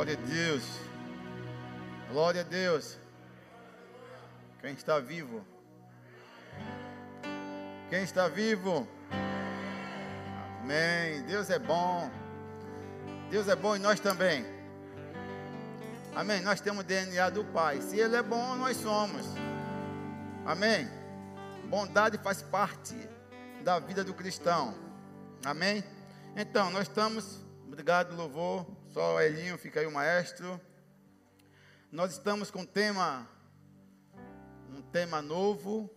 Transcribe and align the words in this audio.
Glória 0.00 0.14
a 0.14 0.26
Deus. 0.26 0.62
Glória 2.10 2.40
a 2.40 2.44
Deus. 2.44 2.96
Quem 4.62 4.72
está 4.72 4.98
vivo? 4.98 5.44
Quem 7.90 8.02
está 8.02 8.26
vivo? 8.26 8.88
Amém. 10.62 11.22
Deus 11.24 11.50
é 11.50 11.58
bom. 11.58 12.10
Deus 13.28 13.46
é 13.46 13.54
bom 13.54 13.76
e 13.76 13.78
nós 13.78 14.00
também. 14.00 14.42
Amém. 16.16 16.40
Nós 16.40 16.62
temos 16.62 16.80
o 16.80 16.86
DNA 16.86 17.28
do 17.28 17.44
Pai. 17.44 17.82
Se 17.82 18.00
Ele 18.00 18.16
é 18.16 18.22
bom, 18.22 18.56
nós 18.56 18.78
somos. 18.78 19.26
Amém. 20.46 20.88
Bondade 21.66 22.16
faz 22.16 22.40
parte 22.40 22.96
da 23.62 23.78
vida 23.78 24.02
do 24.02 24.14
cristão. 24.14 24.74
Amém. 25.44 25.84
Então, 26.34 26.70
nós 26.70 26.88
estamos. 26.88 27.44
Obrigado, 27.66 28.16
louvor. 28.16 28.79
Só 28.92 29.14
o 29.14 29.20
Elinho, 29.20 29.56
fica 29.56 29.78
aí 29.78 29.86
o 29.86 29.92
maestro. 29.92 30.60
Nós 31.92 32.10
estamos 32.10 32.50
com 32.50 32.62
um 32.62 32.66
tema, 32.66 33.24
um 34.68 34.82
tema 34.82 35.22
novo 35.22 35.88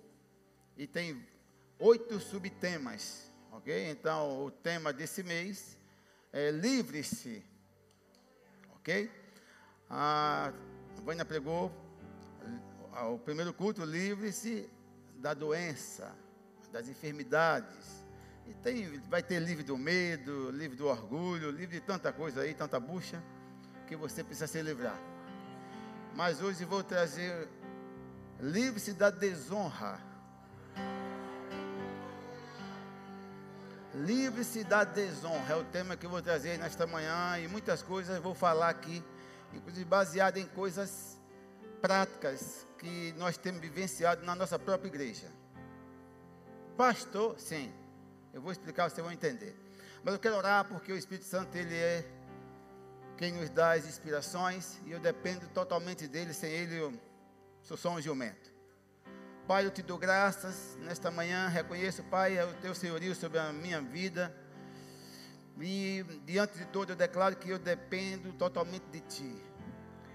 e 0.78 0.86
tem 0.86 1.28
oito 1.80 2.20
subtemas, 2.20 3.34
ok? 3.52 3.90
Então, 3.90 4.46
o 4.46 4.52
tema 4.52 4.94
desse 4.94 5.24
mês 5.24 5.76
é 6.32 6.52
livre-se, 6.52 7.44
ok? 8.76 9.10
A 9.90 10.54
Vânia 11.04 11.26
pregou 11.26 11.72
o 13.12 13.18
primeiro 13.18 13.56
culto, 13.56 13.84
livre-se 13.84 14.70
da 15.16 15.34
doença, 15.34 16.16
das 16.72 16.88
enfermidades, 16.88 18.03
e 18.48 18.54
tem, 18.54 19.00
vai 19.10 19.24
ter 19.24 19.40
livre 19.40 19.64
do 19.64 19.78
medo, 19.78 20.52
livre 20.52 20.76
do 20.76 20.88
orgulho, 20.88 21.50
livre 21.50 21.80
de 21.80 21.86
tanta 21.86 22.12
coisa 22.12 22.42
aí, 22.42 22.54
tanta 22.54 22.80
bucha, 22.80 23.24
que 23.88 23.96
você 23.96 24.24
precisa 24.24 24.48
se 24.48 24.62
livrar. 24.62 25.00
Mas 26.16 26.42
hoje 26.42 26.66
vou 26.66 26.84
trazer 26.84 27.48
livre-se 28.40 28.94
da 28.94 29.10
desonra. 29.10 30.00
Livre-se 33.96 34.64
da 34.64 34.84
desonra 34.84 35.54
é 35.54 35.56
o 35.56 35.64
tema 35.64 35.96
que 35.96 36.06
eu 36.06 36.10
vou 36.10 36.22
trazer 36.22 36.58
nesta 36.58 36.86
manhã 36.88 37.38
e 37.40 37.48
muitas 37.48 37.82
coisas 37.84 38.20
vou 38.20 38.34
falar 38.34 38.70
aqui, 38.70 39.04
inclusive 39.54 39.86
baseado 39.86 40.38
em 40.38 40.48
coisas 40.48 41.20
práticas 41.82 42.68
que 42.80 43.14
nós 43.18 43.38
temos 43.38 43.62
vivenciado 43.62 44.26
na 44.26 44.36
nossa 44.36 44.58
própria 44.58 44.88
igreja. 44.88 45.32
Pastor, 46.76 47.40
sim. 47.40 47.72
Eu 48.34 48.42
vou 48.42 48.52
explicar, 48.52 48.90
vocês 48.90 49.04
vão 49.04 49.14
entender. 49.14 49.56
Mas 50.04 50.16
eu 50.16 50.20
quero 50.20 50.36
orar 50.36 50.66
porque 50.66 50.92
o 50.92 50.98
Espírito 50.98 51.26
Santo, 51.26 51.56
ele 51.56 51.76
é 51.76 52.04
quem 53.16 53.32
nos 53.32 53.48
dá 53.52 53.74
as 53.74 53.86
inspirações 53.86 54.82
e 54.88 54.92
eu 54.92 55.00
dependo 55.00 55.48
totalmente 55.50 56.08
dele, 56.08 56.34
sem 56.34 56.52
ele 56.52 56.76
eu 56.80 56.92
sou 57.62 57.78
só 57.78 57.92
um 57.92 58.02
jumento. 58.02 58.52
Pai, 59.48 59.68
eu 59.68 59.70
te 59.70 59.84
dou 59.84 60.00
graças 60.00 60.76
nesta 60.80 61.12
manhã, 61.12 61.48
reconheço, 61.48 62.02
Pai, 62.06 62.42
o 62.44 62.54
teu 62.56 62.74
senhorio 62.74 63.14
sobre 63.14 63.38
a 63.38 63.54
minha 63.54 63.80
vida. 63.80 64.36
E 65.62 66.04
diante 66.26 66.58
de 66.58 66.66
todo 66.66 66.94
eu 66.94 66.96
declaro 66.96 67.36
que 67.36 67.52
eu 67.52 67.60
dependo 67.60 68.34
totalmente 68.34 68.86
de 68.92 69.02
ti. 69.02 69.44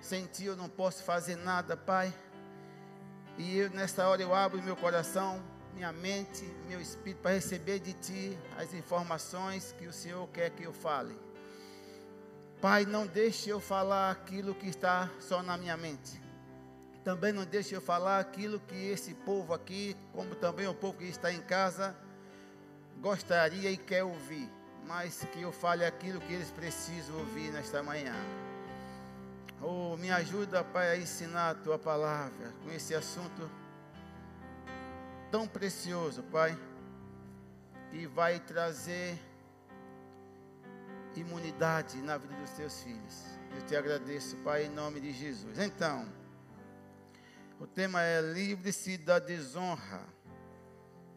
Sem 0.00 0.27
ti 0.27 0.47
eu 0.47 0.56
não 0.56 0.69
posso 0.69 1.05
fazer 1.05 1.36
nada, 1.36 1.77
Pai. 1.77 2.12
E 3.36 3.58
eu, 3.58 3.70
nesta 3.70 4.08
hora 4.08 4.20
eu 4.20 4.34
abro 4.34 4.60
meu 4.60 4.75
coração 4.75 5.41
minha 5.79 5.93
mente, 5.93 6.45
meu 6.67 6.81
espírito, 6.81 7.23
para 7.23 7.37
receber 7.37 7.79
de 7.79 7.93
Ti 7.93 8.37
as 8.57 8.75
informações 8.75 9.73
que 9.79 9.87
o 9.87 9.93
Senhor 9.93 10.27
quer 10.31 10.51
que 10.51 10.65
eu 10.65 10.73
fale. 10.73 11.17
Pai, 12.61 12.84
não 12.84 13.07
deixe 13.07 13.48
eu 13.48 13.61
falar 13.61 14.11
aquilo 14.11 14.56
que 14.56 14.67
está 14.67 15.09
só 15.21 15.41
na 15.41 15.56
minha 15.56 15.77
mente. 15.77 16.21
Também 17.05 17.33
não 17.33 17.45
deixe 17.45 17.77
eu 17.77 17.81
falar 17.81 18.19
aquilo 18.19 18.59
que 18.59 18.75
esse 18.75 19.15
povo 19.15 19.55
aqui, 19.55 19.97
como 20.12 20.34
também 20.34 20.67
o 20.67 20.75
povo 20.75 20.99
que 20.99 21.05
está 21.05 21.33
em 21.33 21.41
casa, 21.43 21.97
gostaria 23.00 23.71
e 23.71 23.77
quer 23.77 24.03
ouvir. 24.03 24.50
Mas 24.84 25.25
que 25.33 25.43
eu 25.43 25.53
fale 25.53 25.84
aquilo 25.84 26.21
que 26.21 26.33
eles 26.33 26.50
precisam 26.50 27.17
ouvir 27.19 27.53
nesta 27.53 27.84
manhã. 27.84 28.17
Oh, 29.62 29.97
me 29.97 30.11
ajuda, 30.11 30.65
Pai, 30.65 30.91
a 30.91 30.97
ensinar 30.97 31.50
a 31.50 31.55
tua 31.55 31.78
palavra 31.78 32.53
com 32.65 32.72
esse 32.72 32.97
assunto 32.97 33.49
tão 35.31 35.47
precioso, 35.47 36.22
Pai, 36.25 36.59
e 37.93 38.06
vai 38.06 38.41
trazer 38.41 39.19
imunidade 41.15 42.00
na 42.03 42.16
vida 42.16 42.34
dos 42.37 42.50
teus 42.50 42.83
filhos. 42.83 43.25
Eu 43.55 43.67
te 43.67 43.77
agradeço, 43.77 44.37
Pai, 44.38 44.67
em 44.67 44.71
nome 44.71 45.00
de 45.00 45.12
Jesus. 45.12 45.59
Então, 45.59 46.11
o 47.61 47.67
tema 47.67 48.03
é 48.03 48.21
livre-se 48.21 48.97
da 48.97 49.19
desonra. 49.19 50.06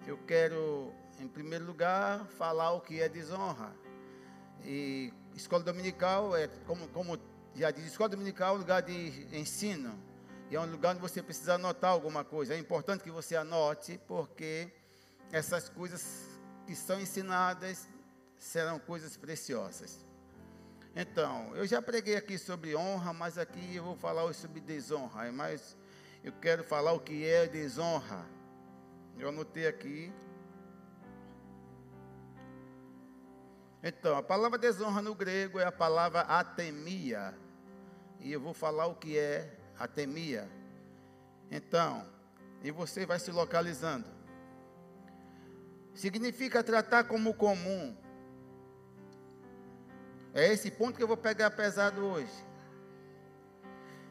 Eu 0.06 0.18
quero, 0.18 0.94
em 1.20 1.28
primeiro 1.28 1.66
lugar, 1.66 2.26
falar 2.26 2.72
o 2.72 2.82
que 2.82 3.00
é 3.00 3.08
desonra. 3.08 3.74
E 4.64 5.14
escola 5.36 5.64
dominical 5.64 6.36
é, 6.36 6.48
como, 6.66 6.88
como 6.90 7.18
já 7.56 7.72
diz, 7.72 7.86
escola 7.86 8.10
dominical 8.10 8.54
é 8.54 8.58
um 8.58 8.60
lugar 8.60 8.82
de 8.82 9.28
ensino 9.38 10.11
e 10.52 10.56
é 10.58 10.60
um 10.60 10.66
lugar 10.66 10.92
onde 10.92 11.00
você 11.00 11.24
precisa 11.24 11.54
anotar 11.54 11.92
alguma 11.92 12.26
coisa. 12.26 12.54
É 12.54 12.60
importante 12.60 13.06
que 13.06 13.10
você 13.10 13.38
anote, 13.38 13.98
porque 14.06 14.70
essas 15.32 15.70
coisas 15.70 16.28
que 16.68 16.76
são 16.76 17.00
ensinadas 17.00 17.88
serão 18.38 18.78
coisas 18.78 19.16
preciosas. 19.16 20.06
Então, 20.94 21.56
eu 21.56 21.66
já 21.66 21.82
preguei 21.82 22.18
aqui 22.18 22.38
sobre 22.38 22.76
honra, 22.76 23.14
mas 23.14 23.38
aqui 23.38 23.78
eu 23.78 23.86
vou 23.86 23.96
falar 23.96 24.26
hoje 24.26 24.40
sobre 24.40 24.60
desonra. 24.60 25.32
Mas 25.32 25.78
eu 26.22 26.34
quero 26.34 26.66
falar 26.66 26.92
o 26.92 27.00
que 27.00 27.26
é 27.26 27.48
desonra. 27.48 28.26
Eu 29.18 29.30
anotei 29.30 29.68
aqui. 29.68 30.12
Então, 33.82 34.18
a 34.18 34.22
palavra 34.22 34.58
desonra 34.58 35.02
no 35.02 35.16
grego 35.16 35.60
é 35.60 35.66
a 35.66 35.72
palavra 35.72 36.24
atemia. 36.24 37.34
E 38.20 38.34
eu 38.34 38.42
vou 38.42 38.54
falar 38.54 38.88
o 38.88 38.96
que 38.96 39.18
é 39.18 39.61
atemia. 39.84 40.50
Então, 41.50 42.06
e 42.64 42.72
você 42.72 43.06
vai 43.06 43.20
se 43.20 43.32
localizando. 43.32 44.06
Significa 45.94 46.64
tratar 46.64 47.04
como 47.06 47.34
comum. 47.34 47.96
É 50.34 50.52
esse 50.52 50.72
ponto 50.72 50.96
que 50.96 51.04
eu 51.04 51.08
vou 51.08 51.18
pegar 51.18 51.52
pesado 51.52 52.02
hoje. 52.06 52.32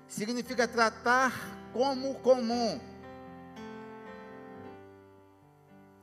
Significa 0.07 0.69
tratar 0.69 1.33
como 1.73 2.17
comum. 2.17 2.81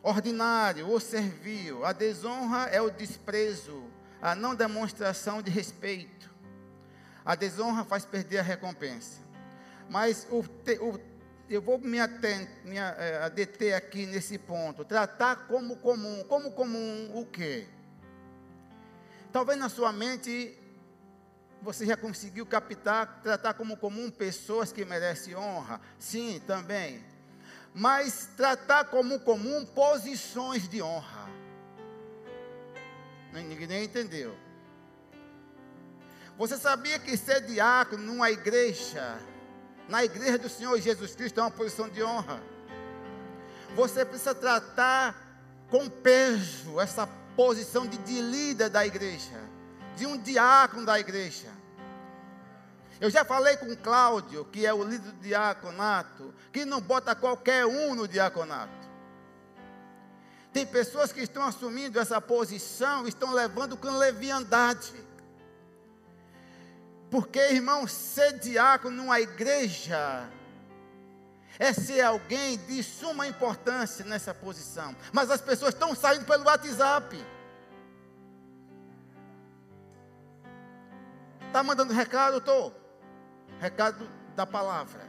Ordinário 0.02 0.88
ou 0.88 1.00
servil. 1.00 1.86
A 1.86 1.92
desonra 1.92 2.64
é 2.70 2.82
o 2.82 2.90
desprezo, 2.90 3.84
a 4.22 4.34
não 4.34 4.56
demonstração 4.56 5.42
de 5.42 5.52
respeito. 5.52 6.34
A 7.24 7.36
desonra 7.36 7.84
faz 7.84 8.06
perder 8.06 8.40
a 8.40 8.44
recompensa. 8.44 9.27
Mas 9.90 10.28
o, 10.30 10.40
o, 10.40 11.00
eu 11.50 11.62
vou 11.62 11.78
me, 11.80 12.00
atent, 12.00 12.50
me 12.66 12.78
é, 12.78 13.22
adeter 13.24 13.74
aqui 13.74 14.06
nesse 14.06 14.38
ponto. 14.38 14.84
Tratar 14.84 15.48
como 15.48 15.78
comum. 15.78 16.24
Como 16.28 16.52
comum 16.52 17.12
o 17.16 17.26
quê? 17.26 17.68
Talvez 19.32 19.58
na 19.58 19.70
sua 19.70 19.92
mente 19.92 20.58
você 21.62 21.86
já 21.86 21.98
conseguiu 21.98 22.46
captar, 22.46 23.22
tratar 23.22 23.54
como 23.54 23.78
comum 23.78 24.12
pessoas 24.12 24.72
que 24.72 24.86
merecem 24.86 25.36
honra. 25.36 25.82
Sim, 25.98 26.42
também. 26.46 27.04
Mas 27.74 28.30
tratar 28.36 28.86
como 28.86 29.20
comum 29.20 29.66
posições 29.66 30.68
de 30.68 30.82
honra. 30.82 31.28
Ninguém 33.34 33.68
nem 33.68 33.84
entendeu. 33.84 34.36
Você 36.38 36.58
sabia 36.58 37.00
que 37.00 37.16
ser 37.16 37.42
diácono 37.42 38.04
numa 38.04 38.30
igreja 38.32 39.20
na 39.88 40.04
igreja 40.04 40.38
do 40.38 40.50
Senhor 40.50 40.80
Jesus 40.80 41.16
Cristo 41.16 41.40
é 41.40 41.44
uma 41.44 41.52
posição 41.52 41.90
de 41.90 42.04
honra. 42.04 42.42
Você 43.76 44.04
precisa 44.06 44.34
tratar 44.36 45.16
com 45.70 45.90
peso 45.90 46.80
essa 46.80 47.08
posição 47.36 47.86
de, 47.86 47.98
de 48.00 48.22
líder 48.22 48.70
da 48.70 48.86
igreja, 48.86 49.40
de 49.96 50.06
um 50.06 50.18
diácono 50.18 50.86
da 50.86 51.00
igreja. 51.00 51.48
Eu 53.00 53.10
já 53.12 53.24
falei 53.24 53.56
com 53.58 53.76
Cláudio, 53.76 54.46
que 54.46 54.66
é 54.66 54.74
o 54.74 54.84
líder 54.84 55.12
do 55.12 55.22
diaconato, 55.22 56.34
que 56.52 56.66
não 56.66 56.82
bota 56.82 57.16
qualquer 57.16 57.66
um 57.66 57.94
no 57.94 58.08
diaconato. 58.08 58.88
Tem 60.52 60.66
pessoas 60.66 61.12
que 61.12 61.22
estão 61.22 61.44
assumindo 61.44 62.00
essa 62.00 62.20
posição, 62.20 63.08
estão 63.08 63.32
levando 63.32 63.78
com 63.78 63.96
leviandade. 63.96 64.92
Porque, 67.10 67.40
irmão, 67.40 67.88
ser 67.88 68.40
diácono 68.40 68.98
numa 68.98 69.20
igreja 69.20 70.30
é 71.60 71.74
ser 71.74 72.02
alguém 72.02 72.58
de 72.58 72.84
suma 72.84 73.28
importância 73.28 74.06
nessa 74.06 74.34
posição. 74.34 74.96
Mas 75.12 75.32
as 75.32 75.42
pessoas 75.42 75.74
estão 75.74 75.96
saindo 75.96 76.26
pelo 76.26 76.46
WhatsApp. 76.46 77.18
Está 81.48 81.64
mandando 81.64 81.94
recado? 81.94 82.38
Estou. 82.38 82.74
Recado 83.60 84.08
da 84.36 84.46
palavra. 84.46 85.08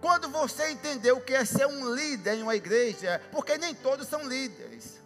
Quando 0.00 0.28
você 0.28 0.70
entender 0.70 1.12
o 1.12 1.20
que 1.20 1.34
é 1.34 1.44
ser 1.44 1.66
um 1.66 1.94
líder 1.94 2.34
em 2.34 2.42
uma 2.42 2.56
igreja, 2.56 3.20
porque 3.30 3.56
nem 3.56 3.74
todos 3.74 4.08
são 4.08 4.26
líderes. 4.26 5.01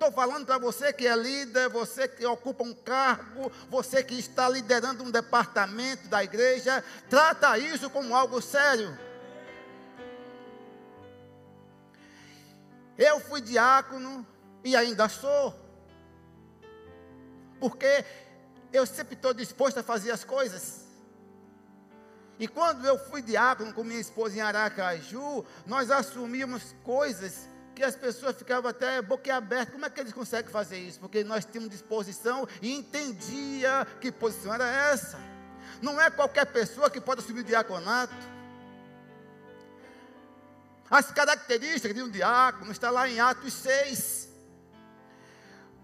Estou 0.00 0.12
falando 0.12 0.46
para 0.46 0.56
você 0.56 0.94
que 0.94 1.06
é 1.06 1.14
líder, 1.14 1.68
você 1.68 2.08
que 2.08 2.24
ocupa 2.24 2.64
um 2.64 2.72
cargo, 2.72 3.52
você 3.68 4.02
que 4.02 4.18
está 4.18 4.48
liderando 4.48 5.04
um 5.04 5.10
departamento 5.10 6.08
da 6.08 6.24
igreja, 6.24 6.82
trata 7.10 7.58
isso 7.58 7.90
como 7.90 8.16
algo 8.16 8.40
sério. 8.40 8.98
Eu 12.96 13.20
fui 13.20 13.42
diácono 13.42 14.26
e 14.64 14.74
ainda 14.74 15.06
sou. 15.06 15.54
Porque 17.60 18.02
eu 18.72 18.86
sempre 18.86 19.16
estou 19.16 19.34
disposto 19.34 19.80
a 19.80 19.82
fazer 19.82 20.12
as 20.12 20.24
coisas. 20.24 20.86
E 22.38 22.48
quando 22.48 22.86
eu 22.86 22.98
fui 22.98 23.20
diácono 23.20 23.74
com 23.74 23.84
minha 23.84 24.00
esposa 24.00 24.34
em 24.34 24.40
Aracaju, 24.40 25.44
nós 25.66 25.90
assumimos 25.90 26.74
coisas 26.82 27.49
que 27.80 27.84
as 27.84 27.96
pessoas 27.96 28.36
ficavam 28.36 28.70
até 28.70 29.00
boquiabertas. 29.00 29.72
Como 29.72 29.86
é 29.86 29.88
que 29.88 29.98
eles 29.98 30.12
conseguem 30.12 30.52
fazer 30.52 30.78
isso? 30.78 31.00
Porque 31.00 31.24
nós 31.24 31.46
tínhamos 31.46 31.70
disposição 31.70 32.46
e 32.60 32.74
entendia 32.74 33.86
que 33.98 34.12
posição 34.12 34.52
era 34.52 34.68
essa. 34.92 35.18
Não 35.80 35.98
é 35.98 36.10
qualquer 36.10 36.44
pessoa 36.44 36.90
que 36.90 37.00
pode 37.00 37.22
assumir 37.22 37.40
o 37.40 37.44
diaconato. 37.44 38.12
As 40.90 41.10
características 41.10 41.94
de 41.94 42.02
um 42.02 42.10
diácono 42.10 42.70
está 42.70 42.90
lá 42.90 43.08
em 43.08 43.18
Atos 43.18 43.54
6. 43.54 44.28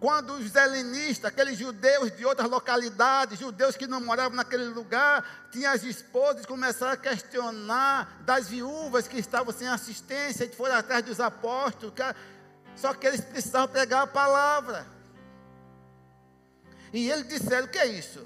Quando 0.06 0.35
os 0.35 0.55
helenistas, 0.55 1.32
aqueles 1.32 1.58
judeus 1.58 2.17
de 2.17 2.25
outras 2.25 2.49
localidades, 2.49 3.41
judeus 3.41 3.76
que 3.76 3.88
não 3.88 4.00
moravam 4.00 4.37
naquele 4.37 4.67
lugar, 4.67 5.49
tinham 5.50 5.73
as 5.73 5.82
esposas, 5.82 6.47
começaram 6.47 6.93
a 6.93 6.97
questionar 6.97 8.23
das 8.23 8.47
viúvas 8.47 9.08
que 9.08 9.19
estavam 9.19 9.53
sem 9.53 9.67
assistência, 9.67 10.44
e 10.44 10.49
foram 10.55 10.76
atrás 10.76 11.05
dos 11.05 11.19
apóstolos, 11.19 11.93
só 12.76 12.94
que 12.94 13.05
eles 13.05 13.20
precisavam 13.20 13.67
pregar 13.67 14.05
a 14.05 14.06
palavra. 14.06 14.87
E 16.93 17.11
eles 17.11 17.26
disseram: 17.26 17.67
o 17.67 17.69
que 17.69 17.79
é 17.79 17.87
isso? 17.87 18.25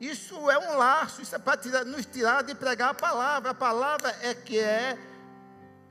Isso 0.00 0.50
é 0.50 0.58
um 0.58 0.78
laço, 0.78 1.20
isso 1.20 1.36
é 1.36 1.38
para 1.38 1.58
tirar, 1.58 1.84
nos 1.84 2.06
tirar 2.06 2.42
de 2.42 2.54
pregar 2.54 2.88
a 2.88 2.94
palavra. 2.94 3.50
A 3.50 3.54
palavra 3.54 4.16
é 4.22 4.32
que 4.32 4.58
é 4.58 4.96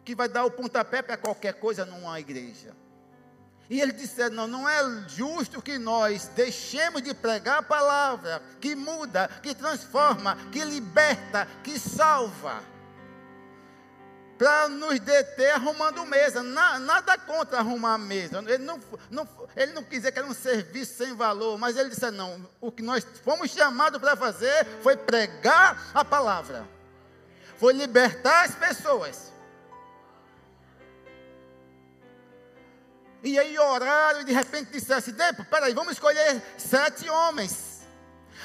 que 0.04 0.16
vai 0.16 0.28
dar 0.28 0.46
o 0.46 0.50
pontapé 0.50 1.04
para 1.04 1.16
qualquer 1.16 1.54
coisa 1.54 1.86
numa 1.86 2.20
igreja. 2.20 2.81
E 3.69 3.80
eles 3.81 3.95
disseram: 3.95 4.36
não, 4.36 4.48
não 4.48 4.69
é 4.69 5.07
justo 5.07 5.62
que 5.62 5.77
nós 5.77 6.27
deixemos 6.36 7.01
de 7.01 7.13
pregar 7.13 7.60
a 7.60 7.63
palavra 7.63 8.42
que 8.60 8.75
muda, 8.75 9.30
que 9.42 9.56
transforma, 9.56 10.38
que 10.51 10.63
liberta, 10.63 11.48
que 11.63 11.80
salva, 11.80 12.62
para 14.38 14.68
nos 14.68 15.00
deter 15.00 15.51
arrumando 15.51 16.06
mesa. 16.06 16.44
Na, 16.44 16.77
nada 16.77 17.18
contra 17.18 17.60
arrumar 17.60 17.98
mesa. 17.98 18.39
Ele 18.39 18.63
não, 18.63 18.80
não, 19.10 19.27
ele 19.56 19.71
não 19.71 19.83
quis 19.83 20.00
dizer 20.00 20.12
que 20.12 20.19
era 20.19 20.27
um 20.27 20.33
serviço 20.33 20.98
sem 20.98 21.15
valor, 21.15 21.57
mas 21.57 21.77
ele 21.77 21.89
disse: 21.89 22.12
não, 22.12 22.45
o 22.60 22.71
que 22.71 22.83
nós 22.83 23.06
fomos 23.24 23.50
chamados 23.51 24.00
para 24.00 24.15
fazer 24.15 24.65
foi 24.81 24.98
pregar 24.98 25.92
a 25.94 26.04
palavra, 26.04 26.68
foi 27.57 27.74
libertar 27.74 28.45
as 28.45 28.56
pessoas. 28.56 29.33
E 33.24 33.40
aí 33.40 33.58
oraram 33.58 34.20
e 34.20 34.25
de 34.25 34.34
repente 34.34 34.72
disseram 34.72 35.00
assim: 35.00 35.16
peraí, 35.50 35.74
vamos 35.74 35.94
escolher 35.94 36.44
sete 36.58 37.10
homens. 37.10 37.88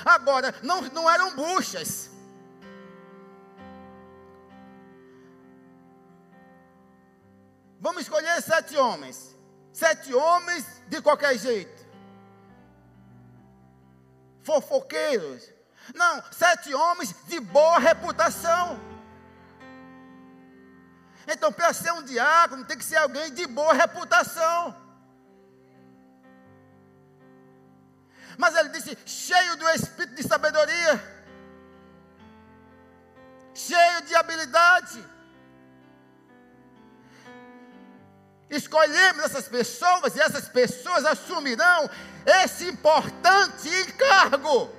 Agora, 0.04 0.54
não, 0.62 0.80
não 0.82 1.10
eram 1.10 1.34
buchas. 1.34 2.10
Vamos 7.80 8.02
escolher 8.02 8.40
sete 8.40 8.76
homens. 8.76 9.36
Sete 9.72 10.14
homens 10.14 10.64
de 10.88 11.02
qualquer 11.02 11.36
jeito. 11.36 11.86
Fofoqueiros. 14.42 15.52
Não, 15.94 16.22
sete 16.30 16.72
homens 16.72 17.14
de 17.26 17.40
boa 17.40 17.78
reputação. 17.78 18.87
Então, 21.30 21.52
para 21.52 21.72
ser 21.74 21.92
um 21.92 22.02
diácono, 22.02 22.64
tem 22.64 22.78
que 22.78 22.84
ser 22.84 22.96
alguém 22.96 23.32
de 23.32 23.46
boa 23.46 23.74
reputação. 23.74 24.74
Mas 28.38 28.56
ele 28.56 28.70
disse: 28.70 28.96
cheio 29.04 29.56
do 29.56 29.68
espírito 29.68 30.14
de 30.14 30.22
sabedoria, 30.22 30.94
cheio 33.52 34.02
de 34.02 34.14
habilidade. 34.14 35.04
Escolhemos 38.48 39.24
essas 39.24 39.46
pessoas 39.46 40.16
e 40.16 40.20
essas 40.20 40.48
pessoas 40.48 41.04
assumirão 41.04 41.90
esse 42.24 42.66
importante 42.66 43.68
encargo. 43.68 44.77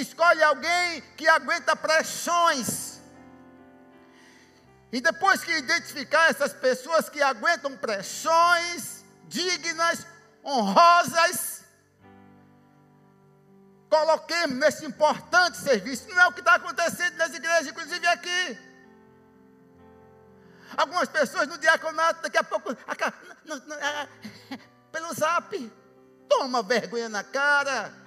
Escolhe 0.00 0.42
alguém 0.42 1.00
que 1.16 1.28
aguenta 1.28 1.76
pressões. 1.76 3.00
E 4.92 5.00
depois 5.00 5.44
que 5.44 5.52
identificar 5.52 6.30
essas 6.30 6.52
pessoas 6.52 7.08
que 7.08 7.22
aguentam 7.22 7.76
pressões 7.76 9.04
dignas, 9.28 10.04
honrosas, 10.44 11.64
coloquemos 13.88 14.56
nesse 14.56 14.84
importante 14.84 15.58
serviço. 15.58 16.08
Não 16.08 16.22
é 16.22 16.26
o 16.26 16.32
que 16.32 16.40
está 16.40 16.54
acontecendo 16.54 17.16
nas 17.16 17.32
igrejas, 17.32 17.68
inclusive 17.68 18.06
aqui. 18.06 18.58
Algumas 20.76 21.08
pessoas 21.08 21.48
no 21.48 21.58
diaconato, 21.58 22.22
daqui 22.22 22.38
a 22.38 22.44
pouco, 22.44 22.76
pelo 24.92 25.14
zap, 25.14 25.72
toma 26.28 26.62
vergonha 26.62 27.08
na 27.08 27.24
cara. 27.24 27.99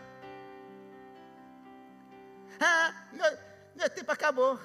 Ah, 2.60 2.94
meu, 3.12 3.38
meu 3.76 3.90
tempo 3.90 4.12
acabou. 4.12 4.60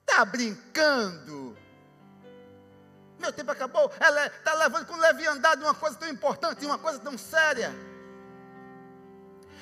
Está 0.00 0.24
brincando? 0.26 1.56
Meu 3.18 3.32
tempo 3.32 3.50
acabou. 3.50 3.92
Ela 4.00 4.26
está 4.26 4.54
levando 4.54 4.86
com 4.86 4.96
leviandade 4.96 5.62
uma 5.62 5.74
coisa 5.74 5.96
tão 5.96 6.08
importante, 6.08 6.64
uma 6.64 6.78
coisa 6.78 6.98
tão 6.98 7.16
séria. 7.18 7.70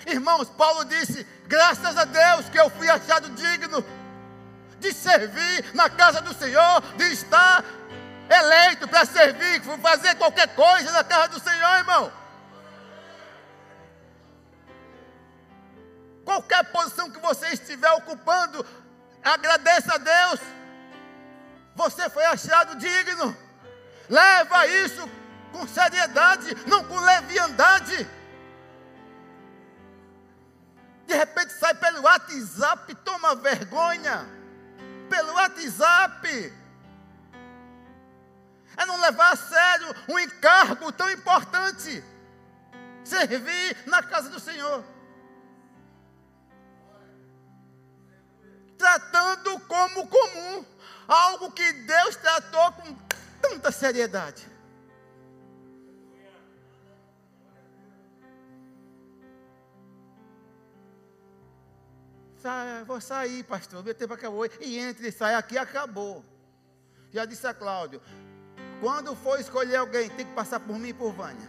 Irmãos, 0.06 0.48
Paulo 0.50 0.84
disse: 0.84 1.26
graças 1.46 1.96
a 1.96 2.04
Deus 2.04 2.48
que 2.48 2.58
eu 2.58 2.70
fui 2.70 2.88
achado 2.88 3.30
digno 3.30 3.84
de 4.78 4.92
servir 4.92 5.74
na 5.74 5.90
casa 5.90 6.20
do 6.20 6.32
Senhor, 6.34 6.80
de 6.96 7.04
estar 7.12 7.64
eleito 8.30 8.86
para 8.86 9.04
servir, 9.04 9.60
fazer 9.82 10.14
qualquer 10.16 10.54
coisa 10.54 10.92
na 10.92 11.02
casa 11.02 11.28
do 11.28 11.40
Senhor, 11.40 11.78
irmão. 11.78 12.12
Qualquer 16.38 16.70
posição 16.70 17.10
que 17.10 17.18
você 17.18 17.48
estiver 17.48 17.90
ocupando, 17.94 18.64
agradeça 19.24 19.94
a 19.94 19.98
Deus. 19.98 20.40
Você 21.74 22.08
foi 22.10 22.24
achado 22.26 22.76
digno. 22.76 23.36
Leva 24.08 24.66
isso 24.68 25.10
com 25.50 25.66
seriedade, 25.66 26.54
não 26.68 26.84
com 26.84 26.96
leviandade. 26.96 28.08
De 31.08 31.14
repente 31.14 31.54
sai 31.54 31.74
pelo 31.74 32.02
WhatsApp, 32.02 32.94
toma 32.96 33.34
vergonha. 33.34 34.24
Pelo 35.10 35.32
WhatsApp. 35.32 36.54
É 38.76 38.86
não 38.86 39.00
levar 39.00 39.32
a 39.32 39.36
sério 39.36 39.92
um 40.08 40.16
encargo 40.20 40.92
tão 40.92 41.10
importante. 41.10 42.04
Servir 43.02 43.76
na 43.86 44.04
casa 44.04 44.30
do 44.30 44.38
Senhor. 44.38 44.84
Tratando 48.78 49.60
como 49.60 50.06
comum, 50.06 50.64
algo 51.06 51.50
que 51.52 51.72
Deus 51.72 52.16
tratou 52.16 52.72
com 52.72 52.96
tanta 53.42 53.70
seriedade. 53.72 54.46
Vou 62.86 63.00
sair, 63.00 63.42
pastor, 63.42 63.84
meu 63.84 63.94
tempo 63.94 64.14
acabou. 64.14 64.46
E 64.60 64.78
entre 64.78 65.08
e 65.08 65.12
sai 65.12 65.34
aqui, 65.34 65.58
acabou. 65.58 66.24
Já 67.12 67.24
disse 67.26 67.46
a 67.46 67.52
Cláudio, 67.52 68.00
quando 68.80 69.14
for 69.14 69.38
escolher 69.38 69.76
alguém, 69.76 70.08
tem 70.08 70.24
que 70.24 70.34
passar 70.34 70.60
por 70.60 70.78
mim 70.78 70.88
e 70.88 70.94
por 70.94 71.12
Vânia. 71.12 71.48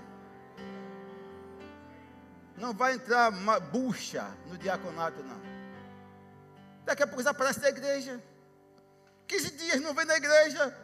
Não 2.58 2.74
vai 2.74 2.96
entrar 2.96 3.32
uma 3.32 3.60
bucha 3.60 4.26
no 4.48 4.58
diaconato, 4.58 5.24
não. 5.24 5.49
Daqui 6.90 7.04
a 7.04 7.06
pouco 7.06 7.22
desaparece 7.22 7.60
da 7.60 7.70
igreja. 7.70 8.20
15 9.28 9.52
dias 9.52 9.80
não 9.80 9.94
vem 9.94 10.06
na 10.06 10.18
igreja. 10.18 10.76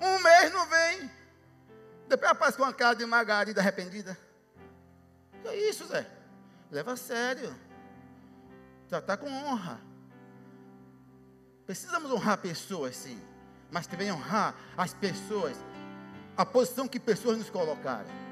Um 0.00 0.16
mês 0.20 0.52
não 0.52 0.64
vem. 0.68 1.10
Depois 2.06 2.30
aparece 2.30 2.56
com 2.56 2.62
uma 2.62 2.72
cara 2.72 2.94
de 2.94 3.04
margarida 3.04 3.60
arrependida. 3.60 4.16
Que 5.42 5.48
é 5.48 5.68
isso, 5.68 5.88
Zé? 5.88 6.08
Leva 6.70 6.92
a 6.92 6.96
sério. 6.96 7.52
Tratar 8.88 9.16
com 9.16 9.26
honra. 9.26 9.80
Precisamos 11.66 12.12
honrar 12.12 12.38
pessoas, 12.38 12.94
sim. 12.94 13.20
Mas 13.72 13.88
também 13.88 14.12
honrar 14.12 14.54
as 14.76 14.94
pessoas, 14.94 15.56
a 16.36 16.46
posição 16.46 16.86
que 16.86 17.00
pessoas 17.00 17.38
nos 17.38 17.50
colocaram. 17.50 18.23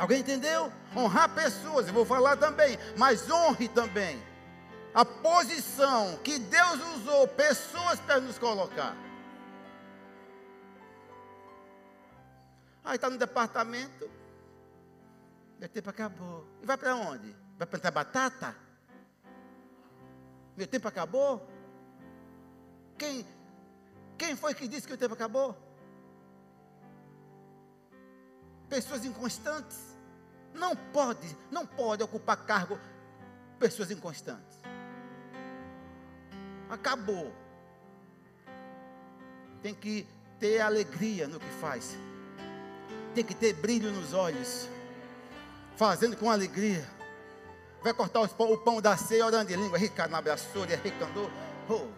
Alguém 0.00 0.20
entendeu? 0.20 0.72
Honrar 0.96 1.28
pessoas, 1.34 1.86
eu 1.86 1.92
vou 1.92 2.06
falar 2.06 2.34
também, 2.38 2.78
mas 2.96 3.30
honre 3.30 3.68
também 3.68 4.18
a 4.94 5.04
posição 5.04 6.16
que 6.24 6.38
Deus 6.38 6.80
usou 6.96 7.28
pessoas 7.28 8.00
para 8.00 8.18
nos 8.18 8.38
colocar. 8.38 8.96
Aí 12.82 12.94
está 12.94 13.10
no 13.10 13.18
departamento, 13.18 14.10
meu 15.58 15.68
tempo 15.68 15.90
acabou. 15.90 16.46
E 16.62 16.66
vai 16.66 16.78
para 16.78 16.96
onde? 16.96 17.36
Vai 17.58 17.66
plantar 17.66 17.90
batata? 17.90 18.56
Meu 20.56 20.66
tempo 20.66 20.88
acabou? 20.88 21.46
Quem, 22.96 23.26
quem 24.16 24.34
foi 24.34 24.54
que 24.54 24.66
disse 24.66 24.86
que 24.86 24.94
o 24.94 24.98
tempo 24.98 25.12
acabou? 25.12 25.54
Pessoas 28.66 29.04
inconstantes. 29.04 29.89
Não 30.52 30.74
pode, 30.74 31.36
não 31.50 31.66
pode 31.66 32.02
ocupar 32.02 32.36
cargo 32.38 32.78
pessoas 33.58 33.90
inconstantes. 33.90 34.58
Acabou. 36.68 37.32
Tem 39.62 39.74
que 39.74 40.06
ter 40.38 40.60
alegria 40.60 41.28
no 41.28 41.38
que 41.38 41.50
faz. 41.60 41.96
Tem 43.14 43.24
que 43.24 43.34
ter 43.34 43.52
brilho 43.54 43.90
nos 43.90 44.14
olhos. 44.14 44.68
Fazendo 45.76 46.16
com 46.16 46.30
alegria. 46.30 46.88
Vai 47.82 47.94
cortar 47.94 48.20
o 48.20 48.58
pão 48.58 48.80
da 48.80 48.96
ceia, 48.96 49.24
orando 49.24 49.50
em 49.52 49.56
língua, 49.56 49.78
Ricardo 49.78 50.14
abraçou, 50.14 50.64
recandou. 50.64 51.30
Oh, 51.68 51.88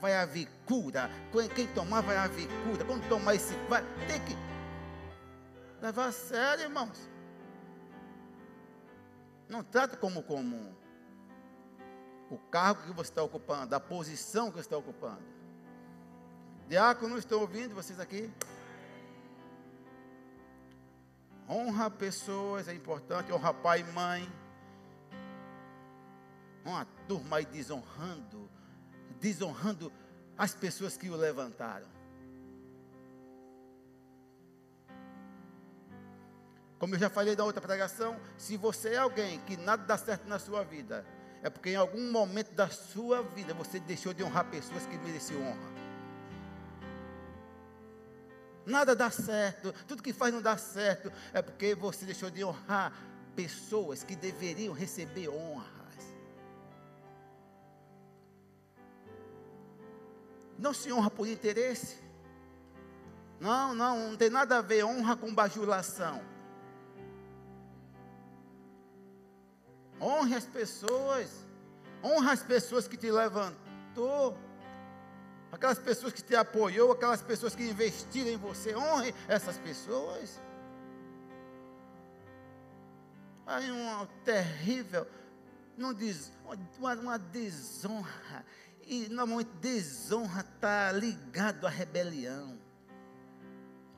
vai 0.00 0.14
haver 0.14 0.48
cura. 0.66 1.10
Quem 1.54 1.66
tomar 1.68 2.00
vai 2.00 2.16
haver 2.16 2.48
cura. 2.64 2.84
Quando 2.84 3.08
tomar 3.08 3.34
esse, 3.34 3.54
vai 3.68 3.82
tem 4.06 4.20
que 4.20 4.36
levar 5.82 6.06
a 6.06 6.12
sério, 6.12 6.64
irmãos. 6.64 7.09
Não 9.50 9.64
trata 9.64 9.96
como 9.96 10.22
comum. 10.22 10.72
O 12.30 12.38
cargo 12.38 12.82
que 12.84 12.92
você 12.92 13.10
está 13.10 13.20
ocupando, 13.20 13.74
a 13.74 13.80
posição 13.80 14.48
que 14.48 14.54
você 14.54 14.60
está 14.60 14.76
ocupando. 14.76 15.20
Diácono, 16.68 17.18
estou 17.18 17.40
ouvindo 17.40 17.74
vocês 17.74 17.98
aqui? 17.98 18.32
Honra 21.48 21.90
pessoas 21.90 22.68
é 22.68 22.74
importante, 22.74 23.32
honra 23.32 23.52
pai 23.52 23.80
e 23.80 23.92
mãe. 23.92 24.32
Uma 26.64 26.84
turma 27.08 27.38
aí 27.38 27.44
desonrando, 27.44 28.48
desonrando 29.18 29.92
as 30.38 30.54
pessoas 30.54 30.96
que 30.96 31.10
o 31.10 31.16
levantaram. 31.16 31.88
Como 36.80 36.94
eu 36.94 36.98
já 36.98 37.10
falei 37.10 37.36
na 37.36 37.44
outra 37.44 37.60
pregação, 37.60 38.18
se 38.38 38.56
você 38.56 38.94
é 38.94 38.96
alguém 38.96 39.38
que 39.40 39.54
nada 39.54 39.84
dá 39.84 39.98
certo 39.98 40.26
na 40.26 40.38
sua 40.38 40.64
vida, 40.64 41.04
é 41.42 41.50
porque 41.50 41.68
em 41.68 41.76
algum 41.76 42.10
momento 42.10 42.52
da 42.54 42.70
sua 42.70 43.22
vida 43.22 43.52
você 43.52 43.78
deixou 43.78 44.14
de 44.14 44.24
honrar 44.24 44.46
pessoas 44.46 44.86
que 44.86 44.96
mereciam 44.96 45.42
honra. 45.42 45.80
Nada 48.64 48.96
dá 48.96 49.10
certo, 49.10 49.74
tudo 49.86 50.02
que 50.02 50.14
faz 50.14 50.32
não 50.32 50.40
dá 50.40 50.56
certo, 50.56 51.12
é 51.34 51.42
porque 51.42 51.74
você 51.74 52.06
deixou 52.06 52.30
de 52.30 52.42
honrar 52.42 52.94
pessoas 53.36 54.02
que 54.02 54.16
deveriam 54.16 54.72
receber 54.72 55.28
honras. 55.28 55.68
Não 60.58 60.72
se 60.72 60.90
honra 60.90 61.10
por 61.10 61.28
interesse. 61.28 61.98
Não, 63.38 63.74
não, 63.74 64.10
não 64.10 64.16
tem 64.16 64.30
nada 64.30 64.56
a 64.58 64.62
ver 64.62 64.82
honra 64.82 65.14
com 65.14 65.34
bajulação. 65.34 66.29
Honre 70.00 70.34
as 70.34 70.46
pessoas. 70.46 71.30
Honra 72.02 72.32
as 72.32 72.42
pessoas 72.42 72.88
que 72.88 72.96
te 72.96 73.10
levantou. 73.10 74.36
Aquelas 75.52 75.78
pessoas 75.78 76.12
que 76.12 76.22
te 76.22 76.34
apoiou, 76.34 76.92
aquelas 76.92 77.22
pessoas 77.22 77.54
que 77.54 77.68
investiram 77.68 78.30
em 78.30 78.36
você. 78.36 78.74
Honre 78.74 79.14
essas 79.28 79.58
pessoas. 79.58 80.40
Aí 83.46 83.68
uma 83.70 84.06
terrível, 84.24 85.06
não 85.76 85.92
diz, 85.92 86.32
uma, 86.78 86.94
uma 86.94 87.18
desonra. 87.18 88.44
E 88.86 89.08
normalmente 89.08 89.50
desonra 89.60 90.40
está 90.40 90.92
ligado 90.92 91.66
à 91.66 91.70
rebelião. 91.70 92.58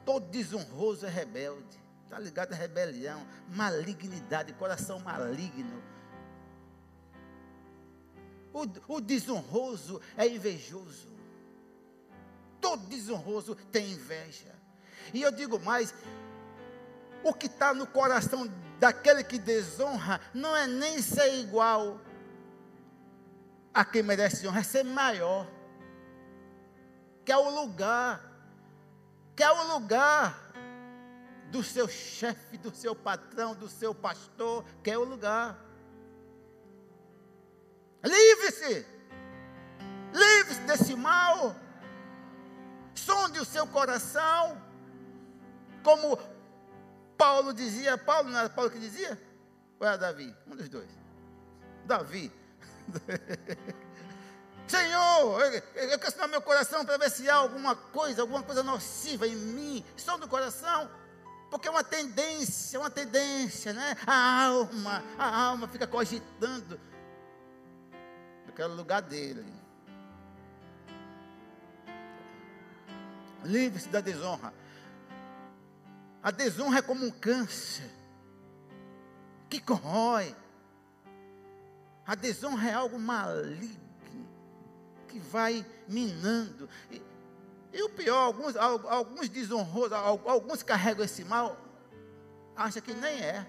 Todo 0.04 0.26
desonroso 0.30 1.06
é 1.06 1.10
rebelde. 1.10 1.80
Está 2.04 2.18
ligado 2.18 2.52
à 2.52 2.56
rebelião, 2.56 3.26
malignidade, 3.48 4.52
coração 4.54 4.98
maligno. 4.98 5.91
O, 8.52 8.96
o 8.96 9.00
desonroso 9.00 10.00
é 10.16 10.26
invejoso. 10.26 11.08
Todo 12.60 12.86
desonroso 12.86 13.54
tem 13.70 13.92
inveja. 13.92 14.54
E 15.12 15.22
eu 15.22 15.32
digo 15.32 15.58
mais: 15.58 15.94
o 17.24 17.32
que 17.32 17.46
está 17.46 17.72
no 17.72 17.86
coração 17.86 18.48
daquele 18.78 19.24
que 19.24 19.38
desonra 19.38 20.20
não 20.34 20.56
é 20.56 20.66
nem 20.66 21.00
ser 21.00 21.34
igual 21.40 22.00
a 23.72 23.84
quem 23.84 24.02
merece 24.02 24.46
honra, 24.46 24.60
é 24.60 24.64
ser 24.64 24.84
maior. 24.84 25.46
Que 27.24 27.32
é 27.32 27.36
o 27.36 27.48
lugar, 27.48 28.20
que 29.34 29.42
é 29.42 29.50
o 29.50 29.74
lugar 29.74 30.52
do 31.50 31.62
seu 31.62 31.88
chefe, 31.88 32.58
do 32.58 32.74
seu 32.74 32.94
patrão, 32.94 33.54
do 33.54 33.68
seu 33.68 33.94
pastor, 33.94 34.64
que 34.82 34.90
é 34.90 34.98
o 34.98 35.04
lugar. 35.04 35.58
Livre-se. 38.62 38.86
Livre-se 40.12 40.60
desse 40.60 40.94
mal. 40.94 41.56
Sonde 42.94 43.40
o 43.40 43.44
seu 43.44 43.66
coração. 43.66 44.60
Como 45.82 46.18
Paulo 47.18 47.52
dizia, 47.52 47.98
Paulo 47.98 48.30
não 48.30 48.38
era 48.38 48.48
Paulo 48.48 48.70
que 48.70 48.78
dizia? 48.78 49.20
Ou 49.80 49.86
era 49.86 49.98
Davi? 49.98 50.34
Um 50.46 50.54
dos 50.54 50.68
dois. 50.68 50.88
Davi. 51.84 52.32
Senhor, 54.68 55.40
eu, 55.40 55.62
eu 55.90 55.98
quero 55.98 56.28
meu 56.28 56.40
coração 56.40 56.84
para 56.84 56.96
ver 56.96 57.10
se 57.10 57.28
há 57.28 57.34
alguma 57.34 57.74
coisa, 57.74 58.22
alguma 58.22 58.42
coisa 58.42 58.62
nociva 58.62 59.26
em 59.26 59.34
mim. 59.34 59.84
Som 59.96 60.18
do 60.18 60.28
coração. 60.28 60.88
Porque 61.50 61.68
é 61.68 61.70
uma 61.70 61.84
tendência, 61.84 62.78
uma 62.80 62.88
tendência, 62.88 63.72
né? 63.72 63.96
A 64.06 64.44
alma, 64.46 65.04
a 65.18 65.42
alma 65.42 65.68
fica 65.68 65.86
cogitando 65.86 66.80
eu 68.52 68.56
quero 68.56 68.72
o 68.74 68.76
lugar 68.76 69.00
dele. 69.00 69.44
Livre-se 73.44 73.88
da 73.88 74.00
desonra. 74.00 74.52
A 76.22 76.30
desonra 76.30 76.78
é 76.78 76.82
como 76.82 77.04
um 77.04 77.10
câncer 77.10 77.90
que 79.48 79.58
corrói. 79.58 80.36
A 82.06 82.14
desonra 82.14 82.68
é 82.68 82.74
algo 82.74 82.98
maligno 82.98 83.80
que 85.08 85.18
vai 85.18 85.64
minando. 85.88 86.68
E, 86.90 87.02
e 87.72 87.82
o 87.82 87.88
pior, 87.90 88.18
alguns, 88.18 88.54
alguns 88.54 89.28
desonrosos, 89.30 89.92
alguns 89.92 90.62
carregam 90.62 91.04
esse 91.04 91.24
mal, 91.24 91.56
acha 92.54 92.80
que 92.82 92.92
nem 92.92 93.18
é. 93.18 93.46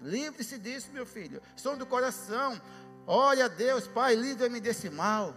Livre-se 0.00 0.58
disso, 0.58 0.90
meu 0.92 1.04
filho. 1.04 1.42
Som 1.56 1.76
do 1.76 1.86
coração. 1.86 2.60
Olha 3.06 3.46
a 3.46 3.48
Deus, 3.48 3.86
Pai, 3.88 4.14
livre-me 4.14 4.60
desse 4.60 4.90
mal. 4.90 5.34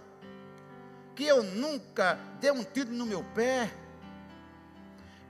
Que 1.16 1.26
eu 1.26 1.44
nunca 1.44 2.20
dê 2.40 2.52
um 2.52 2.64
tiro 2.64 2.92
no 2.92 3.06
meu 3.06 3.24
pé. 3.36 3.72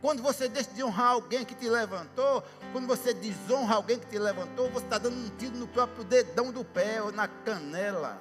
Quando 0.01 0.23
você 0.23 0.49
deixa 0.49 0.71
de 0.71 0.83
honrar 0.83 1.11
alguém 1.11 1.45
que 1.45 1.53
te 1.53 1.69
levantou, 1.69 2.43
quando 2.71 2.87
você 2.87 3.13
desonra 3.13 3.75
alguém 3.75 3.99
que 3.99 4.07
te 4.07 4.17
levantou, 4.17 4.69
você 4.71 4.83
está 4.83 4.97
dando 4.97 5.15
um 5.15 5.29
tiro 5.37 5.55
no 5.55 5.67
próprio 5.67 6.03
dedão 6.03 6.51
do 6.51 6.65
pé 6.65 7.01
ou 7.03 7.11
na 7.11 7.27
canela. 7.27 8.19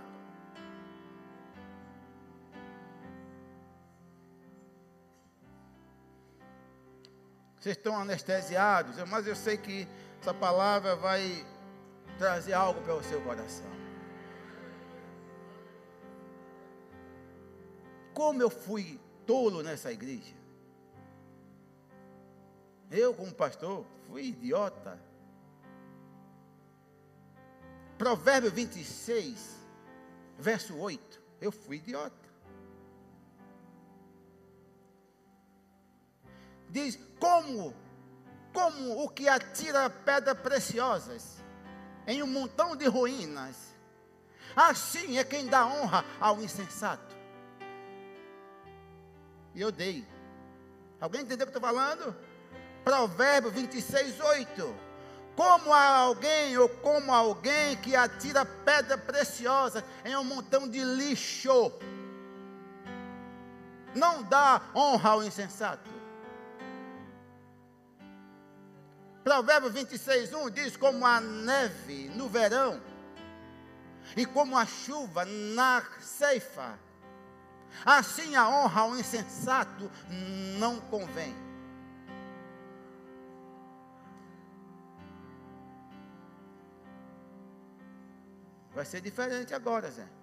Vocês 7.58 7.76
estão 7.76 7.98
anestesiados, 7.98 8.96
mas 9.08 9.26
eu 9.26 9.36
sei 9.36 9.56
que 9.56 9.88
essa 10.20 10.34
palavra 10.34 10.94
vai 10.96 11.46
trazer 12.18 12.52
algo 12.52 12.80
para 12.82 12.94
o 12.94 13.02
seu 13.02 13.22
coração. 13.22 13.70
Como 18.12 18.42
eu 18.42 18.50
fui 18.50 19.00
tolo 19.26 19.62
nessa 19.62 19.90
igreja. 19.90 20.34
Eu, 22.90 23.14
como 23.14 23.32
pastor, 23.32 23.86
fui 24.06 24.26
idiota. 24.26 25.00
Provérbio 27.96 28.50
26, 28.50 29.56
verso 30.38 30.76
8. 30.76 31.22
Eu 31.40 31.50
fui 31.50 31.76
idiota. 31.76 32.28
Diz: 36.68 36.98
como, 37.18 37.74
como 38.52 39.02
o 39.04 39.08
que 39.08 39.28
atira 39.28 39.88
pedras 39.88 40.38
preciosas 40.40 41.42
em 42.06 42.22
um 42.22 42.26
montão 42.26 42.74
de 42.74 42.86
ruínas, 42.86 43.74
assim 44.56 45.18
é 45.18 45.24
quem 45.24 45.46
dá 45.46 45.66
honra 45.66 46.04
ao 46.20 46.42
insensato. 46.42 47.14
E 49.54 49.60
eu 49.60 49.70
dei. 49.70 50.06
Alguém 51.00 51.22
entendeu 51.22 51.46
o 51.46 51.50
que 51.50 51.56
eu 51.56 51.58
estou 51.58 51.74
falando? 51.74 52.16
Provérbio 52.84 53.50
26, 53.50 54.20
8. 54.20 54.74
Como 55.36 55.72
alguém 55.72 56.58
ou 56.58 56.68
como 56.68 57.12
alguém 57.12 57.76
que 57.76 57.96
atira 57.96 58.44
pedra 58.44 58.98
preciosa 58.98 59.84
em 60.04 60.14
um 60.16 60.24
montão 60.24 60.68
de 60.68 60.82
lixo, 60.84 61.72
não 63.94 64.22
dá 64.22 64.60
honra 64.74 65.10
ao 65.10 65.22
insensato. 65.22 65.99
Provérbio 69.30 69.70
26, 69.70 70.32
1 70.34 70.50
diz: 70.50 70.76
Como 70.76 71.06
a 71.06 71.20
neve 71.20 72.08
no 72.16 72.28
verão, 72.28 72.82
e 74.16 74.26
como 74.26 74.58
a 74.58 74.66
chuva 74.66 75.24
na 75.24 75.84
ceifa, 76.00 76.76
assim 77.86 78.34
a 78.34 78.48
honra 78.48 78.80
ao 78.80 78.96
insensato 78.96 79.88
não 80.58 80.80
convém. 80.80 81.32
Vai 88.74 88.84
ser 88.84 89.00
diferente 89.00 89.54
agora, 89.54 89.92
Zé. 89.92 90.19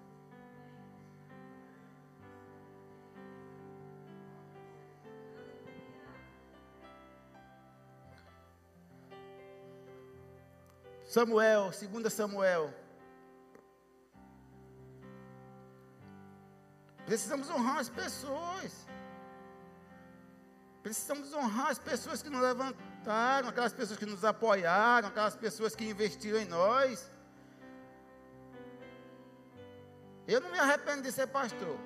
Samuel, 11.08 11.72
2 11.72 12.14
Samuel. 12.14 12.74
Precisamos 17.06 17.50
honrar 17.50 17.80
as 17.80 17.90
pessoas. 17.90 18.86
Precisamos 20.84 21.34
honrar 21.34 21.70
as 21.70 21.80
pessoas 21.80 22.22
que 22.22 22.30
nos 22.30 22.42
levantaram, 22.42 23.48
aquelas 23.48 23.74
pessoas 23.74 23.98
que 23.98 24.06
nos 24.06 24.24
apoiaram, 24.26 25.08
aquelas 25.08 25.36
pessoas 25.36 25.76
que 25.76 25.86
investiram 25.86 26.40
em 26.40 26.46
nós. 26.46 27.10
Eu 30.28 30.42
não 30.42 30.52
me 30.52 30.60
arrependo 30.60 31.04
de 31.04 31.12
ser 31.12 31.28
pastor. 31.28 31.78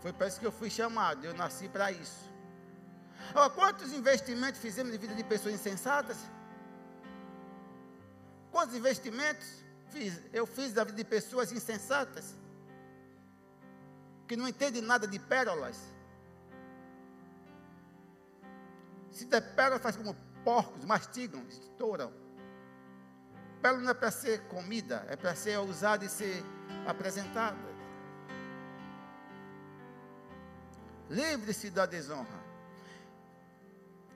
Foi 0.00 0.12
para 0.12 0.28
isso 0.28 0.38
que 0.38 0.46
eu 0.46 0.52
fui 0.52 0.70
chamado, 0.70 1.24
eu 1.24 1.34
nasci 1.34 1.68
para 1.68 1.90
isso. 1.90 2.30
Quantos 3.56 3.92
investimentos 3.92 4.60
fizemos 4.60 4.92
de 4.92 4.98
vida 4.98 5.14
de 5.14 5.24
pessoas 5.24 5.54
insensatas? 5.54 6.18
Quantos 8.50 8.74
investimentos 8.74 9.46
fiz, 9.90 10.20
eu 10.32 10.46
fiz 10.46 10.72
da 10.72 10.84
vida 10.84 10.96
de 10.96 11.04
pessoas 11.04 11.52
insensatas? 11.52 12.34
Que 14.26 14.36
não 14.36 14.48
entendem 14.48 14.82
nada 14.82 15.06
de 15.06 15.18
pérolas. 15.18 15.76
Se 19.10 19.24
der 19.24 19.40
pérola, 19.54 19.78
faz 19.78 19.96
como 19.96 20.14
porcos, 20.44 20.84
mastigam, 20.84 21.44
estouram. 21.48 22.12
Pérola 23.60 23.82
não 23.82 23.90
é 23.90 23.94
para 23.94 24.10
ser 24.10 24.42
comida, 24.48 25.04
é 25.08 25.16
para 25.16 25.34
ser 25.34 25.58
usada 25.58 26.04
e 26.04 26.08
ser 26.08 26.42
apresentada. 26.86 27.70
Livre-se 31.08 31.70
da 31.70 31.86
desonra. 31.86 32.40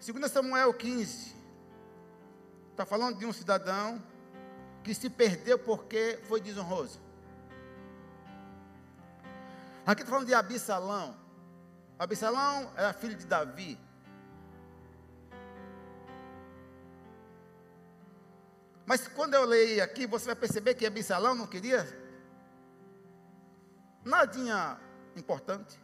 2 0.04 0.30
Samuel 0.30 0.72
15. 0.72 1.34
Está 2.70 2.86
falando 2.86 3.18
de 3.18 3.26
um 3.26 3.32
cidadão 3.32 4.02
que 4.84 4.94
se 4.94 5.08
perdeu 5.08 5.58
porque 5.58 6.20
foi 6.28 6.40
desonroso. 6.40 7.00
Aqui 9.86 10.02
está 10.02 10.12
falando 10.12 10.26
de 10.26 10.34
Abissalão. 10.34 11.16
Abissalão 11.98 12.70
era 12.76 12.92
filho 12.92 13.16
de 13.16 13.26
Davi. 13.26 13.80
Mas 18.84 19.08
quando 19.08 19.32
eu 19.32 19.46
leio 19.46 19.82
aqui, 19.82 20.06
você 20.06 20.26
vai 20.26 20.36
perceber 20.36 20.74
que 20.74 20.84
Abissalão 20.84 21.34
não 21.34 21.46
queria 21.46 21.82
nadinha 24.04 24.78
importante. 25.16 25.80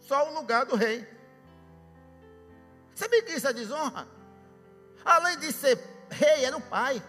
Só 0.00 0.28
o 0.28 0.34
lugar 0.34 0.66
do 0.66 0.74
rei. 0.74 1.06
Sabe 2.96 3.22
que 3.22 3.32
isso 3.32 3.46
é 3.46 3.52
desonra? 3.52 4.15
Além 5.06 5.38
de 5.38 5.52
ser 5.52 5.78
rei, 6.10 6.44
era 6.44 6.56
o 6.56 6.60
pai. 6.60 7.00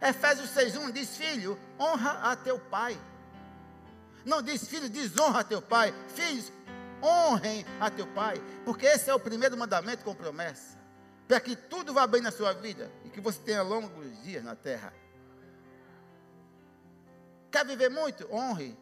Efésios 0.00 0.50
6,1 0.50 0.92
diz: 0.92 1.16
Filho, 1.16 1.58
honra 1.80 2.30
a 2.30 2.36
teu 2.36 2.60
pai. 2.60 3.00
Não 4.28 4.42
diz 4.42 4.68
filho, 4.68 4.90
desonra 4.90 5.40
a 5.40 5.44
teu 5.44 5.62
pai. 5.62 5.94
Filhos, 6.14 6.52
honrem 7.02 7.64
a 7.80 7.90
teu 7.90 8.06
pai. 8.08 8.36
Porque 8.62 8.84
esse 8.84 9.08
é 9.08 9.14
o 9.14 9.18
primeiro 9.18 9.56
mandamento 9.56 10.04
com 10.04 10.14
promessa. 10.14 10.76
Para 11.26 11.40
que 11.40 11.56
tudo 11.56 11.94
vá 11.94 12.06
bem 12.06 12.20
na 12.20 12.30
sua 12.30 12.52
vida 12.52 12.92
e 13.06 13.08
que 13.08 13.22
você 13.22 13.40
tenha 13.40 13.62
longos 13.62 14.22
dias 14.22 14.44
na 14.44 14.54
terra. 14.54 14.92
Quer 17.50 17.64
viver 17.64 17.88
muito? 17.88 18.30
Honre. 18.30 18.76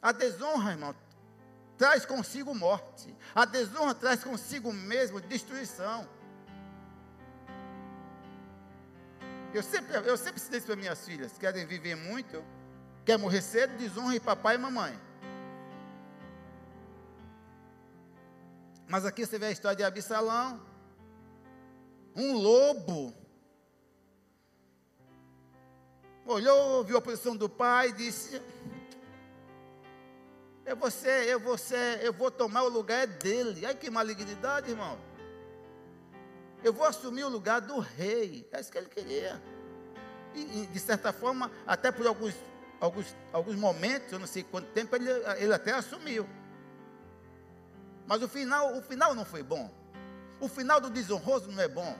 A 0.00 0.12
desonra, 0.12 0.70
irmão, 0.70 0.94
traz 1.80 2.04
consigo 2.04 2.54
morte. 2.54 3.16
A 3.34 3.46
desonra 3.46 3.94
traz 3.94 4.22
consigo 4.22 4.70
mesmo 4.70 5.18
destruição. 5.18 6.06
Eu 9.54 9.62
sempre, 9.62 9.96
eu 9.96 10.16
sempre 10.18 10.42
isso 10.42 10.66
para 10.66 10.76
minhas 10.76 11.02
filhas: 11.06 11.38
querem 11.38 11.64
viver 11.64 11.96
muito, 11.96 12.44
quer 13.02 13.16
morrer 13.16 13.40
cedo, 13.40 13.78
desonre 13.78 14.20
papai 14.20 14.56
e 14.56 14.58
mamãe. 14.58 15.00
Mas 18.86 19.06
aqui 19.06 19.24
você 19.24 19.38
vê 19.38 19.46
a 19.46 19.50
história 19.50 19.76
de 19.78 19.82
Absalão, 19.82 20.60
um 22.14 22.34
lobo. 22.34 23.14
Olhou, 26.26 26.84
viu 26.84 26.98
a 26.98 27.00
posição 27.00 27.34
do 27.34 27.48
pai 27.48 27.88
e 27.88 27.92
disse: 27.94 28.42
eu 30.70 30.76
vou 30.76 30.86
eu 30.86 31.58
ser, 31.58 32.04
eu 32.04 32.12
vou 32.12 32.30
tomar 32.30 32.62
o 32.62 32.68
lugar 32.68 33.04
dele. 33.04 33.66
Ai 33.66 33.74
que 33.74 33.90
malignidade, 33.90 34.70
irmão. 34.70 34.96
Eu 36.62 36.72
vou 36.72 36.86
assumir 36.86 37.24
o 37.24 37.28
lugar 37.28 37.60
do 37.60 37.80
rei. 37.80 38.48
É 38.52 38.60
isso 38.60 38.70
que 38.70 38.78
ele 38.78 38.88
queria. 38.88 39.42
E, 40.32 40.62
e 40.62 40.66
de 40.66 40.78
certa 40.78 41.12
forma, 41.12 41.50
até 41.66 41.90
por 41.90 42.06
alguns, 42.06 42.36
alguns, 42.80 43.16
alguns 43.32 43.56
momentos, 43.56 44.12
eu 44.12 44.20
não 44.20 44.28
sei 44.28 44.44
quanto 44.44 44.68
tempo, 44.68 44.94
ele, 44.94 45.10
ele 45.38 45.52
até 45.52 45.72
assumiu. 45.72 46.28
Mas 48.06 48.22
o 48.22 48.28
final, 48.28 48.78
o 48.78 48.82
final 48.82 49.12
não 49.12 49.24
foi 49.24 49.42
bom. 49.42 49.68
O 50.40 50.48
final 50.48 50.80
do 50.80 50.88
desonroso 50.88 51.50
não 51.50 51.60
é 51.60 51.66
bom. 51.66 51.98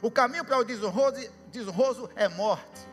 O 0.00 0.10
caminho 0.10 0.44
para 0.44 0.56
o 0.56 0.64
desonroso, 0.64 1.16
desonroso 1.48 2.08
é 2.14 2.28
morte. 2.28 2.88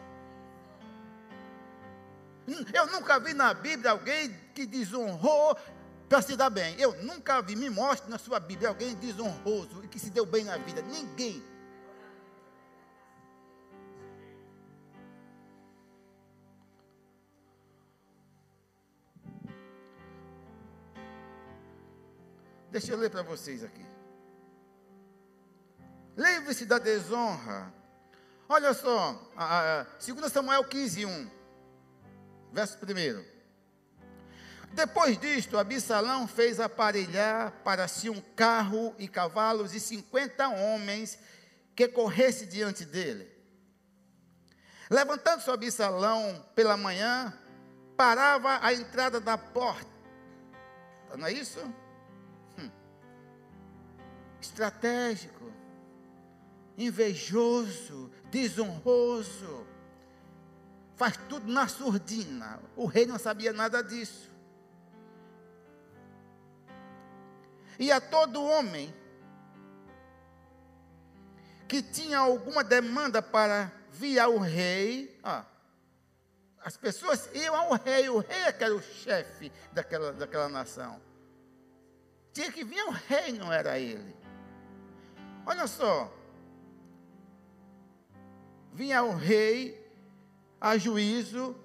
Eu 2.73 2.87
nunca 2.87 3.19
vi 3.19 3.33
na 3.33 3.53
Bíblia 3.53 3.91
alguém 3.91 4.33
que 4.55 4.65
desonrou 4.65 5.57
para 6.07 6.21
se 6.21 6.37
dar 6.37 6.49
bem. 6.49 6.79
Eu 6.79 7.03
nunca 7.03 7.41
vi. 7.41 7.55
Me 7.55 7.69
mostre 7.69 8.09
na 8.09 8.17
sua 8.17 8.39
Bíblia 8.39 8.69
alguém 8.69 8.95
desonroso 8.95 9.83
e 9.83 9.87
que 9.87 9.99
se 9.99 10.09
deu 10.09 10.25
bem 10.25 10.45
na 10.45 10.57
vida. 10.57 10.81
Ninguém. 10.81 11.43
Deixa 22.71 22.91
eu 22.91 22.97
ler 22.97 23.09
para 23.09 23.23
vocês 23.23 23.63
aqui. 23.63 23.85
Livre-se 26.15 26.65
da 26.65 26.79
desonra. 26.79 27.73
Olha 28.47 28.73
só, 28.73 29.13
2 29.99 30.31
Samuel 30.31 30.63
15, 30.63 31.05
1. 31.05 31.36
Verso 32.57 32.79
1. 32.83 33.23
Depois 34.73 35.15
disto, 35.19 35.59
Absalão 35.59 36.27
fez 36.27 36.59
aparelhar 36.59 37.51
para 37.63 37.87
si 37.87 38.09
um 38.09 38.19
carro 38.35 38.95
e 38.97 39.07
cavalos 39.07 39.75
e 39.75 39.79
cinquenta 39.79 40.47
homens 40.47 41.19
que 41.75 41.87
corresse 41.87 42.47
diante 42.47 42.83
dele. 42.83 43.31
Levantando-se 44.89 45.51
Absalão 45.51 46.43
pela 46.55 46.75
manhã, 46.75 47.31
parava 47.95 48.57
à 48.65 48.73
entrada 48.73 49.21
da 49.21 49.37
porta. 49.37 49.85
Não 51.15 51.27
é 51.27 51.33
isso? 51.33 51.59
Hum. 52.57 52.71
Estratégico, 54.41 55.53
invejoso, 56.75 58.09
desonroso, 58.31 59.76
faz 60.97 61.15
tudo 61.29 61.47
na 61.47 61.67
surdina. 61.67 62.59
O 62.75 62.85
rei 62.87 63.05
não 63.05 63.19
sabia 63.19 63.53
nada 63.53 63.81
disso. 63.81 64.29
E 67.79 67.91
a 67.91 68.01
todo 68.01 68.43
homem 68.43 68.93
que 71.67 71.83
tinha 71.83 72.17
alguma 72.17 72.63
demanda 72.63 73.21
para 73.21 73.71
vir 73.91 74.17
ao 74.19 74.39
rei, 74.39 75.19
ó, 75.23 75.43
as 76.61 76.75
pessoas 76.75 77.29
iam 77.33 77.55
ao 77.55 77.73
rei, 77.73 78.09
o 78.09 78.17
rei 78.17 78.41
é 78.45 78.51
que 78.51 78.63
era 78.63 78.75
o 78.75 78.81
chefe 78.81 79.51
daquela, 79.71 80.11
daquela 80.11 80.49
nação. 80.49 80.99
Tinha 82.33 82.51
que 82.51 82.63
vir 82.63 82.79
ao 82.79 82.91
rei, 82.91 83.33
não 83.33 83.53
era 83.53 83.77
ele. 83.77 84.15
Olha 85.45 85.67
só. 85.67 86.11
Vinha 88.73 89.03
o 89.03 89.15
rei 89.15 89.86
a 90.59 90.77
juízo, 90.77 91.55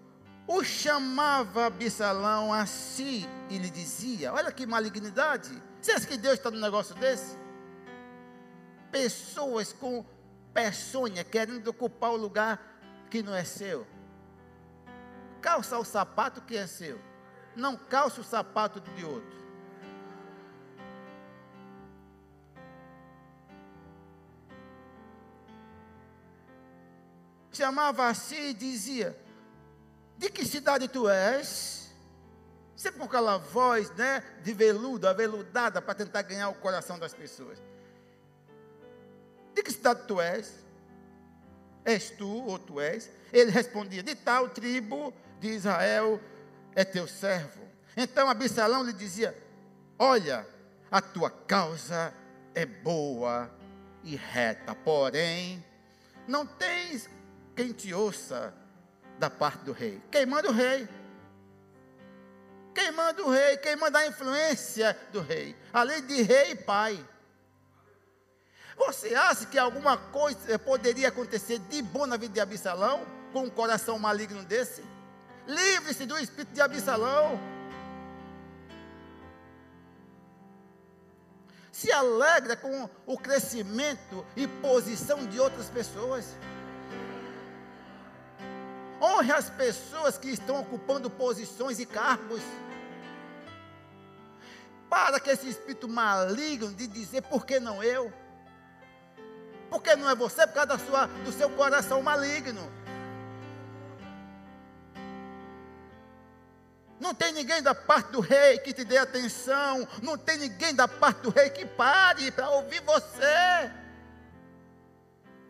o 0.46 0.62
chamava 0.62 1.66
Absalão 1.66 2.52
a 2.52 2.66
si 2.66 3.26
e 3.48 3.58
lhe 3.58 3.70
dizia: 3.70 4.32
Olha 4.32 4.52
que 4.52 4.66
malignidade. 4.66 5.50
Você 5.80 5.92
acha 5.92 6.06
que 6.06 6.16
Deus 6.16 6.34
está 6.34 6.50
no 6.50 6.60
negócio 6.60 6.94
desse? 6.94 7.36
Pessoas 8.90 9.72
com 9.72 10.04
peçonha 10.52 11.24
querendo 11.24 11.68
ocupar 11.68 12.10
o 12.10 12.16
lugar 12.16 12.60
que 13.10 13.22
não 13.22 13.34
é 13.34 13.44
seu. 13.44 13.86
Calça 15.40 15.78
o 15.78 15.84
sapato 15.84 16.40
que 16.42 16.56
é 16.56 16.66
seu. 16.66 17.00
Não 17.56 17.76
calça 17.76 18.20
o 18.20 18.24
sapato 18.24 18.80
de 18.80 19.04
outro. 19.04 19.41
Chamava 27.52 28.08
assim 28.08 28.48
e 28.48 28.54
dizia: 28.54 29.16
De 30.16 30.30
que 30.30 30.44
cidade 30.44 30.88
tu 30.88 31.08
és? 31.08 31.92
Sempre 32.74 32.98
com 32.98 33.04
aquela 33.04 33.36
voz, 33.36 33.90
né, 33.90 34.24
de 34.42 34.52
veludo, 34.52 35.06
aveludada, 35.06 35.80
para 35.80 35.94
tentar 35.94 36.22
ganhar 36.22 36.48
o 36.48 36.54
coração 36.54 36.98
das 36.98 37.14
pessoas. 37.14 37.62
De 39.54 39.62
que 39.62 39.70
cidade 39.70 40.02
tu 40.08 40.20
és? 40.20 40.52
És 41.84 42.10
tu 42.10 42.44
ou 42.46 42.58
tu 42.58 42.80
és? 42.80 43.10
Ele 43.32 43.50
respondia: 43.50 44.02
De 44.02 44.14
tal 44.14 44.48
tribo 44.48 45.12
de 45.38 45.48
Israel 45.48 46.20
é 46.74 46.84
teu 46.84 47.06
servo. 47.06 47.62
Então 47.96 48.30
Absalão 48.30 48.82
lhe 48.82 48.92
dizia: 48.92 49.36
Olha, 49.98 50.46
a 50.90 51.00
tua 51.00 51.30
causa 51.30 52.14
é 52.54 52.64
boa 52.64 53.50
e 54.02 54.16
reta, 54.16 54.74
porém, 54.74 55.64
não 56.26 56.46
tens 56.46 57.08
quem 57.54 57.72
te 57.72 57.92
ouça 57.92 58.54
da 59.18 59.28
parte 59.30 59.64
do 59.64 59.72
rei. 59.72 60.02
Quem 60.10 60.26
manda 60.26 60.48
o 60.48 60.52
rei? 60.52 60.88
Quem 62.74 62.90
manda 62.92 63.22
o 63.22 63.30
rei? 63.30 63.56
Quem 63.58 63.76
manda 63.76 63.98
a 63.98 64.06
influência 64.06 64.98
do 65.12 65.20
rei? 65.20 65.56
Além 65.72 66.04
de 66.06 66.22
rei 66.22 66.52
e 66.52 66.56
pai. 66.56 67.08
Você 68.76 69.14
acha 69.14 69.46
que 69.46 69.58
alguma 69.58 69.96
coisa 69.96 70.58
poderia 70.58 71.08
acontecer 71.08 71.58
de 71.58 71.82
bom 71.82 72.06
na 72.06 72.16
vida 72.16 72.32
de 72.32 72.40
Absalão 72.40 73.06
com 73.32 73.44
um 73.44 73.50
coração 73.50 73.98
maligno 73.98 74.42
desse? 74.44 74.82
Livre-se 75.46 76.06
do 76.06 76.18
espírito 76.18 76.54
de 76.54 76.60
Absalão. 76.60 77.38
Se 81.70 81.92
alegra 81.92 82.56
com 82.56 82.88
o 83.06 83.18
crescimento 83.18 84.24
e 84.36 84.46
posição 84.46 85.26
de 85.26 85.38
outras 85.38 85.68
pessoas. 85.68 86.36
Honre 89.02 89.32
as 89.32 89.50
pessoas 89.50 90.16
que 90.16 90.28
estão 90.28 90.60
ocupando 90.60 91.10
posições 91.10 91.80
e 91.80 91.84
cargos. 91.84 92.40
Para 94.88 95.18
que 95.18 95.30
esse 95.30 95.48
espírito 95.48 95.88
maligno 95.88 96.72
de 96.72 96.86
dizer 96.86 97.22
por 97.22 97.44
que 97.44 97.58
não 97.58 97.82
eu? 97.82 98.12
Por 99.68 99.82
que 99.82 99.96
não 99.96 100.08
é 100.08 100.14
você? 100.14 100.46
Por 100.46 100.54
causa 100.54 100.68
da 100.68 100.78
sua, 100.78 101.06
do 101.06 101.32
seu 101.32 101.50
coração 101.50 102.00
maligno. 102.00 102.70
Não 107.00 107.12
tem 107.12 107.32
ninguém 107.32 107.60
da 107.60 107.74
parte 107.74 108.12
do 108.12 108.20
rei 108.20 108.58
que 108.58 108.72
te 108.72 108.84
dê 108.84 108.98
atenção. 108.98 109.88
Não 110.00 110.16
tem 110.16 110.36
ninguém 110.38 110.72
da 110.72 110.86
parte 110.86 111.22
do 111.22 111.30
rei 111.30 111.50
que 111.50 111.66
pare 111.66 112.30
para 112.30 112.50
ouvir 112.50 112.80
você. 112.82 113.72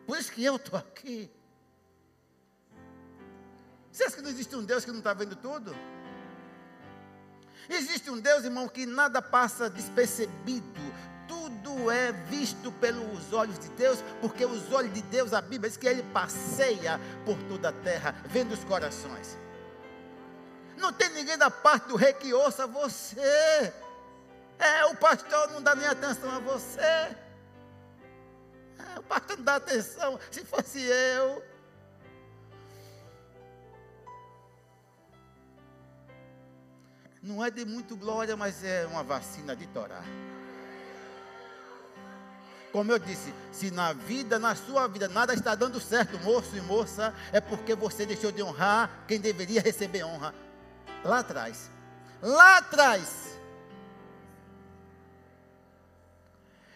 Por 0.07 0.17
isso 0.17 0.33
que 0.33 0.43
eu 0.43 0.57
estou 0.57 0.79
aqui. 0.79 1.31
Você 3.93 4.05
acha 4.05 4.17
que 4.17 4.23
não 4.23 4.31
existe 4.31 4.57
um 4.57 4.65
Deus 4.65 4.85
que 4.87 4.91
não 4.91 4.99
está 4.99 5.13
vendo 5.13 5.37
tudo? 5.37 5.77
Existe 7.69 8.11
um 8.11 8.19
Deus, 8.19 8.45
irmão, 8.45 8.67
que 8.67 8.87
nada 8.87 9.21
passa 9.21 9.69
despercebido. 9.69 10.81
Tudo 11.29 11.91
é 11.91 12.11
visto 12.11 12.73
pelos 12.73 13.33
olhos 13.33 13.59
de 13.59 13.69
Deus, 13.71 14.03
porque 14.21 14.47
os 14.47 14.73
olhos 14.73 14.93
de 14.95 15.03
Deus, 15.03 15.35
a 15.35 15.43
Bíblia 15.43 15.69
diz 15.69 15.77
que 15.77 15.87
Ele 15.87 16.03
passeia 16.05 16.99
por 17.27 17.37
toda 17.45 17.69
a 17.69 17.73
terra, 17.73 18.15
vendo 18.27 18.53
os 18.53 18.65
corações. 18.65 19.37
Não 20.79 20.93
tem 20.93 21.11
ninguém 21.11 21.37
da 21.37 21.51
parte 21.51 21.89
do 21.89 21.97
rei 21.97 22.15
que 22.15 22.33
ouça 22.33 22.67
você. 22.67 23.73
É, 24.59 24.85
o 24.87 24.97
pastor 24.97 25.51
não 25.51 25.63
dá 25.63 25.75
nem 25.75 25.87
atenção 25.87 26.31
a 26.35 26.39
você. 26.39 26.81
É, 26.81 27.15
o 28.97 29.03
pastor 29.03 29.37
não 29.37 29.45
dá 29.45 29.57
atenção. 29.57 30.19
Se 30.31 30.45
fosse 30.45 30.81
eu. 30.81 31.52
Não 37.23 37.45
é 37.45 37.51
de 37.51 37.65
muito 37.65 37.97
glória, 37.97 38.37
mas 38.37 38.65
é 38.65 38.85
uma 38.87 39.05
vacina 39.05 39.55
de 39.55 39.67
Torá. 39.69 40.03
Como 42.73 42.91
eu 42.91 42.99
disse, 42.99 43.33
se 43.53 43.71
na 43.71 43.93
vida, 43.93 44.39
na 44.39 44.57
sua 44.57 44.89
vida, 44.89 45.07
nada 45.07 45.35
está 45.35 45.55
dando 45.55 45.79
certo, 45.79 46.19
moço 46.21 46.57
e 46.57 46.61
moça, 46.63 47.15
é 47.31 47.41
porque 47.41 47.75
você 47.75 48.07
deixou 48.07 48.33
de 48.33 48.43
honrar 48.43 49.05
quem 49.07 49.21
deveria 49.21 49.61
receber 49.61 50.03
honra. 50.05 50.35
Lá 51.05 51.19
atrás. 51.19 51.71
Lá 52.23 52.57
atrás. 52.57 53.39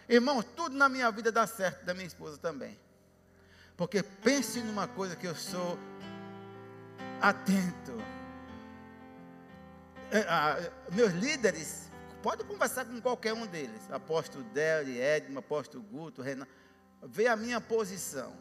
Irmãos, 0.07 0.45
tudo 0.55 0.77
na 0.77 0.87
minha 0.87 1.11
vida 1.11 1.31
dá 1.31 1.45
certo, 1.45 1.83
da 1.83 1.93
minha 1.93 2.07
esposa 2.07 2.37
também. 2.37 2.79
Porque 3.75 4.01
pense 4.01 4.61
numa 4.61 4.87
coisa 4.87 5.15
que 5.15 5.27
eu 5.27 5.35
sou 5.35 5.77
atento. 7.19 7.97
É, 10.11 10.19
ah, 10.29 10.57
meus 10.93 11.11
líderes, 11.13 11.91
pode 12.23 12.43
conversar 12.43 12.85
com 12.85 12.99
qualquer 13.01 13.33
um 13.33 13.45
deles. 13.45 13.91
Apóstolo 13.91 14.43
Deli, 14.45 14.99
Edmo, 14.99 15.39
apóstolo 15.39 15.83
Guto, 15.83 16.21
Renan. 16.21 16.47
Vê 17.03 17.27
a 17.27 17.35
minha 17.35 17.59
posição. 17.59 18.33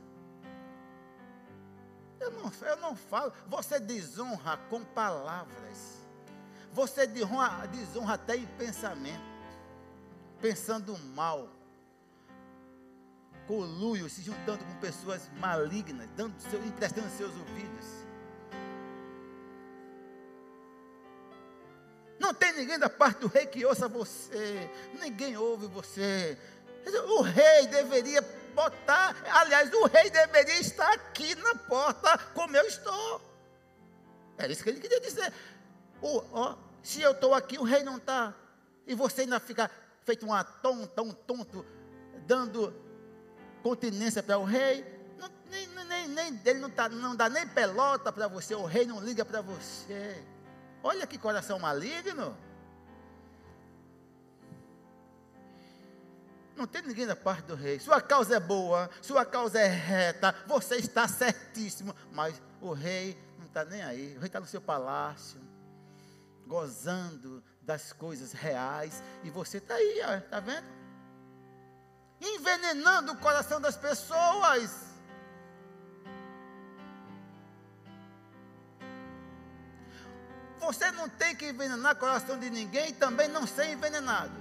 Eu 2.21 2.31
não, 2.31 2.53
eu 2.63 2.77
não 2.77 2.97
falo. 2.97 3.33
Você 3.49 3.81
desonra 3.81 4.57
com 4.71 4.83
palavras. 4.85 5.97
Você 6.73 7.07
desonra, 7.07 7.67
desonra 7.67 8.15
até 8.15 8.37
em 8.37 8.47
pensamento. 8.47 9.25
Pensando 10.41 10.97
mal. 11.15 11.49
Coluio, 13.47 14.09
se 14.09 14.23
juntando 14.23 14.65
com 14.65 14.75
pessoas 14.77 15.31
malignas, 15.39 16.09
dando 16.17 16.39
seu, 16.41 16.65
emprestando 16.65 17.09
seus 17.11 17.35
ouvidos. 17.37 18.06
Não 22.27 22.35
tem 22.35 22.53
ninguém 22.55 22.77
da 22.77 22.91
parte 22.91 23.21
do 23.21 23.29
rei 23.29 23.47
que 23.47 23.65
ouça 23.65 23.87
você. 23.87 24.69
Ninguém 25.01 25.37
ouve 25.37 25.69
você. 25.69 26.37
O 27.09 27.23
rei 27.23 27.69
deveria 27.69 28.21
botar. 28.53 29.15
Aliás, 29.31 29.73
o 29.73 29.87
rei 29.87 30.11
deveria 30.11 30.59
estar 30.59 30.93
aqui 30.93 31.37
na 31.37 31.55
porta 31.55 32.19
como 32.35 32.57
eu 32.57 32.67
estou. 32.67 33.21
Era 34.37 34.53
isso 34.53 34.65
que 34.65 34.71
ele 34.71 34.81
queria 34.81 35.01
dizer. 35.01 35.33
Se 36.83 37.01
eu 37.01 37.12
estou 37.12 37.33
aqui, 37.33 37.59
o 37.59 37.62
rei 37.62 37.85
não 37.85 37.97
está. 37.97 38.35
E 38.89 38.95
você 38.97 39.21
ainda 39.21 39.39
fica 39.39 39.71
feito 40.03 40.27
um 40.27 40.31
tonta, 40.61 41.03
um 41.03 41.12
tonto, 41.12 41.65
dando 42.27 42.75
continência 43.62 44.21
para 44.21 44.37
o 44.37 44.43
rei. 44.45 44.85
Não, 45.17 45.31
nem, 45.49 45.69
nem, 45.69 46.09
nem, 46.09 46.41
ele 46.45 46.59
não, 46.59 46.71
tá, 46.71 46.89
não 46.89 47.15
dá 47.15 47.29
nem 47.29 47.47
pelota 47.47 48.12
para 48.12 48.27
você, 48.27 48.53
o 48.53 48.65
rei 48.65 48.85
não 48.85 49.01
liga 49.01 49.25
para 49.25 49.41
você. 49.41 50.25
Olha 50.87 51.05
que 51.05 51.18
coração 51.18 51.59
maligno. 51.59 52.38
Não 56.55 56.64
tem 56.64 56.81
ninguém 56.83 57.05
da 57.05 57.16
parte 57.16 57.42
do 57.42 57.57
rei. 57.57 57.81
Sua 57.81 58.01
causa 58.01 58.37
é 58.37 58.40
boa, 58.40 58.88
sua 59.03 59.27
causa 59.27 59.59
é 59.59 59.66
reta, 59.66 60.33
você 60.46 60.77
está 60.77 61.09
certíssimo. 61.09 61.92
Mas 62.12 62.40
o 62.61 62.72
rei 62.72 63.20
não 63.37 63.46
está 63.46 63.64
nem 63.64 63.83
aí. 63.83 64.16
O 64.16 64.20
rei 64.20 64.29
está 64.29 64.38
no 64.38 64.46
seu 64.46 64.61
palácio, 64.61 65.40
gozando 66.46 67.42
das 67.61 67.92
coisas 67.92 68.31
reais. 68.31 69.03
E 69.25 69.29
você 69.31 69.59
está 69.59 69.75
aí, 69.75 69.99
está 70.18 70.38
vendo? 70.38 70.68
Envenenando 72.20 73.11
o 73.11 73.18
coração 73.18 73.61
das 73.61 73.77
pessoas. 73.77 74.96
Você 80.67 80.91
não 80.91 81.09
tem 81.09 81.33
que 81.37 81.49
envenenar 81.49 81.93
o 81.93 81.97
coração 81.97 82.37
de 82.37 82.51
ninguém 82.51 82.89
e 82.89 82.93
também 82.93 83.29
não 83.29 83.47
ser 83.47 83.67
envenenado. 83.71 84.33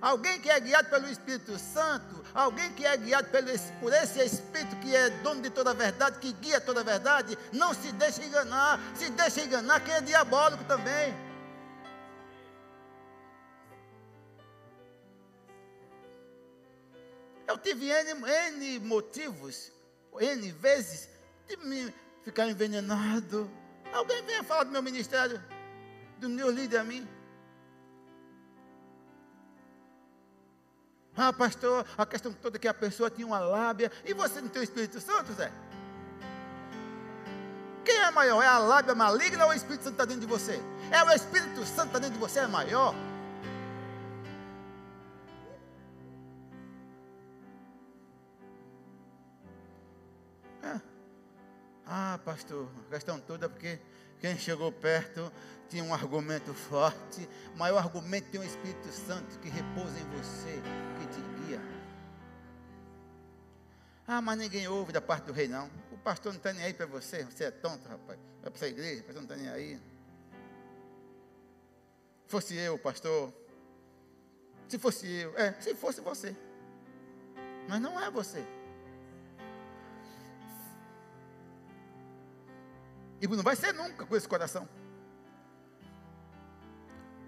Alguém 0.00 0.40
que 0.40 0.50
é 0.50 0.58
guiado 0.58 0.90
pelo 0.90 1.08
Espírito 1.08 1.56
Santo, 1.60 2.24
alguém 2.34 2.72
que 2.72 2.84
é 2.84 2.96
guiado 2.96 3.28
pelo, 3.30 3.46
por 3.80 3.92
esse 3.92 4.20
Espírito 4.20 4.74
que 4.76 4.96
é 4.96 5.10
dono 5.10 5.40
de 5.40 5.48
toda 5.48 5.70
a 5.70 5.74
verdade, 5.74 6.18
que 6.18 6.32
guia 6.32 6.60
toda 6.60 6.80
a 6.80 6.82
verdade, 6.82 7.38
não 7.52 7.72
se 7.72 7.92
deixa 7.92 8.24
enganar. 8.24 8.80
Se 8.96 9.08
deixa 9.10 9.42
enganar, 9.42 9.78
quem 9.78 9.94
é 9.94 10.00
diabólico 10.00 10.64
também. 10.64 11.14
Eu 17.46 17.56
tive 17.58 17.90
N, 17.90 18.28
N 18.28 18.78
motivos, 18.80 19.70
N 20.20 20.52
vezes, 20.52 21.08
de 21.46 21.56
me 21.58 21.94
ficar 22.28 22.46
envenenado. 22.46 23.50
Alguém 23.92 24.22
venha 24.22 24.44
falar 24.44 24.64
do 24.64 24.70
meu 24.70 24.82
ministério, 24.82 25.42
do 26.18 26.28
meu 26.28 26.50
líder 26.50 26.78
a 26.78 26.84
mim. 26.84 27.08
Ah, 31.16 31.32
pastor, 31.32 31.84
a 31.96 32.06
questão 32.06 32.32
toda 32.32 32.58
é 32.58 32.60
que 32.60 32.68
a 32.68 32.74
pessoa 32.74 33.10
tinha 33.10 33.26
uma 33.26 33.40
lábia. 33.40 33.90
E 34.04 34.12
você 34.12 34.40
não 34.40 34.48
tem 34.48 34.60
o 34.60 34.64
Espírito 34.64 35.00
Santo, 35.00 35.32
Zé? 35.32 35.50
Quem 37.84 37.96
é 37.96 38.10
maior? 38.10 38.42
É 38.42 38.46
a 38.46 38.58
lábia 38.58 38.94
maligna 38.94 39.44
ou 39.46 39.50
o 39.50 39.54
Espírito 39.54 39.84
Santo 39.84 39.94
está 39.94 40.04
dentro 40.04 40.20
de 40.20 40.26
você? 40.26 40.60
É 40.90 41.02
o 41.02 41.10
Espírito 41.10 41.64
Santo 41.64 41.86
está 41.86 41.98
dentro 41.98 42.14
de 42.14 42.20
você, 42.20 42.40
é 42.40 42.46
maior? 42.46 42.94
Ah, 51.90 52.20
pastor, 52.22 52.68
a 52.86 52.94
questão 52.94 53.18
toda 53.18 53.46
é 53.46 53.48
porque 53.48 53.78
quem 54.20 54.36
chegou 54.36 54.70
perto 54.70 55.32
tinha 55.70 55.82
um 55.82 55.94
argumento 55.94 56.52
forte, 56.52 57.26
o 57.54 57.56
maior 57.56 57.78
argumento 57.78 58.30
tem 58.30 58.38
o 58.38 58.44
Espírito 58.44 58.88
Santo 58.92 59.38
que 59.38 59.48
repousa 59.48 59.98
em 59.98 60.04
você, 60.10 60.60
que 61.00 61.06
te 61.06 61.46
guia. 61.46 61.60
Ah, 64.06 64.20
mas 64.20 64.38
ninguém 64.38 64.68
ouve 64.68 64.92
da 64.92 65.00
parte 65.00 65.24
do 65.24 65.32
rei, 65.32 65.48
não. 65.48 65.70
O 65.90 65.96
pastor 65.96 66.32
não 66.32 66.36
está 66.36 66.52
nem 66.52 66.62
aí 66.62 66.74
para 66.74 66.84
você, 66.84 67.24
você 67.24 67.44
é 67.44 67.50
tonto, 67.50 67.88
rapaz. 67.88 68.18
Vai 68.42 68.50
para 68.50 68.54
essa 68.54 68.68
igreja, 68.68 69.00
o 69.00 69.04
pastor 69.04 69.22
não 69.22 69.30
está 69.30 69.36
nem 69.36 69.48
aí. 69.48 69.80
Fosse 72.26 72.54
eu, 72.54 72.78
pastor. 72.78 73.32
Se 74.68 74.78
fosse 74.78 75.06
eu, 75.10 75.38
é, 75.38 75.54
se 75.58 75.74
fosse 75.74 76.02
você. 76.02 76.36
Mas 77.66 77.80
não 77.80 77.98
é 77.98 78.10
você. 78.10 78.46
E 83.20 83.26
não 83.26 83.42
vai 83.42 83.56
ser 83.56 83.72
nunca 83.72 84.06
com 84.06 84.16
esse 84.16 84.28
coração. 84.28 84.68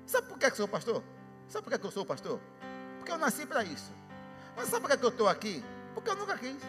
Sabe 0.06 0.28
por 0.28 0.38
que 0.38 0.46
eu 0.46 0.56
sou 0.56 0.68
pastor? 0.68 1.02
Sabe 1.48 1.64
por 1.64 1.78
que 1.78 1.86
eu 1.86 1.90
sou 1.90 2.04
pastor? 2.04 2.40
Porque 2.98 3.12
eu 3.12 3.18
nasci 3.18 3.46
para 3.46 3.64
isso. 3.64 3.92
Mas 4.56 4.68
sabe 4.68 4.86
por 4.86 4.96
que 4.96 5.04
eu 5.04 5.08
estou 5.08 5.28
aqui? 5.28 5.64
Porque 5.94 6.10
eu 6.10 6.16
nunca 6.16 6.36
quis. 6.38 6.62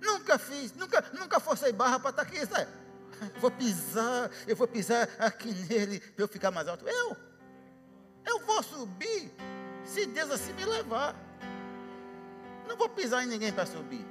Nunca 0.00 0.38
fiz, 0.38 0.72
nunca, 0.74 1.04
nunca 1.12 1.40
forcei 1.40 1.72
barra 1.72 1.98
para 1.98 2.10
estar 2.10 2.22
aqui. 2.22 2.46
Sabe? 2.46 2.70
Vou 3.40 3.50
pisar, 3.50 4.30
eu 4.46 4.56
vou 4.56 4.66
pisar 4.66 5.08
aqui 5.18 5.52
nele 5.52 6.00
para 6.00 6.24
eu 6.24 6.28
ficar 6.28 6.50
mais 6.50 6.66
alto. 6.66 6.86
Eu, 6.86 7.16
eu 8.26 8.40
vou 8.40 8.62
subir 8.62 9.32
se 9.84 10.06
Deus 10.06 10.30
assim 10.30 10.52
me 10.54 10.64
levar. 10.64 11.14
Não 12.66 12.76
vou 12.76 12.88
pisar 12.88 13.22
em 13.22 13.26
ninguém 13.26 13.52
para 13.52 13.66
subir. 13.66 14.04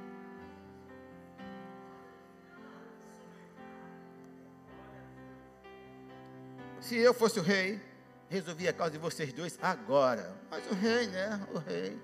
Se 6.84 6.98
eu 6.98 7.14
fosse 7.14 7.40
o 7.40 7.42
rei, 7.42 7.80
resolvia 8.28 8.68
a 8.68 8.72
causa 8.72 8.92
de 8.92 8.98
vocês 8.98 9.32
dois 9.32 9.58
agora. 9.62 10.36
Mas 10.50 10.70
o 10.70 10.74
rei, 10.74 11.06
né? 11.06 11.40
O 11.54 11.58
rei. 11.58 11.98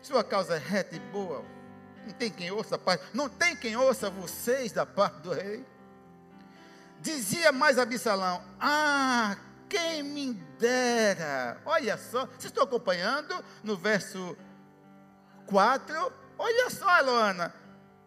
Sua 0.00 0.24
causa 0.24 0.56
é 0.56 0.58
reta 0.58 0.96
e 0.96 0.98
boa. 0.98 1.44
Não 2.06 2.12
tem 2.14 2.30
quem 2.30 2.50
ouça, 2.50 2.78
pai. 2.78 2.98
Não 3.12 3.28
tem 3.28 3.54
quem 3.54 3.76
ouça 3.76 4.08
vocês 4.08 4.72
da 4.72 4.86
parte 4.86 5.20
do 5.20 5.34
rei. 5.34 5.66
Dizia 6.98 7.52
mais 7.52 7.78
Absalão: 7.78 8.42
Ah, 8.58 9.36
quem 9.68 10.02
me 10.02 10.32
dera. 10.58 11.60
Olha 11.66 11.98
só, 11.98 12.24
vocês 12.24 12.46
estão 12.46 12.64
acompanhando 12.64 13.34
no 13.62 13.76
verso 13.76 14.34
4? 15.46 16.12
Olha 16.38 16.70
só, 16.70 17.00
Luana. 17.02 17.54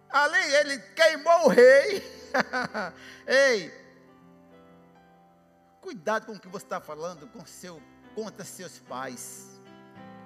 Além, 0.10 0.50
ele 0.56 0.80
queimou 0.96 1.46
o 1.46 1.50
rei. 1.50 2.04
Ei, 3.28 3.87
Cuidado 5.88 6.26
com 6.26 6.34
o 6.34 6.40
que 6.40 6.50
você 6.50 6.66
está 6.66 6.82
falando 6.82 7.28
com 7.28 7.46
seu, 7.46 7.82
contra 8.14 8.44
seus 8.44 8.78
pais. 8.78 9.48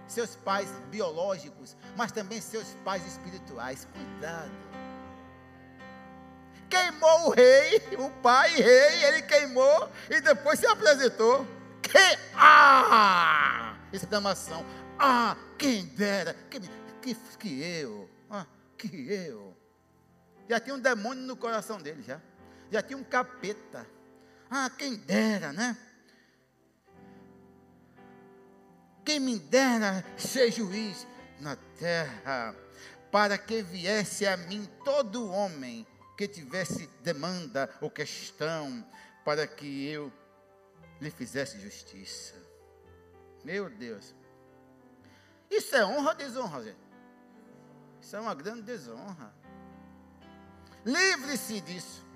Seus 0.07 0.35
pais 0.35 0.67
biológicos, 0.89 1.77
mas 1.95 2.11
também 2.11 2.41
seus 2.41 2.73
pais 2.83 3.05
espirituais. 3.05 3.87
Cuidado. 3.93 4.49
Queimou 6.67 7.27
o 7.27 7.29
rei, 7.29 7.77
o 7.99 8.09
pai 8.23 8.55
rei, 8.55 9.03
ele 9.03 9.21
queimou 9.21 9.87
e 10.09 10.19
depois 10.19 10.57
se 10.57 10.65
apresentou. 10.65 11.45
Que 11.79 12.17
ah! 12.33 13.77
Exclamação. 13.93 14.65
Ah, 14.97 15.37
quem 15.59 15.85
dera, 15.85 16.33
que, 16.49 16.59
que, 17.03 17.13
que 17.37 17.63
eu, 17.63 18.09
ah, 18.31 18.47
que 18.75 19.11
eu. 19.11 19.55
Já 20.49 20.59
tinha 20.59 20.75
um 20.75 20.79
demônio 20.79 21.21
no 21.21 21.37
coração 21.37 21.77
dele, 21.77 22.01
já. 22.01 22.19
Já 22.71 22.81
tinha 22.81 22.97
um 22.97 23.03
capeta. 23.03 23.85
Ah, 24.53 24.69
quem 24.69 24.97
dera, 24.97 25.53
né? 25.53 25.77
Quem 29.05 29.17
me 29.17 29.39
dera 29.39 30.05
ser 30.17 30.51
juiz 30.51 31.07
na 31.39 31.55
terra, 31.55 32.53
para 33.09 33.37
que 33.37 33.63
viesse 33.63 34.27
a 34.27 34.35
mim 34.35 34.69
todo 34.83 35.31
homem 35.31 35.87
que 36.17 36.27
tivesse 36.27 36.87
demanda 37.01 37.73
ou 37.79 37.89
questão, 37.89 38.85
para 39.23 39.47
que 39.47 39.87
eu 39.87 40.11
lhe 40.99 41.09
fizesse 41.09 41.57
justiça. 41.57 42.35
Meu 43.45 43.69
Deus. 43.69 44.13
Isso 45.49 45.73
é 45.77 45.85
honra 45.85 46.09
ou 46.09 46.15
desonra, 46.15 46.61
gente? 46.61 46.77
Isso 48.01 48.15
é 48.17 48.19
uma 48.19 48.35
grande 48.35 48.63
desonra. 48.63 49.33
Livre-se 50.85 51.61
disso. 51.61 52.10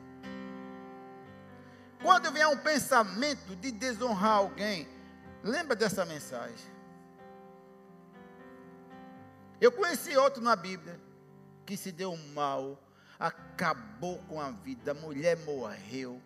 Quando 2.01 2.31
vier 2.31 2.47
um 2.47 2.57
pensamento 2.57 3.55
de 3.55 3.71
desonrar 3.71 4.37
alguém, 4.37 4.87
lembra 5.43 5.75
dessa 5.75 6.05
mensagem. 6.05 6.75
Eu 9.59 9.71
conheci 9.71 10.15
outro 10.17 10.43
na 10.43 10.55
Bíblia 10.55 10.99
que 11.65 11.75
se 11.75 11.91
deu 11.91 12.15
mal, 12.33 12.79
acabou 13.19 14.19
com 14.23 14.39
a 14.39 14.51
vida, 14.51 14.91
a 14.91 14.93
mulher 14.93 15.37
morreu, 15.45 16.21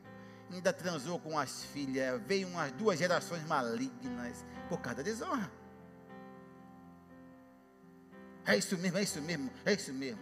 ainda 0.52 0.74
transou 0.74 1.20
com 1.20 1.38
as 1.38 1.64
filhas, 1.64 2.22
veio 2.24 2.48
umas 2.48 2.72
duas 2.72 2.98
gerações 2.98 3.46
malignas 3.46 4.44
por 4.68 4.82
causa 4.82 4.98
da 4.98 5.04
desonra. 5.04 5.50
É 8.46 8.58
isso 8.58 8.78
mesmo, 8.78 8.98
é 8.98 9.04
isso 9.04 9.22
mesmo, 9.22 9.52
é 9.64 9.74
isso 9.74 9.94
mesmo. 9.94 10.20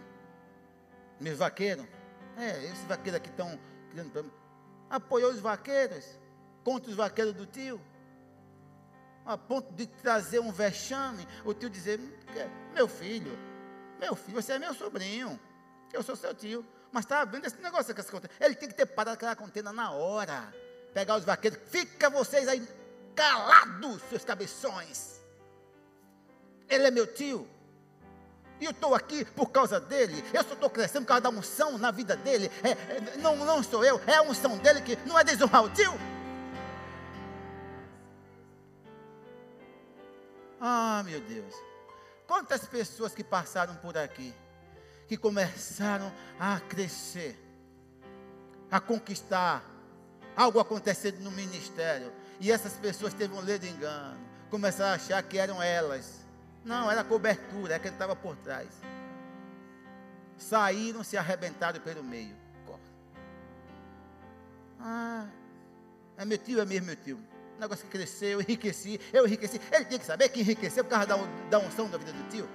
Meus 1.18 1.38
vaqueiros, 1.38 1.86
é, 2.36 2.64
esses 2.66 2.84
vaqueiros 2.84 3.16
aqui 3.16 3.30
estão 3.30 3.58
criando 3.90 4.10
problema 4.10 4.37
apoiou 4.90 5.30
os 5.30 5.40
vaqueiros 5.40 6.18
contra 6.64 6.90
os 6.90 6.96
vaqueiros 6.96 7.34
do 7.34 7.46
tio, 7.46 7.80
a 9.24 9.36
ponto 9.36 9.72
de 9.74 9.86
trazer 9.86 10.40
um 10.40 10.50
vexame, 10.50 11.26
o 11.44 11.52
tio 11.52 11.68
dizer, 11.68 12.00
meu 12.72 12.88
filho, 12.88 13.38
meu 13.98 14.14
filho, 14.14 14.40
você 14.40 14.52
é 14.52 14.58
meu 14.58 14.74
sobrinho, 14.74 15.38
eu 15.92 16.02
sou 16.02 16.16
seu 16.16 16.34
tio, 16.34 16.64
mas 16.90 17.04
está 17.04 17.24
vendo 17.24 17.46
esse 17.46 17.60
negócio 17.60 17.94
que 17.94 18.02
contenda. 18.04 18.32
Ele 18.40 18.54
tem 18.54 18.68
que 18.68 18.74
ter 18.74 18.86
parado 18.86 19.14
aquela 19.14 19.36
contenda 19.36 19.72
na 19.72 19.90
hora. 19.90 20.52
Pegar 20.94 21.16
os 21.16 21.24
vaqueiros, 21.24 21.58
fica 21.66 22.08
vocês 22.08 22.48
aí 22.48 22.66
calados, 23.14 24.00
seus 24.08 24.24
cabeções. 24.24 25.20
Ele 26.68 26.86
é 26.86 26.90
meu 26.90 27.06
tio. 27.06 27.48
E 28.60 28.64
eu 28.64 28.70
estou 28.72 28.94
aqui 28.94 29.24
por 29.24 29.50
causa 29.50 29.78
dele. 29.78 30.24
Eu 30.32 30.42
só 30.42 30.54
estou 30.54 30.68
crescendo 30.68 31.02
por 31.02 31.08
causa 31.08 31.22
da 31.22 31.30
unção 31.30 31.78
na 31.78 31.90
vida 31.90 32.16
dele. 32.16 32.50
É, 32.62 32.70
é, 32.70 33.16
não, 33.18 33.36
não 33.36 33.62
sou 33.62 33.84
eu, 33.84 34.00
é 34.06 34.16
a 34.16 34.22
unção 34.22 34.58
dele 34.58 34.80
que 34.80 34.96
não 35.06 35.18
é 35.18 35.24
desonrar 35.24 35.64
o 35.64 35.70
tio. 35.70 35.92
Ah, 40.60 41.02
meu 41.04 41.20
Deus. 41.20 41.54
Quantas 42.26 42.66
pessoas 42.66 43.14
que 43.14 43.24
passaram 43.24 43.74
por 43.76 43.96
aqui, 43.96 44.34
que 45.06 45.16
começaram 45.16 46.12
a 46.38 46.60
crescer, 46.60 47.38
a 48.70 48.80
conquistar, 48.80 49.64
algo 50.36 50.60
acontecendo 50.60 51.20
no 51.20 51.30
ministério, 51.30 52.12
e 52.40 52.52
essas 52.52 52.74
pessoas 52.74 53.14
teve 53.14 53.34
um 53.34 53.40
ledo 53.40 53.66
engano, 53.66 54.20
começaram 54.50 54.92
a 54.92 54.94
achar 54.94 55.22
que 55.22 55.38
eram 55.38 55.62
elas. 55.62 56.17
Não, 56.68 56.90
era 56.90 57.02
cobertura, 57.02 57.74
é 57.74 57.78
que 57.78 57.88
ele 57.88 57.94
estava 57.94 58.14
por 58.14 58.36
trás. 58.36 58.68
Saíram, 60.36 61.02
se 61.02 61.16
arrebentaram 61.16 61.80
pelo 61.80 62.04
meio. 62.04 62.36
Ah, 64.78 65.26
é 66.18 66.26
meu 66.26 66.36
tio, 66.36 66.60
é 66.60 66.66
mesmo 66.66 66.88
meu 66.88 66.96
tio. 66.96 67.16
O 67.56 67.60
negócio 67.60 67.86
que 67.86 67.90
cresceu, 67.90 68.32
eu 68.32 68.40
enriqueci, 68.42 69.00
eu 69.14 69.26
enriqueci. 69.26 69.58
Ele 69.72 69.86
tem 69.86 69.98
que 69.98 70.04
saber 70.04 70.28
que 70.28 70.40
enriqueceu 70.40 70.84
por 70.84 70.90
causa 70.90 71.06
da, 71.06 71.16
da 71.48 71.58
unção 71.58 71.88
da 71.88 71.96
vida 71.96 72.12
do 72.12 72.28
tio. 72.28 72.46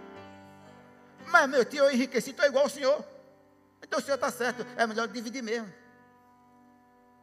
Mas 1.26 1.49
meu 1.49 1.65
tio, 1.65 1.84
eu 1.84 1.91
enriqueci, 1.91 2.30
estou 2.30 2.45
igual 2.45 2.65
ao 2.65 2.69
senhor. 2.69 3.04
Então 3.82 3.97
o 3.97 4.02
senhor 4.02 4.15
está 4.15 4.32
certo, 4.32 4.63
é 4.78 4.86
melhor 4.86 5.08
dividir 5.08 5.41
mesmo. 5.41 5.73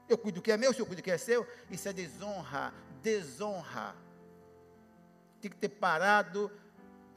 Eu 0.09 0.19
cuido 0.19 0.41
do 0.41 0.43
que 0.43 0.51
é 0.51 0.57
meu, 0.57 0.73
o 0.73 0.75
senhor 0.75 0.87
cuida 0.87 1.01
do 1.01 1.05
que 1.05 1.11
é 1.13 1.19
seu. 1.19 1.47
Isso 1.71 1.89
é 1.89 1.93
desonra, 1.93 2.75
desonra. 3.01 3.95
Tem 5.41 5.49
que 5.49 5.57
ter 5.57 5.69
parado 5.69 6.51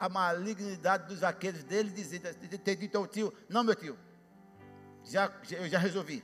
a 0.04 0.10
malignidade 0.10 1.08
dos 1.08 1.24
aqueles 1.24 1.64
dele, 1.64 1.90
dizer, 1.90 2.20
ter 2.20 2.76
dito 2.76 2.98
ao 2.98 3.08
tio, 3.08 3.34
não 3.48 3.64
meu 3.64 3.74
tio, 3.74 3.98
já, 5.06 5.32
eu 5.52 5.70
já 5.70 5.80
resolvi. 5.80 6.22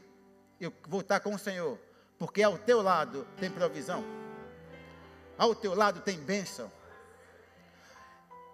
Eu 0.59 0.73
vou 0.85 0.99
estar 0.99 1.21
com 1.21 1.33
o 1.33 1.39
Senhor, 1.39 1.79
porque 2.17 2.43
ao 2.43 2.57
teu 2.57 2.81
lado 2.81 3.25
tem 3.37 3.49
provisão. 3.49 4.03
Ao 5.37 5.55
teu 5.55 5.73
lado 5.73 6.01
tem 6.01 6.19
bênção. 6.19 6.69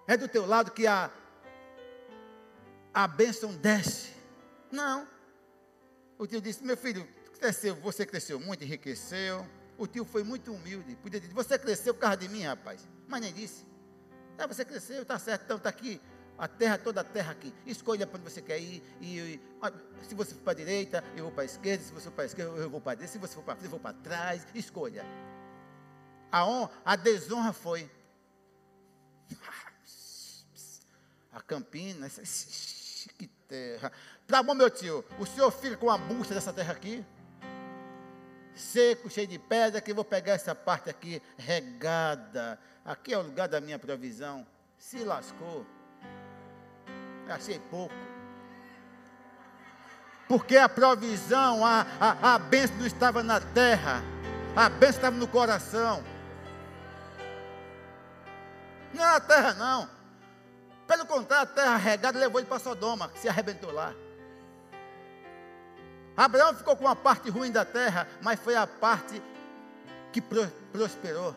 É 0.07 0.15
do 0.15 0.27
teu 0.27 0.45
lado 0.45 0.69
que 0.69 0.85
a, 0.85 1.09
a 2.93 3.07
bênção 3.07 3.51
desce. 3.55 4.13
Não. 4.71 5.07
O 6.19 6.27
tio 6.27 6.39
disse, 6.39 6.63
meu 6.63 6.77
filho, 6.77 7.03
cresceu, 7.39 7.73
você 7.77 8.05
cresceu 8.05 8.39
muito, 8.39 8.63
enriqueceu. 8.63 9.43
O 9.75 9.87
tio 9.87 10.05
foi 10.05 10.23
muito 10.23 10.53
humilde. 10.53 10.95
Podia 10.97 11.19
dizer, 11.19 11.33
você 11.33 11.57
cresceu 11.57 11.95
por 11.95 12.01
causa 12.01 12.17
de 12.17 12.29
mim, 12.29 12.43
rapaz. 12.43 12.87
Mas 13.07 13.21
nem 13.21 13.33
disse. 13.33 13.73
É, 14.37 14.47
você 14.47 14.65
cresceu, 14.65 15.01
está 15.01 15.17
certo, 15.17 15.43
então 15.43 15.57
está 15.57 15.69
aqui. 15.69 16.01
A 16.37 16.47
terra, 16.47 16.77
toda 16.77 17.01
a 17.01 17.03
terra 17.03 17.31
aqui. 17.31 17.53
Escolha 17.65 18.05
para 18.05 18.19
onde 18.19 18.29
você 18.29 18.41
quer 18.41 18.59
ir. 18.59 18.83
E, 18.99 19.17
e 19.17 19.41
se 20.03 20.13
você 20.13 20.33
for 20.33 20.41
para 20.41 20.51
a 20.51 20.55
direita, 20.55 21.03
eu 21.15 21.23
vou 21.23 21.31
para 21.31 21.43
a 21.43 21.45
esquerda. 21.45 21.83
Se 21.83 21.93
você 21.93 22.05
for 22.05 22.11
para 22.11 22.23
a 22.23 22.27
esquerda, 22.27 22.51
eu 22.57 22.69
vou 22.69 22.81
para 22.81 22.91
a 22.91 22.95
direita. 22.95 23.13
Se 23.13 23.19
você 23.19 23.35
for 23.35 23.43
para 23.43 23.55
frente, 23.55 23.65
eu 23.65 23.71
vou 23.71 23.79
para 23.79 23.93
trás. 23.93 24.45
Escolha. 24.53 25.05
A, 26.29 26.45
honra, 26.45 26.71
a 26.83 26.95
desonra 26.97 27.53
foi. 27.53 27.89
A 31.31 31.41
Campina, 31.41 32.09
que 33.17 33.27
terra. 33.47 33.91
Tá 34.27 34.43
bom, 34.43 34.53
meu 34.53 34.69
tio, 34.69 35.05
o 35.19 35.25
senhor 35.25 35.51
fica 35.51 35.77
com 35.77 35.89
a 35.89 35.97
bucha 35.97 36.33
dessa 36.33 36.51
terra 36.51 36.73
aqui? 36.73 37.05
Seco, 38.55 39.09
cheio 39.09 39.27
de 39.27 39.37
pedra, 39.37 39.81
que 39.81 39.91
eu 39.91 39.95
vou 39.95 40.05
pegar 40.05 40.33
essa 40.33 40.55
parte 40.55 40.89
aqui 40.89 41.21
regada. 41.37 42.59
Aqui 42.85 43.15
é 43.15 43.17
o 43.17 43.23
lugar 43.23 43.47
da 43.47 43.59
minha 43.59 43.79
provisão. 43.79 44.45
Se 44.77 45.03
lascou. 45.03 45.65
Achei 47.27 47.59
pouco. 47.71 47.95
Porque 50.27 50.55
a 50.55 50.69
provisão, 50.69 51.65
a, 51.65 51.85
a, 51.99 52.35
a 52.35 52.39
bênção 52.39 52.77
não 52.77 52.85
estava 52.85 53.23
na 53.23 53.39
terra, 53.39 54.03
a 54.55 54.69
bênção 54.69 54.97
estava 54.97 55.15
no 55.15 55.27
coração. 55.27 56.03
Não 58.93 59.03
é 59.03 59.15
a 59.15 59.19
terra, 59.19 59.53
não. 59.53 59.89
Pelo 60.87 61.05
contrário, 61.05 61.49
a 61.49 61.53
terra 61.53 61.77
regada 61.77 62.19
levou 62.19 62.39
ele 62.39 62.47
para 62.47 62.59
Sodoma, 62.59 63.09
que 63.09 63.19
se 63.19 63.27
arrebentou 63.27 63.71
lá. 63.71 63.93
Abraão 66.15 66.55
ficou 66.55 66.77
com 66.77 66.87
a 66.87 66.95
parte 66.95 67.29
ruim 67.29 67.51
da 67.51 67.65
terra, 67.65 68.07
mas 68.21 68.39
foi 68.39 68.55
a 68.55 68.65
parte 68.65 69.21
que 70.13 70.21
prosperou. 70.21 71.35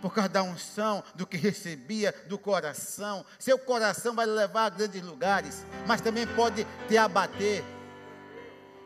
Por 0.00 0.14
causa 0.14 0.28
da 0.28 0.42
unção, 0.42 1.02
do 1.14 1.26
que 1.26 1.36
recebia 1.36 2.14
do 2.28 2.38
coração. 2.38 3.24
Seu 3.38 3.58
coração 3.58 4.14
vai 4.14 4.26
levar 4.26 4.66
a 4.66 4.70
grandes 4.70 5.02
lugares, 5.02 5.64
mas 5.86 6.00
também 6.00 6.26
pode 6.26 6.66
te 6.88 6.96
abater. 6.96 7.64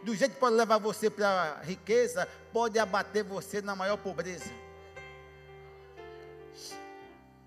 Do 0.03 0.15
jeito 0.15 0.35
que 0.35 0.41
pode 0.41 0.57
levar 0.57 0.79
você 0.79 1.11
para 1.11 1.59
a 1.61 1.63
riqueza, 1.63 2.27
pode 2.53 2.79
abater 2.79 3.23
você 3.23 3.61
na 3.61 3.77
maior 3.77 3.97
pobreza. 3.97 4.51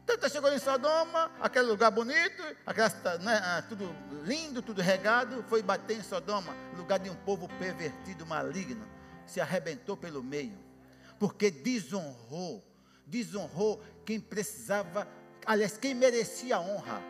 Então 0.08 0.30
chegou 0.30 0.54
em 0.54 0.60
Sodoma, 0.60 1.32
aquele 1.42 1.66
lugar 1.66 1.92
bonito, 1.92 2.42
aquela, 2.66 2.90
né, 3.20 3.42
ah, 3.44 3.64
tudo 3.68 3.94
lindo, 4.24 4.62
tudo 4.62 4.82
regado, 4.82 5.44
foi 5.50 5.62
bater 5.62 5.98
em 5.98 6.04
Sodoma, 6.04 6.56
lugar 6.78 7.00
de 7.00 7.10
um 7.10 7.16
povo 7.16 7.50
pervertido, 7.60 8.26
maligno, 8.26 8.88
se 9.26 9.42
arrebentou 9.42 9.98
pelo 9.98 10.24
meio, 10.24 10.58
porque 11.20 11.52
desonrou, 11.52 12.64
desonrou 13.06 13.82
quem 14.06 14.20
precisava, 14.20 15.08
aliás, 15.46 15.78
quem 15.78 15.94
merecia 15.94 16.60
honra. 16.60 17.02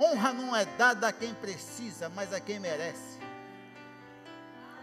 Honra 0.00 0.32
não 0.32 0.54
é 0.54 0.64
dada 0.64 1.08
a 1.08 1.12
quem 1.12 1.34
precisa, 1.34 2.08
mas 2.08 2.32
a 2.32 2.40
quem 2.40 2.58
merece. 2.58 3.18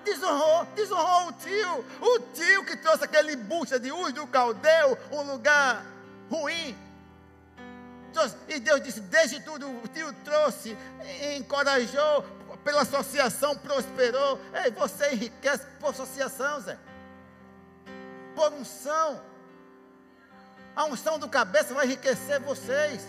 Desonrou, 0.04 0.66
desonrou 0.76 1.30
o 1.30 1.34
tio, 1.34 1.86
o 2.02 2.20
tio 2.34 2.66
que 2.66 2.78
trouxe 2.78 3.06
aquele 3.06 3.36
bucha 3.36 3.80
de 3.80 3.92
Uz 3.92 4.14
do 4.14 4.28
Caldeu, 4.28 4.98
um 5.12 5.24
lugar 5.24 5.84
ruim, 6.30 6.78
e 8.48 8.60
Deus 8.60 8.82
disse: 8.82 9.02
Desde 9.02 9.42
tudo, 9.42 9.68
o 9.70 9.88
tio 9.88 10.14
trouxe, 10.24 10.78
encorajou, 11.38 12.24
pela 12.64 12.82
associação 12.82 13.58
prosperou. 13.58 14.40
Ei, 14.64 14.72
você 14.72 15.14
enriquece 15.14 15.66
por 15.80 15.90
associação, 15.90 16.62
Zé. 16.62 16.78
Por 18.34 18.54
unção. 18.54 19.22
A 20.76 20.86
unção 20.86 21.18
do 21.18 21.30
cabeça 21.30 21.74
vai 21.74 21.86
enriquecer 21.86 22.40
vocês. 22.42 23.06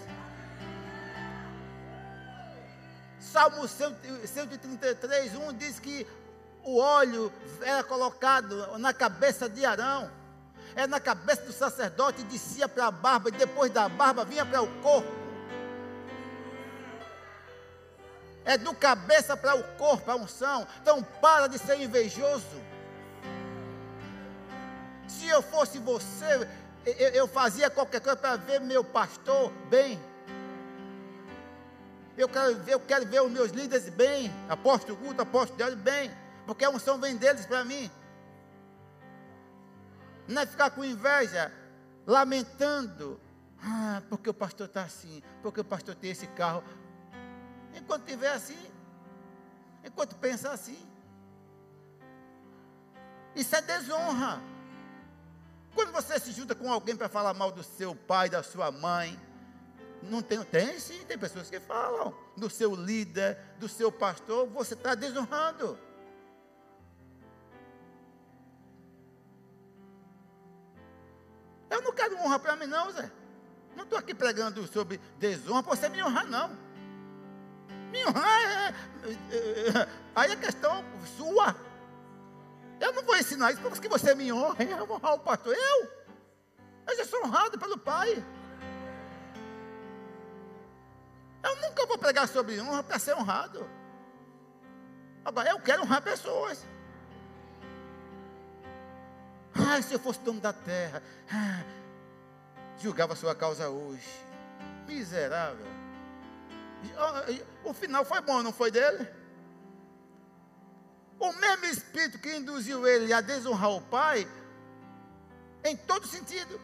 Salmo 3.19 3.67
133, 3.67 5.35
1 5.35 5.53
diz 5.55 5.81
que 5.81 6.07
o 6.63 6.79
óleo 6.79 7.33
era 7.63 7.83
colocado 7.83 8.79
na 8.79 8.95
cabeça 8.95 9.49
de 9.49 9.65
Arão 9.65 10.11
é 10.77 10.87
na 10.87 11.01
cabeça 11.01 11.43
do 11.43 11.53
sacerdote, 11.53 12.23
descia 12.25 12.69
para 12.69 12.87
a 12.87 12.91
barba, 12.91 13.31
e 13.31 13.33
depois 13.33 13.73
da 13.73 13.89
barba 13.89 14.27
vinha 14.27 14.45
para 14.45 14.61
o 14.61 14.69
corpo. 14.83 15.11
É 18.45 18.59
do 18.59 18.75
cabeça 18.75 19.37
para 19.37 19.57
o 19.57 19.65
corpo 19.77 20.11
a 20.11 20.17
unção. 20.17 20.67
Então 20.83 21.03
para 21.03 21.49
de 21.49 21.59
ser 21.59 21.81
invejoso. 21.81 22.63
Se 25.09 25.27
eu 25.27 25.41
fosse 25.41 25.79
você, 25.79 26.47
eu, 26.87 27.09
eu 27.11 27.29
fazia 27.29 27.69
qualquer 27.69 28.01
coisa 28.01 28.17
para 28.17 28.37
ver 28.37 28.61
meu 28.61 28.85
pastor 28.85 29.53
bem. 29.69 30.01
Eu 32.17 32.29
quero, 32.29 32.57
ver, 32.57 32.73
eu 32.73 32.81
quero 32.81 33.07
ver 33.07 33.21
os 33.21 33.31
meus 33.31 33.51
líderes 33.51 33.89
bem, 33.91 34.33
apóstolo 34.49 34.97
culto, 34.97 35.21
apóstolo 35.21 35.57
diário 35.57 35.77
bem, 35.77 36.11
porque 36.47 36.65
a 36.65 36.71
unção 36.71 36.99
vem 36.99 37.17
deles 37.17 37.45
para 37.45 37.65
mim. 37.65 37.91
Não 40.29 40.43
é 40.43 40.47
ficar 40.47 40.71
com 40.71 40.85
inveja, 40.85 41.53
lamentando. 42.07 43.21
Ah, 43.63 44.01
porque 44.09 44.31
o 44.31 44.35
pastor 44.35 44.67
está 44.67 44.83
assim, 44.83 45.23
porque 45.43 45.61
o 45.61 45.65
pastor 45.65 45.95
tem 45.95 46.11
esse 46.11 46.27
carro. 46.29 46.63
Enquanto 47.75 48.07
estiver 48.07 48.33
assim, 48.33 48.71
enquanto 49.85 50.17
pensa 50.17 50.51
assim. 50.51 50.87
Isso 53.35 53.55
é 53.55 53.61
desonra. 53.61 54.41
Quando 55.77 55.93
você 55.93 56.19
se 56.19 56.33
junta 56.33 56.55
com 56.55 56.73
alguém 56.73 56.97
para 56.97 57.07
falar 57.07 57.35
mal 57.35 57.53
do 57.53 57.63
seu 57.63 57.95
pai, 57.95 58.31
da 58.31 58.43
sua 58.43 58.73
mãe, 58.73 59.21
não 60.03 60.23
tem, 60.23 60.43
tem 60.43 60.81
sim, 60.81 61.05
tem 61.05 61.19
pessoas 61.19 61.51
que 61.51 61.61
falam 61.61 62.17
do 62.35 62.49
seu 62.49 62.75
líder, 62.75 63.39
do 63.59 63.69
seu 63.69 63.93
pastor, 63.93 64.49
você 64.49 64.73
está 64.73 64.95
desonrando. 64.95 65.79
Eu 71.69 71.83
não 71.83 71.93
quero 71.93 72.17
honra 72.21 72.39
para 72.39 72.57
mim, 72.57 72.67
não, 72.67 72.91
Zé. 72.91 73.13
Não 73.77 73.85
estou 73.85 73.99
aqui 73.99 74.15
pregando 74.15 74.67
sobre 74.67 74.99
desonra 75.19 75.63
para 75.63 75.77
você 75.77 75.91
me 75.91 76.03
honrar, 76.03 76.27
não. 76.27 76.57
Me 77.91 78.03
honrar 78.07 78.43
é, 78.43 78.75
é, 79.05 79.13
é, 79.13 79.89
aí 80.15 80.33
é 80.33 80.37
questão 80.37 80.83
sua. 81.19 81.55
Eu 82.81 82.93
não 82.93 83.03
vou 83.03 83.17
ensinar 83.17 83.53
isso 83.53 83.61
para 83.61 83.71
que 83.71 83.89
você 83.89 84.15
me 84.15 84.33
honre. 84.33 84.71
Eu 84.71 84.87
vou 84.87 84.97
honrar 84.97 85.15
o 85.15 85.19
pastor. 85.19 85.55
Eu? 85.55 85.91
Eu 86.87 86.97
já 86.97 87.05
sou 87.05 87.25
honrado 87.25 87.59
pelo 87.59 87.79
Pai. 87.79 88.23
Eu 91.43 91.57
nunca 91.57 91.87
vou 91.87 91.99
pregar 91.99 92.29
sobre 92.29 92.61
honra 92.61 92.83
para 92.83 92.99
ser 92.99 93.15
honrado. 93.15 93.69
Agora, 95.25 95.51
eu 95.51 95.61
quero 95.61 95.83
honrar 95.83 96.03
pessoas. 96.03 96.65
Ah, 99.55 99.81
se 99.81 99.95
eu 99.95 99.99
fosse 99.99 100.21
dono 100.21 100.41
da 100.41 100.53
terra. 100.53 101.03
Ah, 101.33 101.65
julgava 102.79 103.15
a 103.15 103.17
sua 103.17 103.35
causa 103.35 103.69
hoje. 103.69 104.09
Miserável. 104.87 105.67
O 107.65 107.73
final 107.73 108.05
foi 108.05 108.21
bom, 108.21 108.43
não 108.43 108.53
foi 108.53 108.71
dele? 108.71 109.09
O 111.19 111.33
mesmo 111.33 111.65
espírito 111.67 112.19
que 112.19 112.37
induziu 112.37 112.87
ele 112.87 113.13
a 113.13 113.21
desonrar 113.21 113.71
o 113.71 113.81
pai, 113.81 114.29
em 115.65 115.77
todo 115.77 116.07
sentido. 116.07 116.61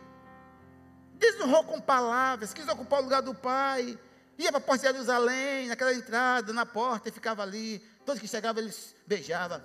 Desonrou 1.14 1.64
com 1.64 1.80
palavras, 1.80 2.52
quis 2.52 2.68
ocupar 2.68 3.00
o 3.00 3.04
lugar 3.04 3.22
do 3.22 3.34
pai. 3.34 3.98
Ia 4.38 4.50
para 4.50 4.58
a 4.58 4.60
porta 4.60 4.86
de 4.86 4.92
Jerusalém, 4.92 5.68
naquela 5.68 5.94
entrada, 5.94 6.52
na 6.52 6.66
porta, 6.66 7.08
e 7.08 7.12
ficava 7.12 7.42
ali. 7.42 7.78
Todos 8.04 8.20
que 8.20 8.28
chegavam, 8.28 8.62
ele 8.62 8.74
beijava. 9.06 9.62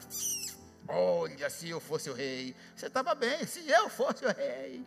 Olha, 0.87 1.49
se 1.49 1.69
eu 1.69 1.79
fosse 1.79 2.09
o 2.09 2.13
rei. 2.13 2.55
Você 2.75 2.87
estava 2.87 3.13
bem, 3.15 3.45
se 3.45 3.67
eu 3.69 3.89
fosse 3.89 4.25
o 4.25 4.31
rei. 4.31 4.85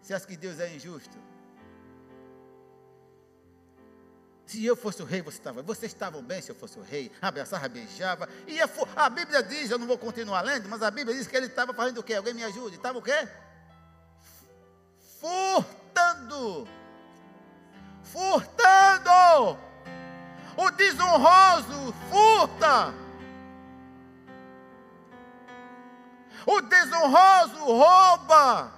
Você 0.00 0.14
acha 0.14 0.26
que 0.26 0.36
Deus 0.36 0.60
é 0.60 0.72
injusto? 0.74 1.18
Se 4.46 4.64
eu 4.64 4.76
fosse 4.76 5.02
o 5.02 5.04
rei, 5.04 5.20
você 5.20 5.38
estava. 5.38 5.60
Vocês 5.60 5.90
estavam 5.90 6.22
bem 6.22 6.40
se 6.40 6.50
eu 6.50 6.54
fosse 6.54 6.78
o 6.78 6.82
rei. 6.82 7.10
Abraçava, 7.20 7.68
beijava. 7.68 8.28
E 8.46 8.58
a 8.94 9.10
Bíblia 9.10 9.42
diz, 9.42 9.70
eu 9.70 9.78
não 9.78 9.88
vou 9.88 9.98
continuar 9.98 10.42
lendo, 10.42 10.68
mas 10.68 10.82
a 10.82 10.90
Bíblia 10.90 11.16
diz 11.16 11.26
que 11.26 11.36
ele 11.36 11.46
estava 11.46 11.74
fazendo 11.74 11.98
o 11.98 12.02
quê? 12.02 12.14
Alguém 12.14 12.32
me 12.32 12.44
ajude. 12.44 12.76
Estava 12.76 12.96
o 12.96 13.02
quê? 13.02 13.28
Furtando. 15.20 16.68
Furtando. 18.04 19.58
O 20.56 20.70
desonroso 20.70 21.92
furta. 22.08 22.94
O 26.46 26.60
desonroso 26.60 27.64
rouba. 27.64 28.72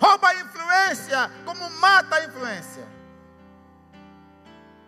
Rouba 0.00 0.28
a 0.28 0.34
influência 0.36 1.30
como 1.44 1.68
mata 1.80 2.14
a 2.14 2.24
influência. 2.24 2.89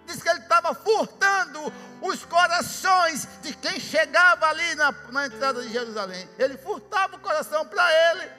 Diz 0.07 0.23
que 0.23 0.29
ele 0.29 0.41
estava 0.41 0.75
furtando 0.75 1.73
os 2.01 2.25
corações 2.25 3.29
de 3.43 3.55
quem 3.55 3.79
chegava 3.79 4.47
ali 4.47 4.75
na, 4.75 4.93
na 5.11 5.27
entrada 5.27 5.63
de 5.63 5.69
Jerusalém. 5.69 6.29
Ele 6.39 6.57
furtava 6.59 7.17
o 7.17 7.21
coração 7.21 7.67
para 7.67 8.11
ele. 8.11 8.31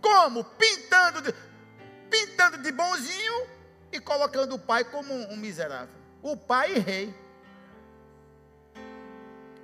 Como? 0.00 0.44
Pintando 0.44 1.22
de, 1.22 1.34
pintando 2.10 2.58
de 2.58 2.72
bonzinho 2.72 3.46
e 3.92 4.00
colocando 4.00 4.54
o 4.54 4.58
pai 4.58 4.84
como 4.84 5.12
um, 5.12 5.32
um 5.32 5.36
miserável. 5.36 5.94
O 6.22 6.36
pai 6.36 6.74
e 6.74 6.78
rei. 6.78 7.26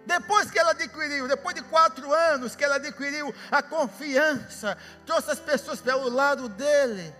Depois 0.05 0.51
que 0.51 0.59
ela 0.59 0.73
adquiriu, 0.73 1.29
depois 1.29 1.55
de 1.55 1.63
quatro 1.63 2.13
anos 2.13 2.57
que 2.57 2.65
ela 2.65 2.77
adquiriu 2.77 3.33
a 3.51 3.63
confiança, 3.63 4.77
trouxe 5.07 5.31
as 5.31 5.41
pessoas 5.41 5.81
para 5.81 5.97
o 5.97 6.11
lado 6.11 6.49
dele. 6.49 7.15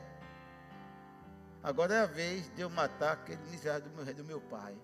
Agora 1.63 1.95
é 1.95 2.01
a 2.01 2.07
vez 2.07 2.51
de 2.55 2.63
eu 2.63 2.69
matar 2.69 3.13
aquele 3.13 3.43
miserável 3.51 3.89
do 3.89 4.05
meu, 4.05 4.15
do 4.15 4.25
meu 4.25 4.41
pai. 4.41 4.75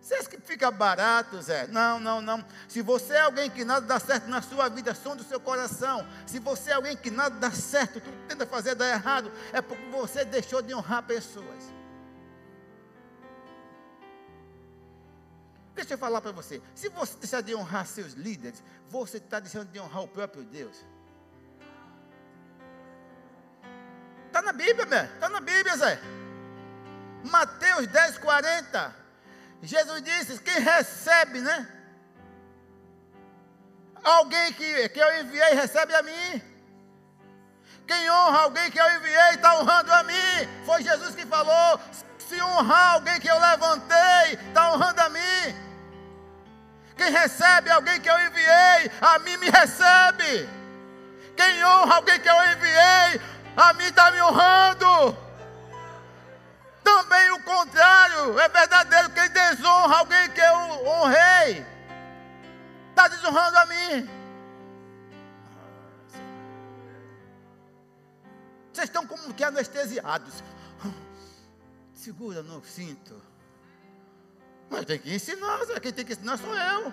Você 0.00 0.14
acha 0.14 0.28
que 0.28 0.40
fica 0.40 0.70
barato, 0.70 1.40
Zé? 1.42 1.66
Não, 1.66 1.98
não, 2.00 2.20
não. 2.20 2.44
Se 2.66 2.80
você 2.80 3.14
é 3.14 3.20
alguém 3.20 3.50
que 3.50 3.64
nada 3.64 3.84
dá 3.84 3.98
certo 3.98 4.28
na 4.28 4.40
sua 4.40 4.68
vida, 4.68 4.94
som 4.94 5.14
do 5.14 5.24
seu 5.24 5.40
coração. 5.40 6.06
Se 6.26 6.38
você 6.38 6.70
é 6.70 6.74
alguém 6.74 6.96
que 6.96 7.10
nada 7.10 7.36
dá 7.36 7.50
certo, 7.50 8.00
tudo 8.00 8.16
tenta 8.26 8.46
fazer 8.46 8.74
dar 8.74 8.88
errado, 8.88 9.30
é 9.52 9.60
porque 9.60 9.84
você 9.90 10.24
deixou 10.24 10.62
de 10.62 10.74
honrar 10.74 11.02
pessoas. 11.02 11.78
Deixa 15.74 15.94
eu 15.94 15.98
falar 15.98 16.20
para 16.20 16.32
você. 16.32 16.62
Se 16.74 16.88
você 16.88 17.16
deixar 17.18 17.40
de 17.40 17.54
honrar 17.54 17.86
seus 17.86 18.14
líderes, 18.14 18.62
você 18.88 19.18
está 19.18 19.38
deixando 19.38 19.70
de 19.70 19.78
honrar 19.78 20.02
o 20.02 20.08
próprio 20.08 20.42
Deus. 20.42 20.84
Na 24.48 24.52
Bíblia. 24.52 25.10
Está 25.14 25.28
na 25.28 25.40
Bíblia, 25.40 25.76
Zé. 25.76 25.98
Mateus 27.24 27.86
10, 27.86 28.18
40. 28.18 28.96
Jesus 29.62 30.02
disse: 30.02 30.38
quem 30.40 30.60
recebe, 30.60 31.40
né? 31.40 31.68
Alguém 34.02 34.52
que, 34.52 34.88
que 34.88 35.00
eu 35.00 35.20
enviei 35.20 35.54
recebe 35.54 35.94
a 35.94 36.02
mim. 36.02 36.42
Quem 37.86 38.10
honra 38.10 38.40
alguém 38.40 38.70
que 38.70 38.78
eu 38.78 38.96
enviei 38.96 39.30
está 39.34 39.58
honrando 39.58 39.92
a 39.92 40.02
mim. 40.02 40.48
Foi 40.64 40.82
Jesus 40.82 41.14
que 41.14 41.26
falou. 41.26 41.80
Se 42.18 42.40
honrar 42.42 42.94
alguém 42.94 43.18
que 43.20 43.28
eu 43.28 43.38
levantei, 43.38 44.38
está 44.48 44.72
honrando 44.72 45.00
a 45.00 45.08
mim. 45.08 45.68
Quem 46.96 47.10
recebe 47.10 47.70
alguém 47.70 48.00
que 48.00 48.10
eu 48.10 48.18
enviei, 48.26 48.90
a 49.00 49.18
mim 49.20 49.36
me 49.38 49.50
recebe. 49.50 50.48
Quem 51.36 51.64
honra 51.64 51.94
alguém 51.94 52.18
que 52.20 52.28
eu 52.28 52.52
enviei, 52.52 53.20
a 53.58 53.72
mim 53.72 53.84
está 53.84 54.10
me 54.12 54.22
honrando. 54.22 55.18
Também 56.84 57.30
o 57.32 57.42
contrário, 57.42 58.38
é 58.38 58.48
verdadeiro. 58.48 59.10
Quem 59.10 59.28
desonra 59.30 59.98
alguém 59.98 60.30
que 60.30 60.40
eu 60.40 60.86
honrei, 60.86 61.66
está 62.90 63.08
desonrando 63.08 63.58
a 63.58 63.66
mim. 63.66 64.08
Vocês 68.72 68.88
estão 68.88 69.04
como 69.06 69.34
que 69.34 69.42
anestesiados. 69.42 70.42
Segura 71.92 72.44
no 72.44 72.64
cinto. 72.64 73.20
Mas 74.70 74.84
tem 74.84 75.00
que 75.00 75.12
ensinar, 75.12 75.58
quem 75.82 75.92
tem 75.92 76.04
que 76.04 76.12
ensinar 76.12 76.38
sou 76.38 76.54
eu. 76.54 76.92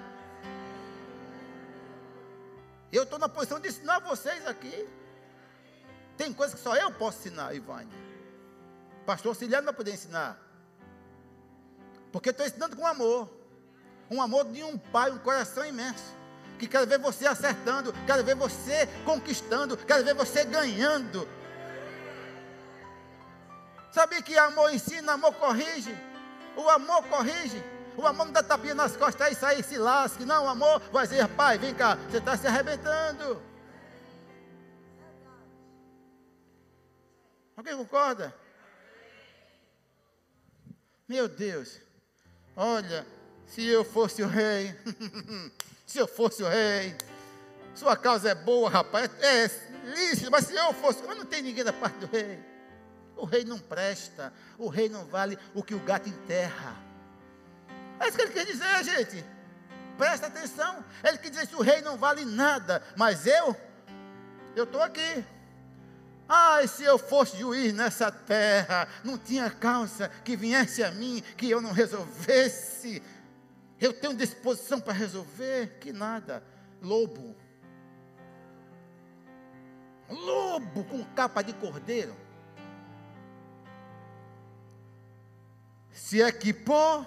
Eu 2.92 3.04
estou 3.04 3.20
na 3.20 3.30
posição 3.30 3.60
de 3.60 3.70
ensinar 3.70 4.00
vocês 4.00 4.48
aqui. 4.48 4.88
Tem 6.18 6.32
coisas 6.34 6.56
que 6.56 6.64
só 6.64 6.76
eu 6.76 6.92
posso 6.92 7.20
ensinar, 7.20 7.54
Ivane. 7.54 7.92
Pastor 9.06 9.30
auxiliar 9.30 9.62
não 9.62 9.68
vai 9.68 9.76
poder 9.76 9.94
ensinar. 9.94 10.40
Porque 12.12 12.30
eu 12.30 12.32
estou 12.32 12.46
ensinando 12.46 12.76
com 12.76 12.88
amor. 12.88 13.30
Um 14.10 14.22
amor 14.22 14.46
de 14.46 14.64
um 14.64 14.78
pai, 14.78 15.12
um 15.12 15.18
coração 15.18 15.66
imenso. 15.66 16.16
Que 16.58 16.68
quer 16.68 16.86
ver 16.88 16.98
você 17.00 17.28
acertando, 17.28 17.94
quer 18.06 18.24
ver 18.24 18.36
você 18.36 18.88
conquistando, 19.04 19.76
quer 19.76 20.04
ver 20.04 20.14
você 20.14 20.46
ganhando. 20.46 21.28
Sabe 23.92 24.22
que 24.22 24.38
amor 24.38 24.74
ensina, 24.74 25.14
amor 25.14 25.34
corrige. 25.34 25.96
O 26.56 26.70
amor 26.70 27.04
corrige. 27.04 27.62
O 27.98 28.06
amor 28.06 28.26
não 28.26 28.34
dá 28.34 28.44
tapinha 28.44 28.76
nas 28.76 28.96
costas 28.96 29.32
e 29.32 29.36
sai 29.36 29.60
e 29.60 29.64
se 29.64 29.78
lasque. 29.78 30.26
Não, 30.26 30.46
o 30.46 30.50
amor 30.50 30.82
vai 30.92 31.08
dizer, 31.08 31.28
pai, 31.30 31.58
vem 31.58 31.74
cá, 31.74 31.98
você 32.10 32.18
está 32.18 32.36
se 32.38 32.48
arrebentando. 32.48 33.42
Alguém 37.56 37.76
concorda? 37.76 38.36
Meu 41.08 41.28
Deus, 41.28 41.80
olha, 42.56 43.06
se 43.46 43.66
eu 43.66 43.86
fosse 43.86 44.24
o 44.24 44.28
rei, 44.28 44.76
se 45.86 46.00
eu 46.00 46.08
fosse 46.08 46.44
o 46.44 46.50
rei, 46.50 46.98
sua 47.76 47.96
causa 47.96 48.30
é 48.30 48.36
boa, 48.36 48.70
rapaz, 48.70 49.10
é, 49.22 49.46
é 49.46 49.48
lícito, 49.86 50.32
mas 50.32 50.46
se 50.46 50.56
eu 50.56 50.74
fosse, 50.74 51.04
mas 51.04 51.18
não 51.18 51.26
tem 51.26 51.42
ninguém 51.42 51.64
da 51.64 51.72
parte 51.72 52.00
do 52.00 52.08
rei. 52.08 52.40
O 53.16 53.24
rei 53.24 53.46
não 53.46 53.60
presta, 53.60 54.34
o 54.58 54.68
rei 54.68 54.90
não 54.90 55.06
vale 55.06 55.38
o 55.54 55.64
que 55.64 55.76
o 55.76 55.80
gato 55.80 56.10
enterra. 56.10 56.76
É 58.00 58.08
isso 58.08 58.18
que 58.18 58.24
ele 58.24 58.34
quer 58.34 58.46
dizer, 58.46 58.84
gente. 58.84 59.26
Presta 59.98 60.28
atenção. 60.28 60.84
Ele 61.04 61.18
quer 61.18 61.30
dizer 61.30 61.48
que 61.48 61.56
o 61.56 61.62
rei 61.62 61.82
não 61.82 61.98
vale 61.98 62.26
nada, 62.26 62.84
mas 62.98 63.26
eu, 63.26 63.56
eu 64.56 64.66
estou 64.66 64.82
aqui. 64.82 65.24
Ai, 66.28 66.68
se 66.68 66.84
eu 66.84 66.98
fosse 66.98 67.38
juiz 67.38 67.74
nessa 67.74 68.12
terra, 68.12 68.88
não 69.04 69.18
tinha 69.18 69.50
causa 69.50 70.10
que 70.24 70.36
viesse 70.36 70.84
a 70.84 70.92
mim, 70.92 71.22
que 71.38 71.50
eu 71.50 71.62
não 71.62 71.72
resolvesse. 71.72 73.02
Eu 73.80 73.94
tenho 73.94 74.16
disposição 74.16 74.80
para 74.80 74.94
resolver, 74.94 75.78
que 75.80 75.94
nada. 75.94 76.44
Lobo. 76.82 77.36
Lobo 80.10 80.84
com 80.86 81.04
capa 81.14 81.42
de 81.42 81.54
cordeiro. 81.54 82.26
se 85.96 86.22
equipou, 86.22 87.04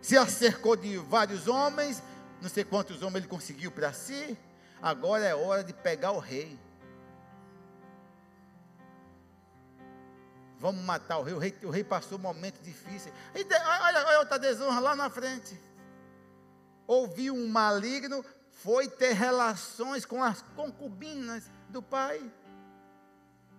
se 0.00 0.16
acercou 0.16 0.76
de 0.76 0.96
vários 0.96 1.48
homens, 1.48 2.02
não 2.40 2.48
sei 2.48 2.64
quantos 2.64 3.02
homens 3.02 3.16
ele 3.16 3.26
conseguiu 3.26 3.70
para 3.72 3.92
si. 3.92 4.38
Agora 4.80 5.24
é 5.24 5.34
hora 5.34 5.64
de 5.64 5.72
pegar 5.72 6.12
o 6.12 6.18
rei. 6.18 6.58
Vamos 10.64 10.82
matar 10.82 11.18
o 11.18 11.22
rei. 11.22 11.34
O 11.34 11.38
rei, 11.38 11.54
o 11.64 11.68
rei 11.68 11.84
passou 11.84 12.16
um 12.16 12.22
momento 12.22 12.58
difícil. 12.62 13.12
olha, 13.34 14.06
olha 14.06 14.18
outra 14.20 14.38
desonra 14.38 14.80
lá 14.80 14.96
na 14.96 15.10
frente. 15.10 15.60
Ouviu 16.86 17.34
um 17.34 17.46
maligno, 17.46 18.24
foi 18.62 18.88
ter 18.88 19.12
relações 19.12 20.06
com 20.06 20.24
as 20.24 20.40
concubinas 20.56 21.50
do 21.68 21.82
pai 21.82 22.18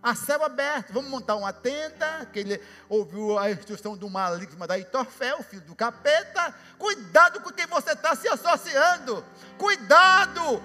a 0.01 0.15
céu 0.15 0.43
aberto. 0.43 0.93
Vamos 0.93 1.11
montar 1.11 1.35
uma 1.35 1.53
tenda, 1.53 2.25
que 2.33 2.39
ele 2.39 2.61
ouviu 2.89 3.37
a 3.37 3.51
instrução 3.51 3.95
do 3.95 4.09
maligno 4.09 4.65
da 4.65 4.79
Itorfel, 4.79 5.43
filho 5.43 5.61
do 5.61 5.75
capeta. 5.75 6.55
Cuidado 6.79 7.39
com 7.41 7.51
quem 7.51 7.67
você 7.67 7.91
está 7.91 8.15
se 8.15 8.27
associando. 8.27 9.23
Cuidado! 9.59 10.59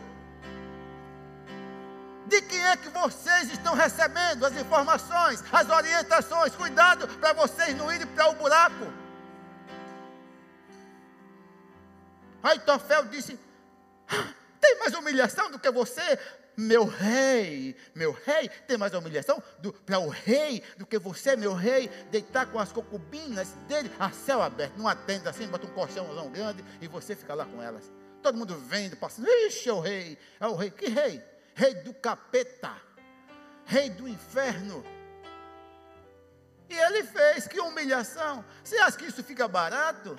De 2.31 2.41
quem 2.43 2.65
é 2.65 2.77
que 2.77 2.89
vocês 2.91 3.51
estão 3.51 3.75
recebendo 3.75 4.47
as 4.47 4.57
informações, 4.57 5.43
as 5.53 5.69
orientações. 5.69 6.55
Cuidado 6.55 7.09
para 7.19 7.33
vocês 7.33 7.77
não 7.77 7.93
irem 7.93 8.07
para 8.07 8.31
o 8.31 8.35
buraco. 8.35 8.87
Aí 12.41 12.61
Tofel 12.61 13.07
disse: 13.07 13.37
ah, 14.09 14.29
tem 14.61 14.79
mais 14.79 14.95
humilhação 14.95 15.51
do 15.51 15.59
que 15.59 15.69
você, 15.73 16.21
meu 16.57 16.85
rei, 16.85 17.77
meu 17.97 18.13
rei, 18.13 18.49
tem 18.49 18.79
mais 18.79 18.95
humilhação 18.95 19.43
para 19.85 19.99
o 19.99 20.09
rei 20.09 20.63
do 20.79 20.87
que 20.87 21.01
você, 21.01 21.35
meu 21.35 21.53
rei, 21.53 21.89
deitar 22.13 22.47
com 22.47 22.61
as 22.61 22.71
concubinas 22.71 23.49
dele 23.67 23.91
a 23.99 24.13
céu 24.13 24.41
aberto, 24.41 24.77
numa 24.77 24.95
tenda 24.95 25.31
assim, 25.31 25.49
bota 25.49 25.67
um 25.67 25.71
colchãozão 25.71 26.31
grande 26.31 26.65
e 26.81 26.87
você 26.87 27.17
fica 27.17 27.35
lá 27.35 27.45
com 27.45 27.61
elas. 27.61 27.91
Todo 28.23 28.39
mundo 28.39 28.57
vendo, 28.57 28.97
passando, 28.97 29.27
ixi, 29.27 29.69
é 29.69 29.73
o 29.73 29.81
rei, 29.81 30.17
é 30.39 30.47
o 30.47 30.55
rei, 30.55 30.71
que 30.71 30.89
rei? 30.89 31.21
Rei 31.61 31.75
do 31.75 31.93
capeta, 31.93 32.75
rei 33.67 33.91
do 33.91 34.09
inferno. 34.09 34.83
E 36.71 36.75
ele 36.75 37.05
fez, 37.05 37.47
que 37.47 37.61
humilhação. 37.61 38.43
Você 38.65 38.79
acha 38.79 38.97
que 38.97 39.05
isso 39.05 39.23
fica 39.23 39.47
barato? 39.47 40.17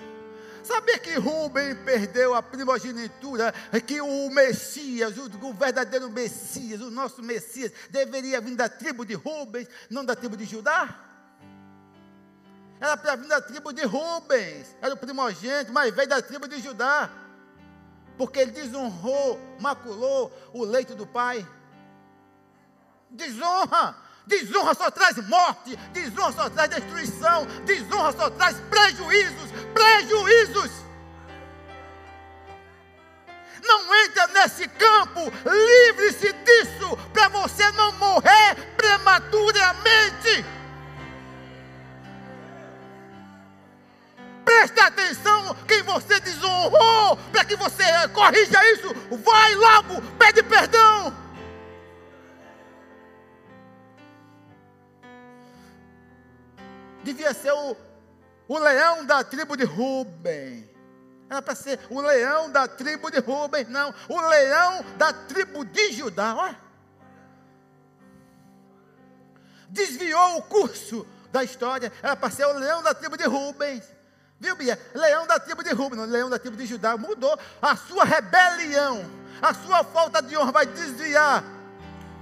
Sabia 0.62 1.00
que 1.00 1.16
Rubem 1.16 1.74
perdeu 1.84 2.32
a 2.32 2.44
primogenitura, 2.44 3.52
que 3.84 4.00
o 4.00 4.30
Messias, 4.30 5.14
o, 5.18 5.52
verdadeiro 5.52 6.08
Messias, 6.08 6.80
o 6.80 6.92
nosso 6.92 7.20
Messias, 7.20 7.72
deveria 7.90 8.40
vir 8.40 8.54
da 8.54 8.68
tribo 8.68 9.04
de 9.04 9.14
Rubens, 9.14 9.66
não 9.90 10.04
da 10.04 10.14
tribo 10.14 10.36
de 10.36 10.44
Judá? 10.44 10.96
Era 12.80 12.96
para 12.96 13.16
vir 13.16 13.26
da 13.26 13.40
tribo 13.40 13.72
de 13.72 13.82
Rubens, 13.82 14.76
era 14.80 14.94
o 14.94 14.96
primogênito, 14.96 15.72
mas 15.72 15.92
veio 15.92 16.08
da 16.08 16.22
tribo 16.22 16.46
de 16.46 16.60
Judá, 16.60 17.10
porque 18.16 18.40
ele 18.40 18.52
desonrou, 18.52 19.38
maculou 19.60 20.32
o 20.52 20.64
leito 20.64 20.94
do 20.94 21.06
pai. 21.06 21.46
Desonra, 23.10 23.96
Desonra 24.26 24.74
só 24.74 24.90
traz 24.90 25.16
morte, 25.28 25.76
desonra 25.92 26.32
só 26.32 26.48
traz 26.50 26.70
destruição, 26.70 27.44
desonra 27.64 28.12
só 28.12 28.30
traz 28.30 28.56
prejuízos, 28.70 29.50
prejuízos. 29.74 30.70
Não 33.64 33.94
entra 34.04 34.26
nesse 34.28 34.68
campo, 34.68 35.20
livre-se 35.44 36.32
disso, 36.32 36.96
para 37.12 37.28
você 37.28 37.70
não 37.72 37.92
morrer 37.92 38.54
prematuramente. 38.76 40.44
Presta 44.52 44.86
atenção 44.86 45.56
quem 45.66 45.82
você 45.82 46.20
desonrou, 46.20 47.16
para 47.32 47.44
que 47.44 47.56
você 47.56 47.84
corrija 48.12 48.64
isso. 48.72 48.94
Vai 49.24 49.54
logo, 49.54 50.02
pede 50.18 50.42
perdão. 50.42 51.22
devia 57.02 57.34
ser 57.34 57.52
o, 57.52 57.76
o 58.48 58.58
leão 58.58 59.04
da 59.04 59.22
tribo 59.22 59.56
de 59.56 59.64
Ruben. 59.64 60.70
Era 61.28 61.42
para 61.42 61.54
ser 61.54 61.80
o 61.90 62.00
leão 62.00 62.50
da 62.50 62.68
tribo 62.68 63.10
de 63.10 63.18
Ruben, 63.18 63.64
não, 63.64 63.94
o 64.08 64.20
leão 64.20 64.84
da 64.96 65.12
tribo 65.12 65.64
de 65.64 65.92
Judá. 65.92 66.34
Olha. 66.36 66.60
Desviou 69.68 70.36
o 70.36 70.42
curso 70.42 71.06
da 71.30 71.42
história, 71.42 71.90
era 72.02 72.14
para 72.14 72.30
ser 72.30 72.46
o 72.46 72.52
leão 72.52 72.82
da 72.82 72.94
tribo 72.94 73.16
de 73.16 73.24
Rubens. 73.24 74.01
Viu, 74.42 74.56
Bia? 74.56 74.76
Leão 74.92 75.24
da 75.24 75.38
tribo 75.38 75.62
de 75.62 75.72
não, 75.72 76.04
leão 76.04 76.28
da 76.28 76.36
tribo 76.36 76.56
de 76.56 76.66
Judá. 76.66 76.96
Mudou 76.96 77.38
a 77.62 77.76
sua 77.76 78.02
rebelião, 78.02 79.08
a 79.40 79.54
sua 79.54 79.84
falta 79.84 80.20
de 80.20 80.36
honra 80.36 80.50
vai 80.50 80.66
desviar 80.66 81.44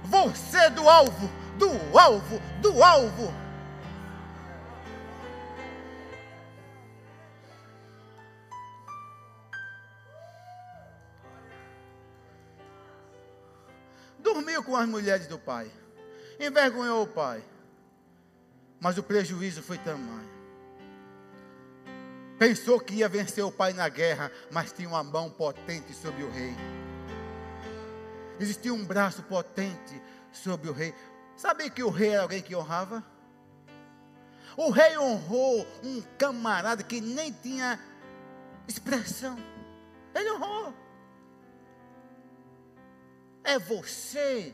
você 0.03 0.69
do 0.69 0.87
alvo, 0.87 1.27
do 1.57 1.97
alvo, 1.97 2.39
do 2.61 2.83
alvo. 2.83 3.33
dormiu 14.19 14.63
com 14.63 14.75
as 14.75 14.87
mulheres 14.87 15.25
do 15.25 15.39
pai, 15.39 15.71
envergonhou 16.39 17.01
o 17.01 17.07
pai, 17.07 17.43
mas 18.79 18.95
o 18.99 19.03
prejuízo 19.03 19.63
foi 19.63 19.79
tamanho. 19.79 20.40
Pensou 22.41 22.79
que 22.79 22.95
ia 22.95 23.07
vencer 23.07 23.45
o 23.45 23.51
pai 23.51 23.71
na 23.71 23.87
guerra, 23.87 24.31
mas 24.49 24.73
tinha 24.73 24.89
uma 24.89 25.03
mão 25.03 25.29
potente 25.29 25.93
sobre 25.93 26.23
o 26.23 26.31
rei. 26.31 26.55
Existia 28.39 28.73
um 28.73 28.83
braço 28.83 29.21
potente 29.21 30.01
sobre 30.31 30.67
o 30.67 30.73
rei. 30.73 30.91
Sabia 31.37 31.69
que 31.69 31.83
o 31.83 31.91
rei 31.91 32.09
era 32.09 32.23
alguém 32.23 32.41
que 32.41 32.55
honrava? 32.55 33.05
O 34.57 34.71
rei 34.71 34.97
honrou 34.97 35.67
um 35.83 36.01
camarada 36.17 36.81
que 36.81 36.99
nem 36.99 37.31
tinha 37.31 37.79
expressão. 38.67 39.37
Ele 40.15 40.31
honrou. 40.31 40.73
É 43.43 43.59
você, 43.59 44.51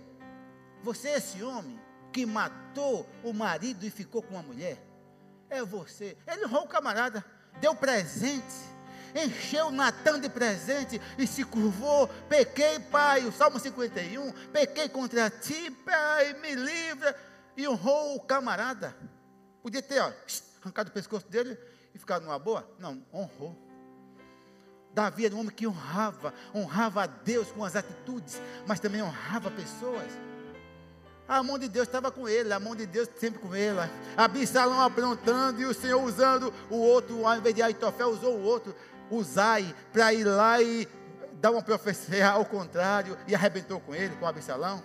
você 0.84 1.08
é 1.08 1.18
esse 1.20 1.42
homem 1.42 1.80
que 2.12 2.26
matou 2.26 3.10
o 3.24 3.32
marido 3.32 3.86
e 3.86 3.90
ficou 3.90 4.22
com 4.22 4.38
a 4.38 4.44
mulher. 4.44 4.78
É 5.50 5.64
você. 5.64 6.18
Ele 6.28 6.48
honrou 6.48 6.64
o 6.64 6.68
camarada, 6.68 7.24
deu 7.60 7.76
presente, 7.76 8.56
encheu 9.16 9.72
Natan 9.72 10.20
de 10.20 10.30
presente 10.30 11.02
e 11.18 11.26
se 11.26 11.44
curvou. 11.44 12.08
Pequei, 12.30 12.80
pai, 12.80 13.26
o 13.26 13.32
Salmo 13.32 13.60
51. 13.60 14.32
Pequei 14.52 14.90
contra 14.90 15.30
ti, 15.30 15.72
pai, 15.86 16.34
me 16.34 16.56
livra. 16.56 17.16
E 17.56 17.68
honrou 17.68 18.16
o 18.16 18.20
camarada. 18.20 18.96
Podia 19.64 19.82
ter 19.82 20.00
ó, 20.00 20.12
arrancado 20.62 20.90
o 20.90 20.94
pescoço 20.94 21.28
dele 21.28 21.58
e 21.94 22.00
ficado 22.00 22.24
numa 22.24 22.38
boa? 22.38 22.70
Não, 22.80 23.04
honrou. 23.12 23.58
Davi 24.94 25.26
era 25.26 25.36
um 25.36 25.40
homem 25.40 25.54
que 25.54 25.68
honrava, 25.68 26.34
honrava 26.54 27.04
a 27.04 27.08
Deus 27.08 27.52
com 27.52 27.64
as 27.64 27.76
atitudes, 27.76 28.42
mas 28.66 28.80
também 28.80 29.02
honrava 29.02 29.52
pessoas. 29.52 30.12
A 31.28 31.44
mão 31.44 31.60
de 31.60 31.68
Deus 31.68 31.88
estava 31.88 32.10
com 32.10 32.28
ele, 32.28 32.54
a 32.54 32.60
mão 32.60 32.76
de 32.76 32.86
Deus 32.86 33.10
sempre 33.20 33.40
com 33.40 33.54
ele. 33.54 33.80
Absalão 34.16 34.82
aprontando 34.82 35.62
e 35.62 35.66
o 35.66 35.74
Senhor 35.74 36.02
usando 36.02 36.54
o 36.70 36.78
outro, 36.78 37.28
ao 37.28 37.38
invés 37.38 37.54
de 37.54 37.62
Aitofel, 37.62 38.10
usou 38.10 38.38
o 38.38 38.44
outro, 38.44 38.74
Uzai, 39.10 39.74
para 39.92 40.14
ir 40.14 40.24
lá 40.24 40.62
e 40.62 40.88
dar 41.34 41.52
uma 41.52 41.62
profecia 41.62 42.30
ao 42.30 42.46
contrário 42.46 43.18
e 43.28 43.36
arrebentou 43.36 43.80
com 43.80 43.94
ele, 43.94 44.16
com 44.16 44.26
Absalão. 44.26 44.82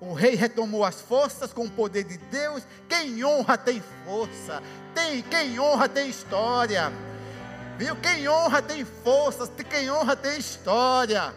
O 0.00 0.12
rei 0.12 0.34
retomou 0.34 0.84
as 0.84 1.00
forças 1.00 1.52
com 1.52 1.64
o 1.64 1.70
poder 1.70 2.02
de 2.02 2.18
Deus. 2.18 2.64
Quem 2.88 3.24
honra 3.24 3.56
tem 3.56 3.80
força, 4.04 4.60
tem, 4.92 5.22
quem 5.22 5.60
honra 5.60 5.88
tem 5.88 6.08
história. 6.08 6.92
Viu? 7.78 7.94
Quem 7.96 8.28
honra 8.28 8.60
tem 8.60 8.84
forças, 8.84 9.48
quem 9.70 9.90
honra 9.90 10.16
tem 10.16 10.38
história. 10.38 11.32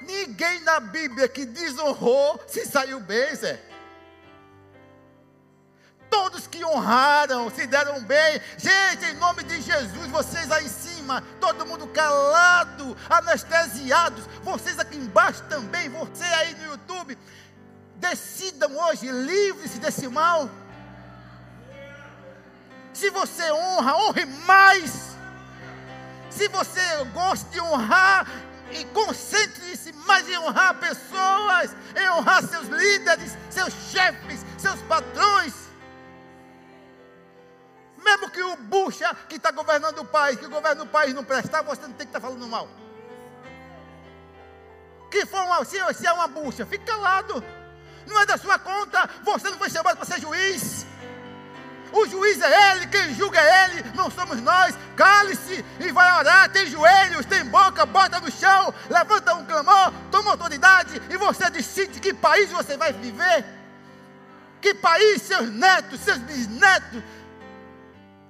Ninguém 0.00 0.60
na 0.60 0.80
Bíblia 0.80 1.28
que 1.28 1.44
desonrou 1.44 2.40
se 2.46 2.64
saiu 2.64 3.00
bem, 3.00 3.34
Zé. 3.34 3.60
Todos 6.10 6.46
que 6.46 6.64
honraram 6.64 7.50
se 7.50 7.66
deram 7.66 8.02
bem. 8.02 8.40
Gente, 8.56 9.04
em 9.06 9.14
nome 9.14 9.42
de 9.42 9.60
Jesus, 9.60 10.08
vocês 10.10 10.50
aí 10.50 10.64
em 10.64 10.68
cima, 10.68 11.22
todo 11.40 11.66
mundo 11.66 11.86
calado, 11.88 12.96
anestesiados. 13.10 14.24
Vocês 14.42 14.78
aqui 14.78 14.96
embaixo 14.96 15.42
também, 15.48 15.88
você 15.88 16.24
aí 16.24 16.54
no 16.54 16.66
YouTube. 16.66 17.18
Decidam 17.96 18.76
hoje, 18.78 19.10
livre-se 19.10 19.78
desse 19.78 20.08
mal. 20.08 20.48
Se 22.92 23.10
você 23.10 23.52
honra, 23.52 23.96
honre 23.96 24.24
mais. 24.24 25.16
Se 26.30 26.48
você 26.48 26.80
gosta 27.12 27.50
de 27.50 27.60
honrar, 27.60 28.26
e 28.72 28.84
concentre-se 28.86 29.92
mais 29.92 30.28
em 30.28 30.38
honrar 30.38 30.74
pessoas, 30.78 31.74
em 31.96 32.10
honrar 32.10 32.42
seus 32.44 32.68
líderes, 32.68 33.36
seus 33.50 33.72
chefes, 33.90 34.44
seus 34.58 34.80
patrões. 34.82 35.54
Mesmo 38.02 38.30
que 38.30 38.42
o 38.42 38.56
bucha 38.56 39.14
que 39.28 39.36
está 39.36 39.50
governando 39.50 39.98
o 39.98 40.04
país, 40.04 40.38
que 40.38 40.46
governa 40.46 40.82
o 40.82 40.86
país 40.86 41.14
não 41.14 41.24
prestar, 41.24 41.62
você 41.62 41.82
não 41.82 41.92
tem 41.92 42.06
que 42.06 42.16
estar 42.16 42.20
tá 42.20 42.26
falando 42.26 42.46
mal. 42.46 42.68
Que 45.10 45.24
for 45.26 45.42
uma, 45.42 45.64
se, 45.64 45.78
se 45.94 46.06
é 46.06 46.12
uma 46.12 46.28
bucha, 46.28 46.66
fique 46.66 46.84
calado. 46.84 47.42
Não 48.06 48.20
é 48.20 48.26
da 48.26 48.36
sua 48.38 48.58
conta. 48.58 49.08
Você 49.22 49.50
não 49.50 49.58
foi 49.58 49.70
chamado 49.70 49.96
para 49.96 50.06
ser 50.06 50.20
juiz. 50.20 50.86
O 51.92 52.06
juiz 52.06 52.40
é 52.40 52.72
ele, 52.72 52.86
quem 52.86 53.14
julga 53.14 53.40
é 53.40 53.64
ele, 53.64 53.84
não 53.94 54.10
somos 54.10 54.40
nós. 54.40 54.74
Cale-se 54.96 55.64
e 55.80 55.92
vai 55.92 56.18
orar. 56.18 56.50
Tem 56.50 56.66
joelhos, 56.66 57.26
tem 57.26 57.44
boca, 57.44 57.86
bota 57.86 58.20
no 58.20 58.30
chão, 58.30 58.72
levanta 58.90 59.34
um 59.34 59.44
clamor, 59.44 59.92
toma 60.10 60.32
autoridade 60.32 61.00
e 61.10 61.16
você 61.16 61.48
decide 61.50 62.00
que 62.00 62.12
país 62.12 62.50
você 62.50 62.76
vai 62.76 62.92
viver. 62.92 63.44
Que 64.60 64.74
país 64.74 65.22
seus 65.22 65.48
netos, 65.50 66.00
seus 66.00 66.18
bisnetos, 66.18 67.02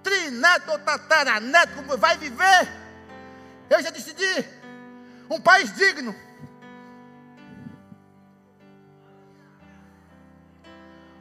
trineto 0.03 0.71
ou 0.71 0.79
tataraneto 0.79 1.97
vai 1.97 2.17
viver. 2.17 2.69
Eu 3.71 3.83
já 3.83 3.91
decidi. 3.91 4.45
Um 5.31 5.41
país 5.41 5.75
digno. 5.75 6.15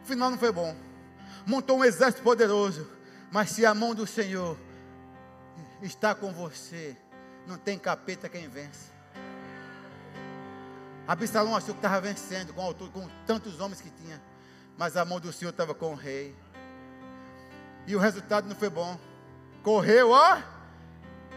O 0.03 0.07
final 0.07 0.31
não 0.31 0.37
foi 0.37 0.51
bom. 0.51 0.86
Montou 1.47 1.77
um 1.77 1.85
exército 1.85 2.21
poderoso. 2.21 2.85
Mas 3.31 3.51
se 3.51 3.65
a 3.65 3.73
mão 3.73 3.95
do 3.95 4.05
Senhor 4.05 4.57
está 5.81 6.13
com 6.13 6.31
você, 6.33 6.97
não 7.47 7.57
tem 7.57 7.79
capeta 7.79 8.27
quem 8.27 8.49
vence. 8.49 8.91
Absalão 11.07 11.55
achou 11.55 11.73
que 11.73 11.79
estava 11.79 12.01
vencendo 12.01 12.53
com, 12.53 12.73
com 12.73 13.09
tantos 13.25 13.61
homens 13.61 13.79
que 13.79 13.89
tinha. 13.89 14.21
Mas 14.77 14.97
a 14.97 15.05
mão 15.05 15.21
do 15.21 15.31
Senhor 15.31 15.51
estava 15.51 15.73
com 15.73 15.93
o 15.93 15.95
rei. 15.95 16.35
E 17.87 17.95
o 17.95 17.99
resultado 17.99 18.47
não 18.49 18.55
foi 18.55 18.69
bom. 18.69 18.99
Correu, 19.63 20.11
ó. 20.11 20.41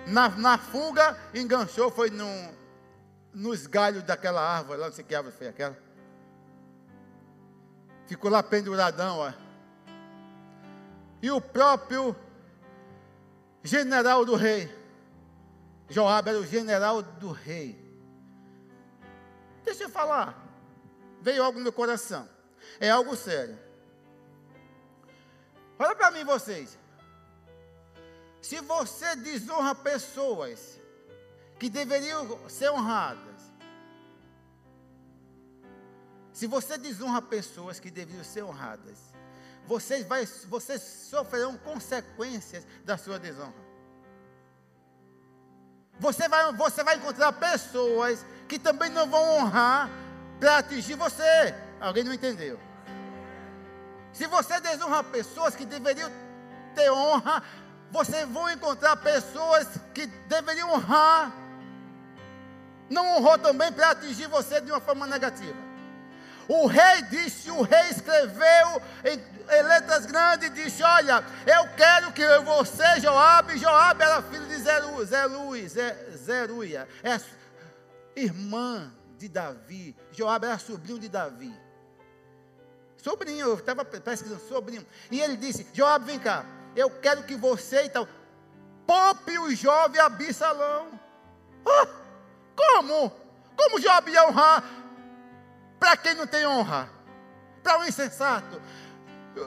Na, 0.08 0.28
na 0.30 0.58
fuga, 0.58 1.16
enganchou, 1.32 1.88
foi 1.88 2.10
num, 2.10 2.52
nos 3.32 3.68
galhos 3.68 4.02
daquela 4.02 4.40
árvore. 4.40 4.80
Lá 4.80 4.86
não 4.88 4.92
sei 4.92 5.04
que 5.04 5.14
árvore 5.14 5.36
foi 5.36 5.46
aquela. 5.46 5.78
Ficou 8.06 8.28
lá 8.28 8.42
penduradão, 8.42 9.18
ó. 9.18 9.49
E 11.22 11.30
o 11.30 11.40
próprio 11.40 12.16
general 13.62 14.24
do 14.24 14.36
rei. 14.36 14.74
Joabe 15.88 16.30
era 16.30 16.38
o 16.38 16.46
general 16.46 17.02
do 17.02 17.32
rei. 17.32 17.78
Deixa 19.64 19.84
eu 19.84 19.90
falar. 19.90 20.48
Veio 21.20 21.42
algo 21.42 21.58
no 21.58 21.64
meu 21.64 21.72
coração. 21.72 22.28
É 22.78 22.88
algo 22.90 23.14
sério. 23.16 23.58
Olha 25.78 25.94
para 25.94 26.10
mim, 26.10 26.24
vocês. 26.24 26.78
Se 28.40 28.60
você 28.60 29.16
desonra 29.16 29.74
pessoas 29.74 30.80
que 31.58 31.68
deveriam 31.68 32.48
ser 32.48 32.70
honradas, 32.70 33.40
se 36.32 36.46
você 36.46 36.78
desonra 36.78 37.20
pessoas 37.20 37.78
que 37.78 37.90
deveriam 37.90 38.24
ser 38.24 38.42
honradas, 38.42 39.09
vocês, 39.66 40.06
vai, 40.06 40.26
vocês 40.48 40.80
sofrerão 40.82 41.56
consequências 41.58 42.66
da 42.84 42.96
sua 42.96 43.18
desonra. 43.18 43.70
Você 45.98 46.28
vai, 46.28 46.52
você 46.52 46.82
vai 46.82 46.96
encontrar 46.96 47.32
pessoas 47.32 48.24
que 48.48 48.58
também 48.58 48.90
não 48.90 49.08
vão 49.08 49.36
honrar 49.36 49.88
para 50.38 50.58
atingir 50.58 50.94
você. 50.94 51.54
Alguém 51.80 52.02
não 52.02 52.14
entendeu? 52.14 52.58
Se 54.12 54.26
você 54.26 54.58
desonra 54.60 55.04
pessoas 55.04 55.54
que 55.54 55.64
deveriam 55.64 56.10
ter 56.74 56.90
honra, 56.90 57.42
você 57.90 58.24
vai 58.26 58.54
encontrar 58.54 58.96
pessoas 58.96 59.68
que 59.94 60.06
deveriam 60.06 60.72
honrar, 60.72 61.32
não 62.88 63.16
honrou 63.16 63.38
também 63.38 63.72
para 63.72 63.90
atingir 63.90 64.26
você 64.26 64.60
de 64.60 64.70
uma 64.70 64.80
forma 64.80 65.06
negativa. 65.06 65.69
O 66.52 66.66
rei 66.66 67.02
disse, 67.02 67.48
o 67.48 67.62
rei 67.62 67.90
escreveu 67.90 68.82
em, 69.04 69.24
em 69.54 69.62
letras 69.62 70.04
grandes, 70.04 70.52
disse, 70.52 70.82
olha, 70.82 71.24
eu 71.46 71.68
quero 71.76 72.10
que 72.10 72.26
você, 72.40 72.98
Joabe, 72.98 73.56
Joabe 73.56 74.02
era 74.02 74.20
filho 74.20 74.48
de 74.48 74.56
Zeru, 74.56 75.04
Zeru, 75.04 75.52
Zeruia, 76.16 76.88
é 77.04 77.20
irmã 78.20 78.92
de 79.16 79.28
Davi, 79.28 79.96
Joabe 80.10 80.46
era 80.46 80.58
sobrinho 80.58 80.98
de 80.98 81.08
Davi. 81.08 81.54
Sobrinho, 82.96 83.46
eu 83.46 83.54
estava 83.54 83.84
pesquisando, 83.84 84.40
sobrinho. 84.48 84.84
E 85.08 85.20
ele 85.20 85.36
disse, 85.36 85.68
Joabe, 85.72 86.06
vem 86.06 86.18
cá, 86.18 86.44
eu 86.74 86.90
quero 86.90 87.22
que 87.22 87.36
você 87.36 87.84
então, 87.84 88.08
poupe 88.88 89.38
o 89.38 89.54
jovem 89.54 90.00
Abissalão. 90.00 90.98
Oh, 91.64 91.86
como? 92.56 93.12
Como 93.56 93.80
Joabe 93.80 94.10
ia 94.10 94.26
honrar 94.26 94.79
para 95.80 95.96
quem 95.96 96.14
não 96.14 96.26
tem 96.26 96.46
honra? 96.46 96.90
Para 97.62 97.78
o 97.78 97.80
um 97.80 97.84
insensato. 97.86 98.60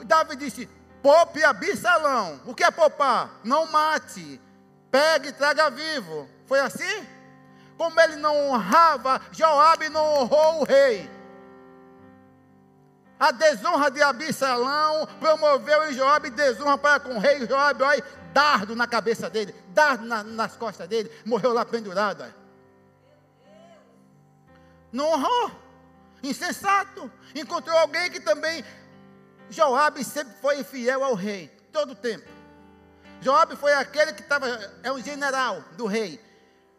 Davi 0.04 0.34
disse: 0.34 0.68
poupe 1.00 1.44
Absalão. 1.44 2.40
O 2.44 2.54
que 2.54 2.64
é 2.64 2.70
poupar? 2.72 3.30
Não 3.44 3.70
mate. 3.70 4.40
Pegue 4.90 5.28
e 5.28 5.32
traga 5.32 5.70
vivo. 5.70 6.28
Foi 6.46 6.58
assim? 6.58 7.06
Como 7.78 7.98
ele 8.00 8.16
não 8.16 8.50
honrava, 8.50 9.20
Joabe 9.32 9.88
não 9.88 10.04
honrou 10.04 10.60
o 10.60 10.64
rei. 10.64 11.10
A 13.18 13.30
desonra 13.30 13.90
de 13.90 14.02
Absalão 14.02 15.06
promoveu 15.18 15.88
em 15.88 15.94
Joabe 15.94 16.30
desonra 16.30 16.76
para 16.76 17.00
com 17.00 17.16
o 17.16 17.18
rei. 17.18 17.46
Joabe, 17.46 17.82
olha, 17.82 18.04
dardo 18.32 18.76
na 18.76 18.86
cabeça 18.86 19.30
dele, 19.30 19.54
dardo 19.68 20.04
na, 20.04 20.22
nas 20.22 20.56
costas 20.56 20.88
dele, 20.88 21.10
morreu 21.24 21.52
lá 21.52 21.64
pendurado. 21.64 22.24
Não 24.92 25.12
honrou 25.12 25.63
insensato. 26.28 27.10
Encontrou 27.34 27.76
alguém 27.76 28.10
que 28.10 28.20
também. 28.20 28.64
Joabe 29.50 30.04
sempre 30.04 30.34
foi 30.40 30.64
fiel 30.64 31.04
ao 31.04 31.14
rei, 31.14 31.48
todo 31.72 31.92
o 31.92 31.96
tempo. 31.96 32.28
Joabe 33.20 33.56
foi 33.56 33.72
aquele 33.72 34.12
que 34.12 34.22
estava, 34.22 34.46
é 34.82 34.92
um 34.92 35.02
general 35.02 35.62
do 35.76 35.86
rei, 35.86 36.20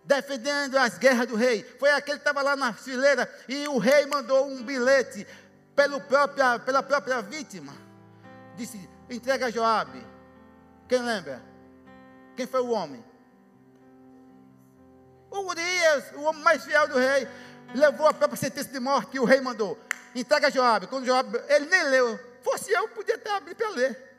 defendendo 0.04 0.78
as 0.78 0.98
guerras 0.98 1.28
do 1.28 1.36
rei. 1.36 1.64
Foi 1.80 1.90
aquele 1.92 2.18
que 2.18 2.22
estava 2.22 2.42
lá 2.42 2.56
na 2.56 2.74
fileira 2.74 3.32
e 3.48 3.68
o 3.68 3.78
rei 3.78 4.06
mandou 4.06 4.48
um 4.48 4.64
bilhete 4.64 5.26
pelo 5.76 6.02
própria, 6.02 6.60
pela 6.60 6.84
própria 6.84 7.22
vítima. 7.22 7.74
Disse: 8.56 8.90
entrega 9.10 9.48
a 9.48 9.52
Joabe. 9.52 10.06
Quem 10.88 11.02
lembra? 11.02 11.42
Quem 12.36 12.46
foi 12.46 12.62
o 12.62 12.70
homem? 12.70 13.04
O 15.32 15.40
Urias, 15.50 16.12
o 16.14 16.22
homem 16.22 16.44
mais 16.44 16.64
fiel 16.64 16.88
do 16.88 16.98
rei 16.98 17.28
levou 17.74 18.08
a 18.08 18.14
própria 18.14 18.38
sentença 18.38 18.70
de 18.70 18.80
morte 18.80 19.12
que 19.12 19.20
o 19.20 19.26
rei 19.26 19.42
mandou. 19.42 19.78
Entrega 20.14 20.48
a 20.48 20.50
Joab. 20.50 20.88
Quando 20.88 21.06
Joab, 21.06 21.36
ele 21.50 21.66
nem 21.66 21.84
leu. 21.90 22.20
Fosse 22.42 22.72
eu, 22.72 22.88
podia 22.90 23.18
ter 23.18 23.30
abrido 23.30 23.58
para 23.58 23.70
ler. 23.70 24.18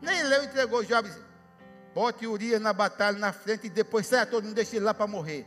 Nem 0.00 0.22
leu, 0.24 0.44
entregou 0.44 0.84
Joab. 0.84 1.08
Bote 1.94 2.26
Urias 2.26 2.60
na 2.60 2.72
batalha 2.72 3.18
na 3.18 3.32
frente 3.32 3.68
e 3.68 3.70
depois 3.70 4.06
saia 4.06 4.26
todo 4.26 4.44
mundo, 4.44 4.54
deixa 4.54 4.76
ele 4.76 4.84
lá 4.84 4.92
para 4.92 5.06
morrer. 5.06 5.46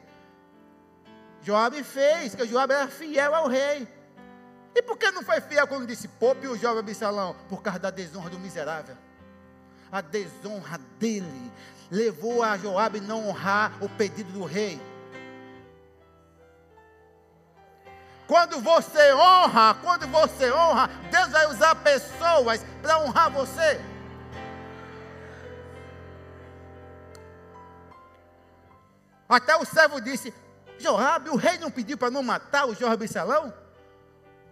Joab 1.41 1.83
fez, 1.83 2.35
que 2.35 2.45
Joab 2.45 2.73
era 2.73 2.87
fiel 2.87 3.35
ao 3.35 3.47
rei. 3.47 3.87
E 4.75 4.81
por 4.81 4.97
que 4.97 5.11
não 5.11 5.23
foi 5.23 5.41
fiel 5.41 5.67
quando 5.67 5.85
disse, 5.85 6.07
poupe 6.07 6.47
o 6.47 6.57
jovem 6.57 6.79
Absalão? 6.79 7.35
Por 7.47 7.61
causa 7.61 7.79
da 7.79 7.89
desonra 7.89 8.29
do 8.29 8.39
miserável. 8.39 8.95
A 9.91 10.01
desonra 10.01 10.79
dele 10.99 11.51
levou 11.91 12.43
a 12.43 12.57
Joabe 12.57 12.99
não 12.99 13.27
honrar 13.27 13.77
o 13.83 13.89
pedido 13.89 14.31
do 14.31 14.45
rei. 14.45 14.79
Quando 18.29 18.61
você 18.61 19.11
honra, 19.11 19.73
quando 19.81 20.07
você 20.07 20.51
honra, 20.51 20.87
Deus 21.09 21.29
vai 21.29 21.47
usar 21.47 21.73
pessoas 21.77 22.63
para 22.79 22.99
honrar 22.99 23.31
você. 23.31 23.81
Até 29.27 29.55
o 29.55 29.65
servo 29.65 29.99
disse: 29.99 30.31
Joabe, 30.77 31.31
o 31.31 31.35
rei 31.35 31.57
não 31.57 31.71
pediu 31.71 31.97
para 31.97 32.11
não 32.11 32.21
matar 32.21 32.67
o 32.67 32.75
Joabe 32.75 33.07
Salão? 33.07 33.51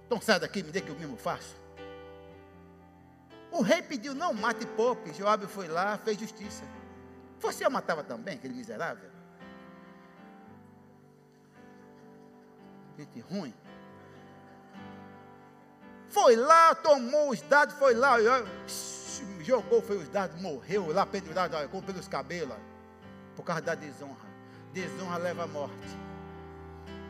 Então 0.07 0.19
sai 0.19 0.39
daqui, 0.39 0.63
me 0.63 0.71
dê 0.71 0.81
que 0.81 0.89
eu 0.89 0.95
mesmo 0.95 1.15
faço. 1.15 1.55
O 3.51 3.61
rei 3.61 3.83
pediu, 3.83 4.15
não 4.15 4.33
mate 4.33 4.65
poupe. 4.65 5.13
Joabe 5.13 5.45
foi 5.45 5.67
lá, 5.67 5.99
fez 5.99 6.19
justiça. 6.19 6.63
Você 7.39 7.63
eu 7.63 7.69
matava 7.69 8.03
também, 8.03 8.37
aquele 8.37 8.55
miserável? 8.55 9.11
Gente 12.97 13.19
ruim. 13.19 13.53
Foi 16.09 16.35
lá, 16.35 16.73
tomou 16.73 17.31
os 17.31 17.41
dados, 17.41 17.75
foi 17.75 17.93
lá, 17.93 18.17
jogou, 19.41 19.81
foi 19.81 19.97
os 19.97 20.09
dados, 20.09 20.39
morreu 20.41 20.91
lá 20.93 21.05
pendurado 21.05 21.55
com 21.69 21.81
pelos 21.81 22.07
cabelos, 22.07 22.57
por 23.35 23.43
causa 23.43 23.61
da 23.61 23.75
desonra. 23.75 24.27
Desonra 24.73 25.17
leva 25.17 25.43
à 25.43 25.47
morte. 25.47 25.75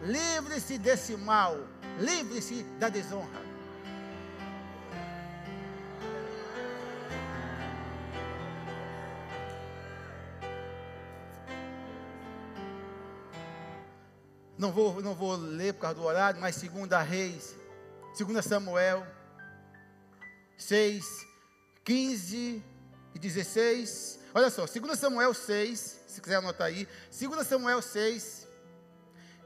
Livre-se 0.03 0.77
desse 0.77 1.15
mal, 1.15 1.57
livre-se 1.99 2.63
da 2.79 2.89
desonra. 2.89 3.47
Não 14.57 14.71
vou, 14.71 15.01
não 15.03 15.13
vou 15.13 15.35
ler 15.35 15.73
por 15.73 15.81
causa 15.81 15.95
do 15.95 16.03
horário, 16.03 16.41
mas 16.41 16.55
segunda 16.55 16.99
Reis 16.99 17.55
2 18.25 18.43
Samuel 18.43 19.05
6, 20.57 21.27
15 21.83 22.63
e 23.13 23.19
16. 23.19 24.19
Olha 24.33 24.49
só, 24.49 24.65
2 24.65 24.99
Samuel 24.99 25.33
6, 25.33 26.01
se 26.07 26.21
quiser 26.21 26.37
anotar 26.37 26.67
aí. 26.67 26.87
2 27.11 27.45
Samuel 27.45 27.81
6, 27.81 28.47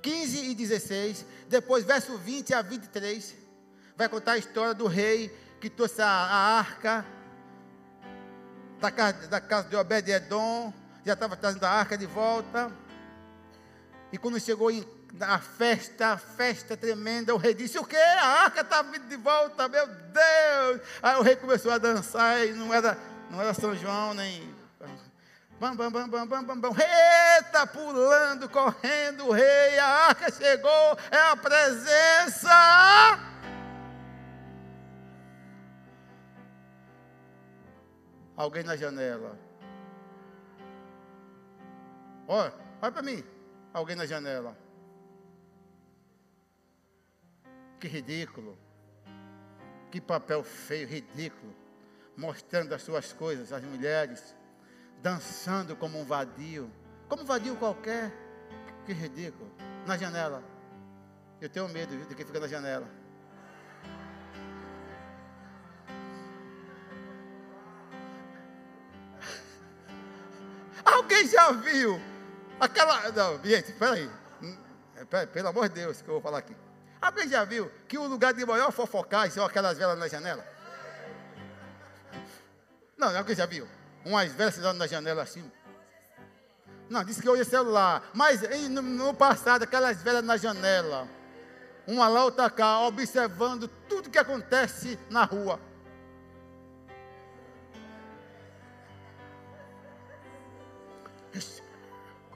15 0.01 0.51
e 0.51 0.55
16. 0.55 1.25
Depois, 1.49 1.83
verso 1.83 2.17
20 2.17 2.53
a 2.53 2.61
23. 2.61 3.35
Vai 3.97 4.07
contar 4.07 4.33
a 4.33 4.37
história 4.37 4.73
do 4.73 4.87
rei 4.87 5.29
que 5.59 5.69
trouxe 5.69 6.01
a, 6.01 6.07
a 6.07 6.59
arca 6.59 7.05
da 8.79 8.89
casa, 8.89 9.27
da 9.27 9.41
casa 9.41 9.67
de 9.67 9.75
Obed-Edom. 9.75 10.73
Já 11.05 11.13
estava 11.13 11.35
trazendo 11.35 11.65
a 11.65 11.69
arca 11.69 11.97
de 11.97 12.05
volta. 12.05 12.71
E 14.11 14.17
quando 14.17 14.39
chegou 14.39 14.71
em 14.71 14.81
a 15.19 15.39
festa, 15.39 16.13
a 16.13 16.17
festa 16.17 16.77
tremenda, 16.77 17.33
o 17.33 17.37
rei 17.37 17.53
disse, 17.53 17.77
o 17.77 17.85
quê? 17.85 17.97
A 17.97 18.43
arca 18.43 18.61
está 18.61 18.81
vindo 18.81 19.07
de 19.07 19.17
volta, 19.17 19.67
meu 19.67 19.87
Deus! 19.87 20.81
Aí 21.01 21.15
o 21.17 21.21
rei 21.21 21.35
começou 21.35 21.71
a 21.71 21.77
dançar, 21.77 22.45
e 22.45 22.53
não 22.53 22.73
era, 22.73 22.97
não 23.29 23.41
era 23.41 23.53
São 23.53 23.75
João, 23.75 24.13
nem... 24.13 24.61
Bam, 25.59 25.75
bam, 25.75 25.91
bam, 25.91 26.09
bam, 26.09 26.25
bam, 26.25 26.43
bam, 26.43 26.59
bam. 26.59 26.71
Eita, 26.71 27.67
pulando, 27.67 28.49
correndo, 28.49 29.27
o 29.27 29.31
rei, 29.31 29.77
a 29.77 29.85
arca 30.07 30.31
chegou, 30.31 30.97
é 31.11 31.17
a 31.29 31.35
presença. 31.35 32.49
Alguém 38.35 38.63
na 38.63 38.75
janela. 38.75 39.37
Olha, 42.27 42.51
olha 42.81 42.91
para 42.91 43.01
mim. 43.03 43.23
Alguém 43.71 43.95
na 43.95 44.07
janela. 44.07 44.57
Que 47.81 47.87
ridículo. 47.87 48.57
Que 49.89 49.99
papel 49.99 50.43
feio, 50.43 50.87
ridículo. 50.87 51.51
Mostrando 52.15 52.75
as 52.75 52.83
suas 52.83 53.11
coisas, 53.11 53.51
as 53.51 53.63
mulheres. 53.63 54.35
Dançando 55.01 55.75
como 55.75 55.99
um 55.99 56.05
vadio. 56.05 56.71
Como 57.09 57.23
um 57.23 57.25
vadio 57.25 57.55
qualquer. 57.55 58.13
Que 58.85 58.93
ridículo. 58.93 59.51
Na 59.87 59.97
janela. 59.97 60.43
Eu 61.41 61.49
tenho 61.49 61.67
medo 61.69 61.97
viu, 61.97 62.05
de 62.05 62.13
quem 62.13 62.23
fica 62.23 62.39
na 62.39 62.47
janela. 62.47 62.87
Alguém 70.85 71.27
já 71.27 71.51
viu 71.51 71.99
aquela. 72.59 73.11
Não, 73.11 73.43
gente, 73.43 73.71
peraí. 73.73 74.07
Peraí, 75.09 75.25
pelo 75.25 75.47
amor 75.47 75.67
de 75.67 75.73
Deus, 75.81 75.99
que 75.99 76.07
eu 76.07 76.13
vou 76.13 76.21
falar 76.21 76.37
aqui. 76.37 76.55
Alguém 77.01 77.27
já 77.27 77.43
viu 77.43 77.71
que 77.87 77.97
o 77.97 78.05
lugar 78.05 78.33
de 78.33 78.45
maior 78.45 78.71
fofocagem 78.71 79.31
são 79.31 79.43
aquelas 79.43 79.77
velas 79.77 79.97
na 79.97 80.07
janela? 80.07 80.45
Não, 82.95 83.17
alguém 83.17 83.35
já 83.35 83.47
viu? 83.47 83.67
Umas 84.05 84.31
velas 84.31 84.53
se 84.53 84.61
na 84.61 84.85
janela 84.85 85.23
assim. 85.23 85.51
Não, 86.87 87.03
disse 87.03 87.21
que 87.21 87.29
hoje 87.29 87.41
é 87.41 87.45
celular. 87.45 88.03
Mas 88.13 88.41
no, 88.69 88.81
no 88.81 89.13
passado, 89.13 89.63
aquelas 89.63 90.01
velas 90.03 90.23
na 90.23 90.37
janela. 90.37 91.07
Uma 91.87 92.07
lá, 92.07 92.23
outra 92.23 92.49
cá, 92.49 92.81
observando 92.81 93.67
tudo 93.89 94.09
que 94.09 94.19
acontece 94.19 94.99
na 95.09 95.23
rua. 95.23 95.59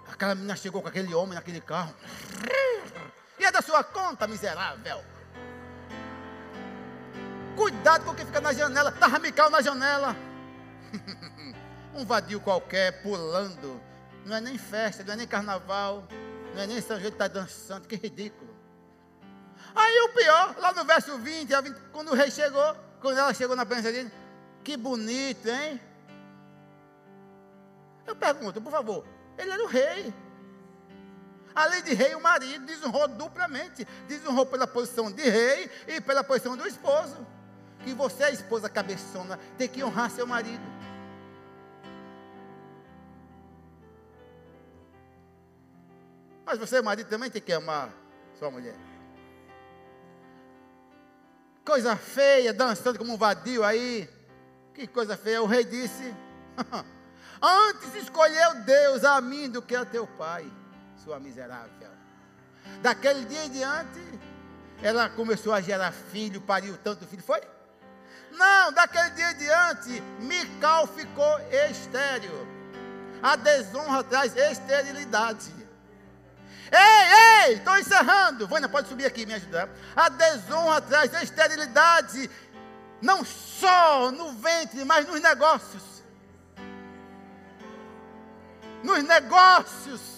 Aquela 0.07 0.34
menina 0.34 0.55
chegou 0.55 0.82
com 0.82 0.88
aquele 0.88 1.13
homem 1.13 1.36
naquele 1.36 1.59
carro. 1.59 1.93
E 3.38 3.46
é 3.46 3.52
da 3.52 3.62
sua 3.62 3.84
conta, 3.84 4.28
miserável. 4.28 5.04
Cuidado 7.56 8.06
com 8.06 8.14
quem 8.14 8.26
fica 8.26 8.42
na 8.42 8.54
janela. 8.54 8.90
Está 8.90 9.08
ramical 9.08 9.50
na 9.50 9.62
janela. 9.62 10.16
um 11.94 12.06
vadio 12.06 12.40
qualquer 12.40 13.02
pulando. 13.02 13.82
Não 14.26 14.36
é 14.36 14.42
nem 14.42 14.58
festa, 14.58 15.04
não 15.04 15.14
é 15.14 15.18
nem 15.18 15.28
carnaval. 15.28 16.08
Não 16.54 16.62
é 16.62 16.68
nem 16.68 16.82
São 16.82 16.98
João 16.98 17.12
que 17.12 17.16
está 17.16 17.28
dançando. 17.28 17.88
Que 17.88 17.96
ridículo. 17.96 18.56
Aí 19.76 20.00
o 20.02 20.10
pior, 20.10 20.56
lá 20.58 20.74
no 20.74 20.86
verso 20.86 21.18
20, 21.18 21.50
20, 21.62 21.76
quando 21.92 22.12
o 22.12 22.16
rei 22.16 22.32
chegou, 22.32 22.76
quando 23.02 23.18
ela 23.18 23.34
chegou 23.34 23.56
na 23.56 23.66
presença 23.66 23.92
dele, 23.92 24.12
que 24.64 24.78
bonito, 24.78 25.48
hein? 25.48 25.80
Eu 28.06 28.16
pergunto, 28.16 28.62
por 28.62 28.72
favor, 28.72 29.06
ele 29.38 29.52
era 29.52 29.64
o 29.64 29.68
rei. 29.68 30.14
Além 31.56 31.82
de 31.82 31.93
rei, 31.93 32.14
o 32.14 32.20
marido 32.20 32.66
desonrou 32.66 33.08
duplamente. 33.08 33.88
Desonrou 34.10 34.45
pela 34.45 34.68
posição 34.68 35.10
de 35.10 35.24
rei 35.24 35.72
e 35.88 36.01
pela 36.01 36.22
posição 36.22 36.58
do 36.58 36.68
esposo. 36.68 37.26
Que 37.86 37.93
você, 37.93 38.30
esposa 38.30 38.70
cabeçona, 38.70 39.39
tem 39.58 39.70
que 39.70 39.82
honrar 39.82 40.12
seu 40.12 40.28
marido. 40.28 40.64
Mas 46.45 46.60
você, 46.60 46.82
marido, 46.82 47.08
também 47.08 47.32
tem 47.32 47.41
que 47.41 47.53
amar 47.53 47.89
sua 48.38 48.51
mulher. 48.51 48.76
Coisa 51.64 51.95
feia, 51.95 52.53
dançando 52.53 52.99
como 52.99 53.14
um 53.14 53.18
vadio 53.18 53.64
aí. 53.64 54.10
Que 54.74 54.86
coisa 54.86 55.16
feia. 55.16 55.41
O 55.41 55.45
rei 55.45 55.64
disse: 55.64 56.14
Antes 57.41 57.95
escolheu 57.95 58.56
Deus 58.66 59.06
a 59.06 59.22
mim 59.22 59.49
do 59.49 59.62
que 59.62 59.76
a 59.76 59.86
teu 59.86 60.06
pai 60.06 60.51
sua 61.04 61.20
miserável. 61.20 61.89
Daquele 62.82 63.26
dia 63.26 63.46
em 63.46 63.50
diante, 63.50 64.20
ela 64.82 65.10
começou 65.10 65.54
a 65.54 65.62
gerar 65.62 65.91
filho, 65.91 66.41
pariu 66.41 66.78
tanto 66.78 67.06
filho, 67.06 67.24
foi? 67.24 67.41
Não, 68.32 68.72
daquele 68.74 69.12
dia 69.12 69.32
em 69.32 69.38
diante, 69.38 70.02
Mical 70.20 70.88
ficou 70.88 71.39
estéreo. 71.70 72.48
A 73.22 73.36
desonra 73.36 74.04
traz 74.04 74.36
esterilidade. 74.36 75.54
Ei, 76.72 77.48
ei, 77.48 77.54
estou 77.54 77.78
encerrando. 77.78 78.48
Vânia, 78.48 78.68
pode 78.68 78.89
subir 78.89 79.06
aqui 79.06 79.26
me 79.26 79.34
ajudar. 79.36 79.70
A 79.96 80.10
desonra 80.10 80.82
traz 80.82 81.14
esterilidade, 81.22 82.30
não 83.02 83.24
só 83.24 84.12
no 84.12 84.34
ventre, 84.34 84.84
mas 84.84 85.08
nos 85.08 85.22
negócios. 85.22 86.04
Nos 88.84 89.04
negócios 89.04 90.14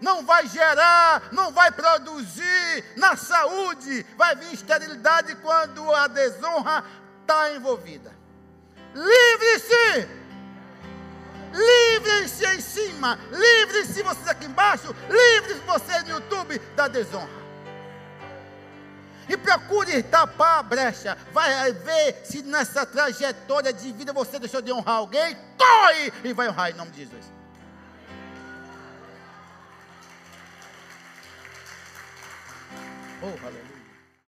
não 0.00 0.24
vai 0.24 0.46
gerar, 0.46 1.28
não 1.32 1.52
vai 1.52 1.70
produzir 1.70 2.84
na 2.96 3.16
saúde, 3.16 4.04
vai 4.16 4.34
vir 4.36 4.52
esterilidade 4.54 5.34
quando 5.36 5.92
a 5.92 6.06
desonra 6.06 6.84
está 7.20 7.52
envolvida. 7.52 8.12
Livre-se! 8.94 10.08
Livre-se 11.52 12.44
em 12.46 12.60
cima, 12.60 13.18
livre-se 13.30 14.02
vocês 14.02 14.28
aqui 14.28 14.46
embaixo, 14.46 14.94
livre-se 15.08 15.60
vocês 15.60 16.04
no 16.04 16.10
YouTube 16.10 16.58
da 16.76 16.88
desonra. 16.88 17.38
E 19.28 19.36
procure 19.36 20.02
tapar 20.02 20.58
a 20.58 20.62
brecha. 20.62 21.16
Vai 21.32 21.72
ver 21.72 22.22
se 22.24 22.42
nessa 22.42 22.86
trajetória 22.86 23.72
de 23.72 23.92
vida 23.92 24.10
você 24.10 24.38
deixou 24.38 24.62
de 24.62 24.72
honrar 24.72 24.96
alguém. 24.96 25.36
Corre 25.58 26.12
e 26.24 26.32
vai 26.32 26.48
honrar 26.48 26.70
em 26.70 26.74
nome 26.74 26.90
de 26.92 27.00
Jesus. 27.04 27.37
Oh, 33.20 33.38
aleluia. 33.42 33.67